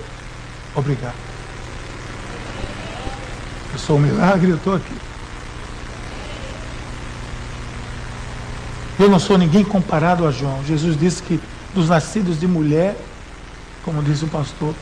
obrigado. 0.74 1.18
Eu 3.74 3.80
sou 3.80 3.98
um 3.98 4.00
milagre, 4.00 4.52
eu 4.52 4.56
estou 4.56 4.76
aqui. 4.76 4.96
Eu 8.98 9.10
não 9.10 9.20
sou 9.20 9.38
ninguém 9.38 9.66
comparado 9.66 10.26
a 10.26 10.32
João. 10.32 10.64
Jesus 10.64 10.98
disse 10.98 11.22
que 11.22 11.38
dos 11.74 11.90
nascidos 11.90 12.40
de 12.40 12.48
mulher, 12.48 12.96
como 13.84 14.02
disse 14.02 14.24
o 14.24 14.30
pastor, 14.30 14.74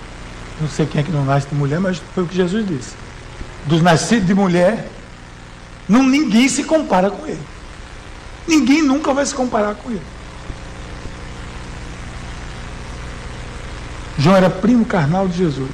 não 0.62 0.68
sei 0.68 0.86
quem 0.86 1.02
é 1.02 1.04
que 1.04 1.12
não 1.12 1.26
nasce 1.26 1.48
de 1.48 1.56
mulher, 1.56 1.80
mas 1.80 2.02
foi 2.14 2.24
o 2.24 2.28
que 2.28 2.36
Jesus 2.36 2.68
disse. 2.68 2.94
Dos 3.66 3.82
nascidos 3.82 4.28
de 4.28 4.34
mulher, 4.34 4.90
não, 5.88 6.04
ninguém 6.04 6.48
se 6.48 6.64
compara 6.64 7.10
com 7.10 7.26
ele. 7.26 7.42
Ninguém 8.48 8.82
nunca 8.82 9.14
vai 9.14 9.26
se 9.26 9.34
comparar 9.34 9.76
com 9.76 9.90
ele. 9.90 10.02
João 14.18 14.36
era 14.36 14.50
primo 14.50 14.86
carnal 14.86 15.28
de 15.28 15.38
Jesus. 15.38 15.72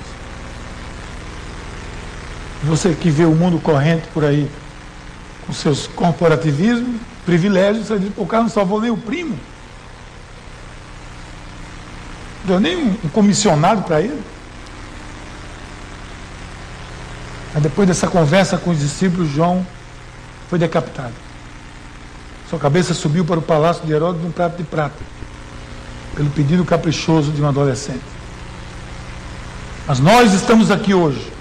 Você 2.64 2.94
que 2.94 3.10
vê 3.10 3.26
o 3.26 3.36
mundo 3.36 3.60
corrente 3.60 4.08
por 4.14 4.24
aí, 4.24 4.50
com 5.46 5.54
seus 5.54 5.88
corporativismos, 5.88 7.00
privilégios, 7.26 7.88
você 7.88 8.00
diz, 8.00 8.12
o 8.18 8.26
cara 8.26 8.44
não 8.44 8.50
salvou 8.50 8.82
nem 8.82 8.92
o 8.92 8.98
primo. 8.98 9.38
Deu 12.46 12.60
nem 12.60 12.76
um, 12.76 12.98
um 13.04 13.10
comissionado 13.10 13.84
para 13.84 14.02
ele. 14.02 14.20
Mas 17.54 17.64
depois 17.64 17.88
dessa 17.88 18.08
conversa 18.08 18.58
com 18.58 18.70
os 18.70 18.80
discípulos, 18.80 19.30
João 19.30 19.66
foi 20.50 20.60
decapitado. 20.60 21.14
Sua 22.50 22.60
cabeça 22.60 22.94
subiu 22.94 23.24
para 23.26 23.40
o 23.40 23.42
palácio 23.42 23.86
de 23.86 23.92
Herodes 23.92 24.22
num 24.24 24.32
prato 24.32 24.58
de 24.58 24.64
prata, 24.64 24.98
pelo 26.16 26.30
pedido 26.32 26.66
caprichoso 26.66 27.32
de 27.32 27.42
um 27.42 27.48
adolescente. 27.48 28.02
Mas 29.88 30.00
nós 30.00 30.34
estamos 30.34 30.72
aqui 30.72 30.94
hoje. 30.94 31.32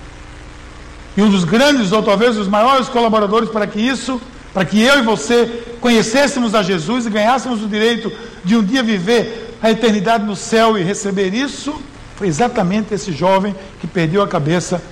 E 1.17 1.23
um 1.23 1.31
dos 1.31 1.45
grandes, 1.45 1.93
ou 1.93 2.03
talvez 2.03 2.37
os 2.37 2.47
maiores 2.47 2.89
colaboradores 2.89 3.51
para 3.51 3.67
que 3.67 3.81
isso, 3.81 4.21
para 4.55 4.65
que 4.65 4.81
eu 4.81 4.99
e 4.99 5.03
você 5.03 5.77
conhecêssemos 5.81 6.55
a 6.55 6.63
Jesus 6.63 7.07
e 7.07 7.11
ganhássemos 7.11 7.63
o 7.63 7.69
direito 7.69 8.13
de 8.45 8.57
um 8.57 8.63
dia 8.63 8.83
viver 8.83 9.57
a 9.61 9.71
eternidade 9.71 10.25
no 10.25 10.37
céu 10.37 10.79
e 10.79 10.83
receber 10.83 11.35
isso, 11.35 11.75
foi 12.17 12.29
exatamente 12.29 12.95
esse 12.95 13.13
jovem 13.13 13.55
que 13.81 13.87
perdeu 13.87 14.23
a 14.23 14.29
cabeça 14.29 14.83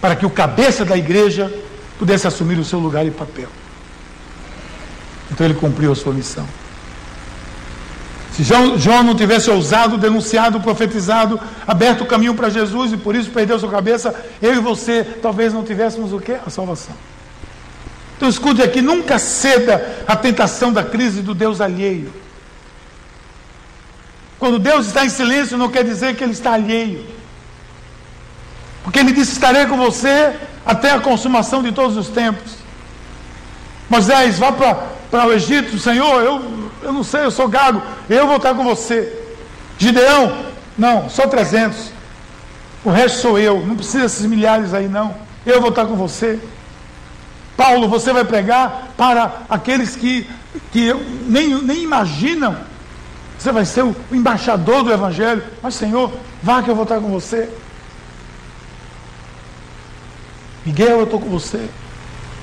para 0.00 0.16
que 0.16 0.26
o 0.26 0.30
cabeça 0.30 0.84
da 0.84 0.96
igreja 0.96 1.52
pudesse 1.98 2.26
assumir 2.26 2.58
o 2.58 2.64
seu 2.64 2.78
lugar 2.78 3.06
e 3.06 3.10
papel. 3.10 3.48
Então 5.30 5.46
ele 5.46 5.54
cumpriu 5.54 5.92
a 5.92 5.96
sua 5.96 6.12
missão. 6.12 6.46
Se 8.32 8.44
João 8.44 9.02
não 9.02 9.16
tivesse 9.16 9.50
ousado, 9.50 9.98
denunciado, 9.98 10.60
profetizado, 10.60 11.40
aberto 11.66 12.02
o 12.02 12.06
caminho 12.06 12.34
para 12.34 12.48
Jesus 12.48 12.92
e 12.92 12.96
por 12.96 13.16
isso 13.16 13.30
perdeu 13.30 13.58
sua 13.58 13.68
cabeça, 13.68 14.14
eu 14.40 14.54
e 14.54 14.60
você 14.60 15.02
talvez 15.02 15.52
não 15.52 15.64
tivéssemos 15.64 16.12
o 16.12 16.20
quê? 16.20 16.36
A 16.46 16.48
salvação. 16.48 16.94
Então 18.16 18.28
escute 18.28 18.62
aqui, 18.62 18.80
nunca 18.80 19.18
ceda 19.18 20.04
à 20.06 20.14
tentação 20.14 20.72
da 20.72 20.84
crise 20.84 21.20
do 21.20 21.34
Deus 21.34 21.60
alheio. 21.60 22.12
Quando 24.38 24.60
Deus 24.60 24.86
está 24.86 25.04
em 25.04 25.08
silêncio, 25.08 25.58
não 25.58 25.68
quer 25.68 25.82
dizer 25.82 26.14
que 26.14 26.22
Ele 26.22 26.32
está 26.32 26.52
alheio. 26.52 27.04
Porque 28.88 29.00
Ele 29.00 29.12
disse: 29.12 29.32
Estarei 29.32 29.66
com 29.66 29.76
você 29.76 30.34
até 30.64 30.92
a 30.92 30.98
consumação 30.98 31.62
de 31.62 31.72
todos 31.72 31.94
os 31.94 32.08
tempos. 32.08 32.54
Moisés, 33.86 34.38
vá 34.38 34.50
para 34.50 35.26
o 35.26 35.32
Egito, 35.34 35.78
Senhor, 35.78 36.22
eu, 36.22 36.70
eu 36.82 36.90
não 36.90 37.04
sei, 37.04 37.24
eu 37.24 37.30
sou 37.30 37.46
gago, 37.48 37.82
eu 38.08 38.26
vou 38.26 38.36
estar 38.36 38.54
com 38.54 38.64
você. 38.64 39.14
Gideão, 39.76 40.34
não, 40.76 41.10
só 41.10 41.26
300. 41.26 41.92
O 42.82 42.88
resto 42.88 43.18
sou 43.18 43.38
eu, 43.38 43.60
não 43.66 43.76
precisa 43.76 44.04
desses 44.04 44.24
milhares 44.24 44.72
aí, 44.72 44.88
não. 44.88 45.14
Eu 45.44 45.60
vou 45.60 45.68
estar 45.68 45.84
com 45.84 45.94
você. 45.94 46.40
Paulo, 47.58 47.88
você 47.88 48.10
vai 48.10 48.24
pregar 48.24 48.94
para 48.96 49.42
aqueles 49.50 49.96
que, 49.96 50.26
que 50.72 50.94
nem, 51.26 51.62
nem 51.62 51.82
imaginam. 51.82 52.56
Você 53.38 53.52
vai 53.52 53.66
ser 53.66 53.84
o 53.84 53.94
embaixador 54.10 54.82
do 54.82 54.90
Evangelho. 54.90 55.42
Mas, 55.62 55.74
Senhor, 55.74 56.10
vá 56.42 56.62
que 56.62 56.70
eu 56.70 56.74
vou 56.74 56.84
estar 56.84 57.00
com 57.00 57.08
você. 57.08 57.50
Miguel, 60.64 60.98
eu 60.98 61.04
estou 61.04 61.20
com 61.20 61.28
você. 61.28 61.68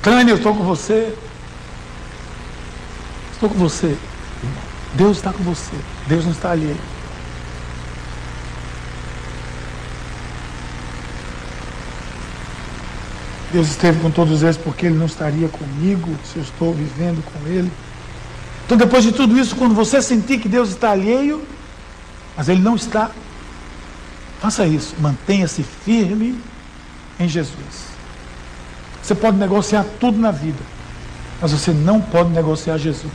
Tânia, 0.01 0.31
eu 0.31 0.37
estou 0.37 0.55
com 0.55 0.63
você. 0.63 1.15
Estou 3.33 3.49
com 3.49 3.55
você. 3.55 3.97
Deus 4.93 5.17
está 5.17 5.33
com 5.33 5.43
você. 5.43 5.75
Deus 6.07 6.25
não 6.25 6.31
está 6.31 6.51
ali. 6.51 6.75
Deus 13.51 13.69
esteve 13.69 13.99
com 14.01 14.11
todos 14.11 14.43
eles 14.43 14.57
porque 14.57 14.85
Ele 14.85 14.97
não 14.97 15.05
estaria 15.05 15.47
comigo 15.47 16.13
se 16.25 16.37
eu 16.37 16.43
estou 16.43 16.73
vivendo 16.73 17.23
com 17.23 17.47
Ele. 17.47 17.71
Então, 18.65 18.77
depois 18.77 19.03
de 19.03 19.11
tudo 19.11 19.37
isso, 19.37 19.55
quando 19.55 19.73
você 19.73 20.01
sentir 20.01 20.39
que 20.39 20.49
Deus 20.49 20.69
está 20.69 20.91
alheio, 20.91 21.41
mas 22.35 22.49
Ele 22.49 22.61
não 22.61 22.75
está, 22.75 23.11
faça 24.41 24.65
isso. 24.65 24.95
Mantenha-se 24.99 25.63
firme 25.63 26.37
em 27.19 27.29
Jesus. 27.29 27.94
Você 29.05 29.13
pode 29.13 29.37
negociar 29.37 29.85
tudo 29.99 30.17
na 30.17 30.31
vida, 30.31 30.57
mas 31.39 31.51
você 31.51 31.69
não 31.69 32.01
pode 32.01 32.31
negociar 32.31 32.75
Jesus. 32.79 33.13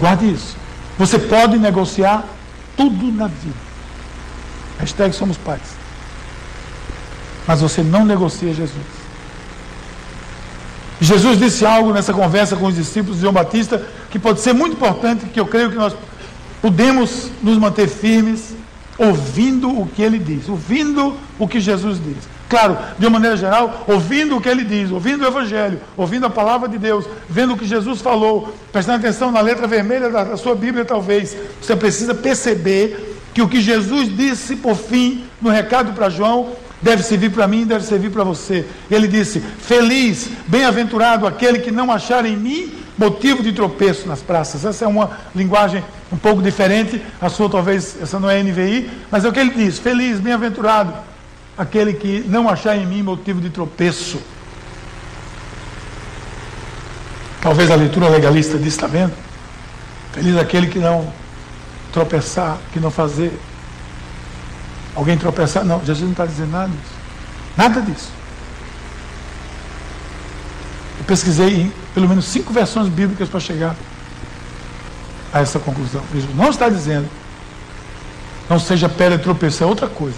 Guarde 0.00 0.28
isso. 0.28 0.56
Você 0.98 1.20
pode 1.20 1.56
negociar 1.56 2.24
tudo 2.76 3.12
na 3.12 3.28
vida. 3.28 3.54
Hashtag 4.80 5.14
somos 5.14 5.36
pais. 5.36 5.62
Mas 7.46 7.60
você 7.60 7.80
não 7.84 8.04
negocia 8.04 8.52
Jesus. 8.52 8.74
Jesus 11.00 11.38
disse 11.38 11.64
algo 11.64 11.92
nessa 11.92 12.12
conversa 12.12 12.56
com 12.56 12.66
os 12.66 12.74
discípulos 12.74 13.18
de 13.18 13.22
João 13.22 13.32
Batista 13.32 13.86
que 14.10 14.18
pode 14.18 14.40
ser 14.40 14.52
muito 14.52 14.72
importante, 14.72 15.26
que 15.26 15.38
eu 15.38 15.46
creio 15.46 15.70
que 15.70 15.76
nós 15.76 15.94
podemos 16.60 17.30
nos 17.40 17.56
manter 17.56 17.86
firmes 17.86 18.52
ouvindo 18.98 19.70
o 19.70 19.86
que 19.86 20.02
ele 20.02 20.18
diz, 20.18 20.48
ouvindo 20.48 21.16
o 21.38 21.46
que 21.46 21.60
Jesus 21.60 22.00
diz. 22.02 22.35
Claro, 22.48 22.78
de 22.96 23.06
uma 23.06 23.14
maneira 23.18 23.36
geral, 23.36 23.84
ouvindo 23.88 24.36
o 24.36 24.40
que 24.40 24.48
ele 24.48 24.64
diz, 24.64 24.90
ouvindo 24.90 25.24
o 25.24 25.26
Evangelho, 25.26 25.80
ouvindo 25.96 26.26
a 26.26 26.30
palavra 26.30 26.68
de 26.68 26.78
Deus, 26.78 27.04
vendo 27.28 27.54
o 27.54 27.56
que 27.56 27.66
Jesus 27.66 28.00
falou, 28.00 28.54
prestando 28.72 28.98
atenção 28.98 29.32
na 29.32 29.40
letra 29.40 29.66
vermelha 29.66 30.08
da, 30.08 30.22
da 30.22 30.36
sua 30.36 30.54
Bíblia, 30.54 30.84
talvez, 30.84 31.36
você 31.60 31.74
precisa 31.74 32.14
perceber 32.14 33.18
que 33.34 33.42
o 33.42 33.48
que 33.48 33.60
Jesus 33.60 34.16
disse, 34.16 34.56
por 34.56 34.76
fim, 34.76 35.24
no 35.42 35.50
recado 35.50 35.92
para 35.92 36.08
João, 36.08 36.52
deve 36.80 37.02
servir 37.02 37.30
para 37.30 37.48
mim, 37.48 37.66
deve 37.66 37.84
servir 37.84 38.10
para 38.10 38.22
você. 38.22 38.64
Ele 38.88 39.08
disse: 39.08 39.40
Feliz, 39.40 40.28
bem-aventurado 40.46 41.26
aquele 41.26 41.58
que 41.58 41.72
não 41.72 41.90
achar 41.90 42.24
em 42.24 42.36
mim 42.36 42.72
motivo 42.96 43.42
de 43.42 43.52
tropeço 43.52 44.06
nas 44.06 44.22
praças. 44.22 44.64
Essa 44.64 44.84
é 44.84 44.88
uma 44.88 45.10
linguagem 45.34 45.84
um 46.12 46.16
pouco 46.16 46.40
diferente, 46.40 47.02
a 47.20 47.28
sua 47.28 47.50
talvez, 47.50 48.00
essa 48.00 48.20
não 48.20 48.30
é 48.30 48.40
NVI, 48.40 48.88
mas 49.10 49.24
é 49.24 49.28
o 49.28 49.32
que 49.32 49.40
ele 49.40 49.50
diz: 49.50 49.80
Feliz, 49.80 50.20
bem-aventurado 50.20 50.94
aquele 51.56 51.92
que 51.94 52.24
não 52.26 52.48
achar 52.48 52.76
em 52.76 52.86
mim 52.86 53.02
motivo 53.02 53.40
de 53.40 53.50
tropeço. 53.50 54.20
Talvez 57.40 57.70
a 57.70 57.74
leitura 57.74 58.08
legalista 58.08 58.58
diz, 58.58 58.68
está 58.68 58.86
vendo? 58.86 59.14
Feliz 60.12 60.36
aquele 60.36 60.66
que 60.66 60.78
não 60.78 61.12
tropeçar, 61.92 62.58
que 62.72 62.80
não 62.80 62.90
fazer. 62.90 63.32
Alguém 64.94 65.16
tropeçar? 65.16 65.64
Não, 65.64 65.78
Jesus 65.84 66.02
não 66.02 66.12
está 66.12 66.26
dizendo 66.26 66.50
nada 66.50 66.68
disso. 66.68 66.94
Nada 67.56 67.80
disso. 67.80 68.10
Eu 70.98 71.04
pesquisei 71.04 71.62
em 71.62 71.72
pelo 71.94 72.08
menos 72.08 72.24
cinco 72.24 72.52
versões 72.52 72.88
bíblicas 72.88 73.28
para 73.28 73.40
chegar 73.40 73.76
a 75.32 75.40
essa 75.40 75.58
conclusão. 75.58 76.02
Jesus 76.12 76.34
não 76.34 76.50
está 76.50 76.68
dizendo 76.68 77.08
não 78.48 78.58
seja 78.58 78.88
pedra 78.88 79.18
de 79.18 79.24
tropeço, 79.24 79.62
é 79.62 79.66
outra 79.66 79.88
coisa. 79.88 80.16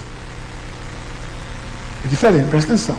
É 2.05 2.09
diferente, 2.09 2.49
presta 2.49 2.73
atenção. 2.73 2.97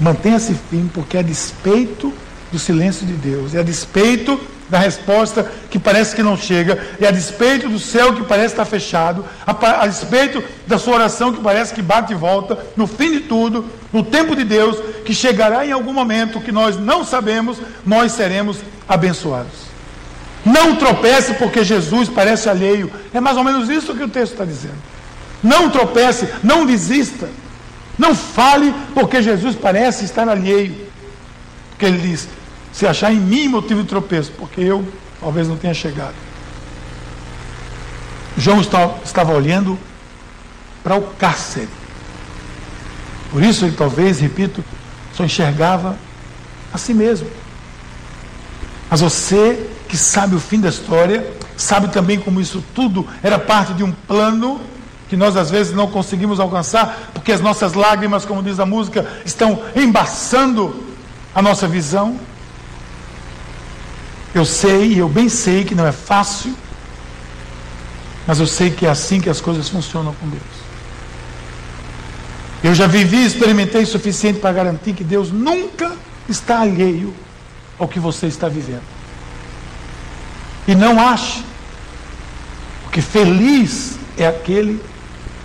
Mantenha-se 0.00 0.54
firme, 0.54 0.90
porque 0.92 1.18
a 1.18 1.22
despeito 1.22 2.12
do 2.52 2.58
silêncio 2.58 3.06
de 3.06 3.14
Deus, 3.14 3.52
e 3.54 3.58
a 3.58 3.62
despeito 3.62 4.40
da 4.68 4.78
resposta 4.78 5.50
que 5.70 5.78
parece 5.78 6.14
que 6.14 6.22
não 6.22 6.36
chega, 6.36 6.78
e 7.00 7.06
a 7.06 7.10
despeito 7.10 7.68
do 7.68 7.78
céu 7.78 8.14
que 8.14 8.24
parece 8.24 8.54
estar 8.54 8.64
fechado, 8.64 9.24
a, 9.46 9.82
a 9.82 9.86
despeito 9.86 10.42
da 10.66 10.78
sua 10.78 10.94
oração 10.94 11.32
que 11.32 11.40
parece 11.40 11.74
que 11.74 11.82
bate 11.82 12.12
e 12.12 12.16
volta, 12.16 12.58
no 12.76 12.86
fim 12.86 13.12
de 13.12 13.20
tudo, 13.20 13.64
no 13.92 14.02
tempo 14.04 14.36
de 14.36 14.44
Deus, 14.44 14.76
que 15.04 15.14
chegará 15.14 15.66
em 15.66 15.72
algum 15.72 15.92
momento 15.92 16.40
que 16.40 16.52
nós 16.52 16.78
não 16.78 17.04
sabemos, 17.04 17.58
nós 17.84 18.12
seremos 18.12 18.58
abençoados. 18.86 19.68
Não 20.44 20.76
tropece 20.76 21.34
porque 21.34 21.64
Jesus 21.64 22.08
parece 22.08 22.48
alheio. 22.48 22.90
É 23.12 23.20
mais 23.20 23.36
ou 23.36 23.44
menos 23.44 23.68
isso 23.68 23.94
que 23.94 24.04
o 24.04 24.08
texto 24.08 24.32
está 24.32 24.44
dizendo. 24.44 24.78
Não 25.42 25.68
tropece, 25.68 26.28
não 26.42 26.64
desista. 26.64 27.28
Não 27.98 28.14
fale 28.14 28.72
porque 28.94 29.20
Jesus 29.20 29.56
parece 29.56 30.04
estar 30.04 30.28
alheio. 30.28 30.74
Porque 31.70 31.84
ele 31.84 31.98
diz: 31.98 32.28
se 32.72 32.86
achar 32.86 33.12
em 33.12 33.18
mim 33.18 33.48
motivo 33.48 33.82
de 33.82 33.88
tropeço, 33.88 34.32
porque 34.38 34.60
eu 34.60 34.86
talvez 35.20 35.48
não 35.48 35.56
tenha 35.56 35.74
chegado. 35.74 36.14
João 38.36 38.60
estava 38.60 39.32
olhando 39.32 39.76
para 40.84 40.94
o 40.94 41.02
cárcere. 41.02 41.68
Por 43.32 43.42
isso 43.42 43.64
ele 43.64 43.76
talvez, 43.76 44.20
repito, 44.20 44.64
só 45.12 45.24
enxergava 45.24 45.98
a 46.72 46.78
si 46.78 46.94
mesmo. 46.94 47.28
Mas 48.88 49.00
você 49.00 49.68
que 49.88 49.96
sabe 49.96 50.36
o 50.36 50.40
fim 50.40 50.60
da 50.60 50.68
história, 50.68 51.28
sabe 51.56 51.88
também 51.88 52.20
como 52.20 52.40
isso 52.40 52.62
tudo 52.74 53.06
era 53.22 53.38
parte 53.38 53.74
de 53.74 53.82
um 53.82 53.90
plano 53.90 54.60
que 55.08 55.16
nós 55.16 55.36
às 55.36 55.50
vezes 55.50 55.72
não 55.72 55.88
conseguimos 55.88 56.38
alcançar, 56.38 57.10
porque 57.14 57.32
as 57.32 57.40
nossas 57.40 57.72
lágrimas, 57.72 58.24
como 58.24 58.42
diz 58.42 58.60
a 58.60 58.66
música, 58.66 59.06
estão 59.24 59.62
embaçando 59.74 60.84
a 61.34 61.40
nossa 61.40 61.66
visão. 61.66 62.18
Eu 64.34 64.44
sei, 64.44 65.00
eu 65.00 65.08
bem 65.08 65.28
sei 65.28 65.64
que 65.64 65.74
não 65.74 65.86
é 65.86 65.92
fácil, 65.92 66.54
mas 68.26 68.38
eu 68.38 68.46
sei 68.46 68.70
que 68.70 68.84
é 68.84 68.90
assim 68.90 69.20
que 69.20 69.30
as 69.30 69.40
coisas 69.40 69.68
funcionam 69.68 70.14
com 70.14 70.28
Deus. 70.28 70.42
Eu 72.62 72.74
já 72.74 72.86
vivi 72.86 73.18
e 73.18 73.26
experimentei 73.26 73.84
o 73.84 73.86
suficiente 73.86 74.40
para 74.40 74.52
garantir 74.52 74.92
que 74.92 75.04
Deus 75.04 75.30
nunca 75.30 75.96
está 76.28 76.60
alheio 76.60 77.14
ao 77.78 77.88
que 77.88 77.98
você 77.98 78.26
está 78.26 78.48
vivendo. 78.48 78.82
E 80.66 80.74
não 80.74 81.00
ache, 81.00 81.42
porque 82.82 83.00
feliz 83.00 83.96
é 84.18 84.26
aquele 84.26 84.82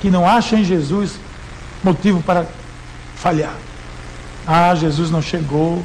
que 0.03 0.09
não 0.09 0.27
acha 0.27 0.57
em 0.57 0.65
Jesus 0.65 1.13
motivo 1.81 2.21
para 2.21 2.45
falhar. 3.15 3.55
Ah, 4.45 4.75
Jesus 4.75 5.09
não 5.09 5.21
chegou, 5.21 5.81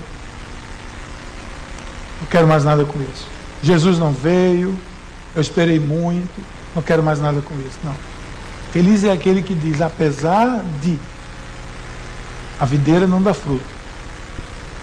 não 2.20 2.26
quero 2.28 2.48
mais 2.48 2.64
nada 2.64 2.84
com 2.84 3.00
isso. 3.00 3.28
Jesus 3.62 3.96
não 3.96 4.12
veio, 4.12 4.76
eu 5.36 5.40
esperei 5.40 5.78
muito, 5.78 6.44
não 6.74 6.82
quero 6.82 7.00
mais 7.00 7.20
nada 7.20 7.40
com 7.40 7.54
isso. 7.60 7.78
Não. 7.84 7.94
Feliz 8.72 9.04
é 9.04 9.12
aquele 9.12 9.40
que 9.40 9.54
diz, 9.54 9.80
apesar 9.80 10.64
de 10.82 10.98
a 12.58 12.64
videira 12.64 13.06
não 13.06 13.22
dá 13.22 13.32
fruto, 13.32 13.62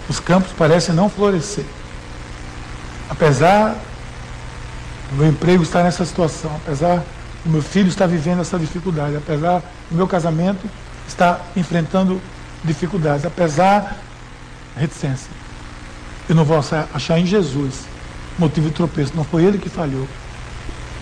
os 0.08 0.18
campos 0.18 0.50
parecem 0.52 0.94
não 0.94 1.10
florescer. 1.10 1.66
Apesar 3.10 3.76
do 5.10 5.16
meu 5.16 5.28
emprego 5.28 5.62
estar 5.62 5.82
nessa 5.82 6.06
situação, 6.06 6.50
apesar 6.64 7.04
do 7.46 7.52
meu 7.52 7.62
filho 7.62 7.88
estar 7.88 8.06
vivendo 8.06 8.40
essa 8.40 8.58
dificuldade, 8.58 9.16
apesar 9.16 9.62
do 9.88 9.96
meu 9.96 10.08
casamento 10.08 10.68
estar 11.06 11.40
enfrentando 11.54 12.20
dificuldades, 12.64 13.24
apesar 13.24 13.98
reticência. 14.76 15.30
Eu 16.28 16.34
não 16.34 16.44
vou 16.44 16.58
achar 16.58 17.18
em 17.18 17.24
Jesus 17.24 17.84
motivo 18.36 18.68
de 18.68 18.74
tropeço. 18.74 19.12
Não 19.14 19.22
foi 19.22 19.44
ele 19.44 19.58
que 19.58 19.68
falhou. 19.68 20.08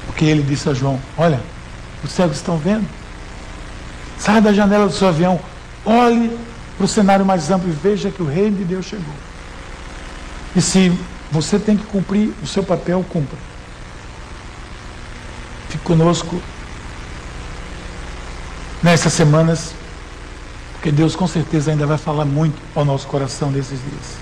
Porque 0.07 0.26
ele 0.26 0.42
disse 0.42 0.68
a 0.68 0.74
João: 0.74 1.01
Olha, 1.16 1.40
os 2.05 2.12
cegos 2.12 2.36
estão 2.36 2.59
vendo. 2.59 2.86
Saia 4.18 4.42
da 4.42 4.53
janela 4.53 4.86
do 4.86 4.92
seu 4.92 5.09
avião, 5.09 5.40
olhe 5.84 6.38
para 6.76 6.84
o 6.84 6.88
cenário 6.88 7.24
mais 7.24 7.51
amplo 7.51 7.68
e 7.68 7.72
veja 7.72 8.11
que 8.11 8.22
o 8.22 8.26
reino 8.26 8.59
de 8.59 8.64
Deus 8.64 8.84
chegou. 8.84 9.14
E 10.55 10.61
se 10.61 10.92
você 11.32 11.59
tem 11.59 11.76
que 11.76 11.84
cumprir 11.84 12.32
o 12.42 12.47
seu 12.47 12.62
papel, 12.62 13.05
cumpra. 13.09 13.38
Fique 15.75 15.85
conosco 15.87 16.41
nessas 18.81 19.12
semanas, 19.12 19.75
porque 20.75 20.93
Deus 20.93 21.16
com 21.16 21.27
certeza 21.27 21.72
ainda 21.72 21.85
vai 21.85 21.99
falar 21.99 22.25
muito 22.25 22.57
ao 22.77 22.85
nosso 22.85 23.09
coração 23.09 23.51
nesses 23.51 23.81
dias. 23.81 24.16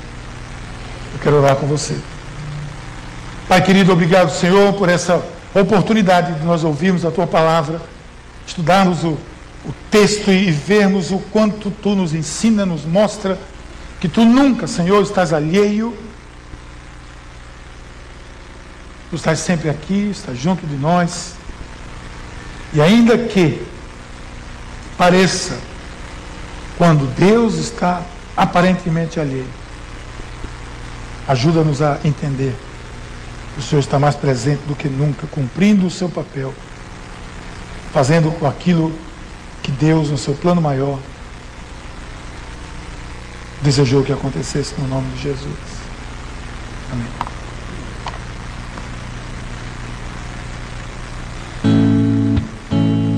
Eu 1.13 1.19
quero 1.19 1.37
orar 1.43 1.57
com 1.57 1.67
você. 1.67 1.95
Pai 3.47 3.63
querido, 3.63 3.93
obrigado, 3.93 4.31
Senhor, 4.31 4.73
por 4.73 4.89
essa 4.89 5.23
oportunidade 5.55 6.41
de 6.41 6.47
nós 6.47 6.65
ouvirmos 6.65 7.05
a 7.05 7.11
tua 7.11 7.27
palavra, 7.27 7.83
estudarmos 8.47 9.05
o, 9.05 9.11
o 9.67 9.75
texto 9.91 10.33
e 10.33 10.51
vermos 10.51 11.11
o 11.11 11.19
quanto 11.19 11.71
tu 11.71 11.95
nos 11.95 12.15
ensina, 12.15 12.65
nos 12.65 12.87
mostra 12.87 13.39
que 14.01 14.09
tu 14.09 14.25
nunca, 14.25 14.67
Senhor, 14.67 15.03
estás 15.03 15.35
alheio. 15.35 15.95
Tu 19.11 19.17
estás 19.17 19.41
sempre 19.41 19.69
aqui, 19.69 20.09
estás 20.11 20.39
junto 20.39 20.67
de 20.67 20.77
nós. 20.77 21.42
E 22.75 22.81
ainda 22.81 23.19
que 23.19 23.65
pareça, 24.97 25.59
quando 26.79 27.07
Deus 27.15 27.55
está 27.55 28.03
aparentemente 28.37 29.21
alheio, 29.21 29.47
ajuda-nos 31.29 31.83
a 31.83 31.99
entender 32.05 32.55
que 33.55 33.61
o 33.61 33.63
Senhor 33.63 33.81
está 33.81 33.99
mais 33.99 34.17
presente 34.17 34.63
do 34.67 34.75
que 34.75 34.89
nunca, 34.89 35.27
cumprindo 35.27 35.87
o 35.87 35.91
seu 35.91 36.09
papel, 36.09 36.55
fazendo 37.93 38.35
aquilo 38.47 38.93
que 39.63 39.71
Deus, 39.71 40.11
no 40.11 40.17
seu 40.17 40.35
plano 40.35 40.61
maior, 40.61 40.99
desejou 43.61 44.03
que 44.03 44.13
acontecesse 44.13 44.75
no 44.79 44.89
nome 44.89 45.09
de 45.15 45.23
Jesus. 45.23 45.59
Amém. 46.91 47.32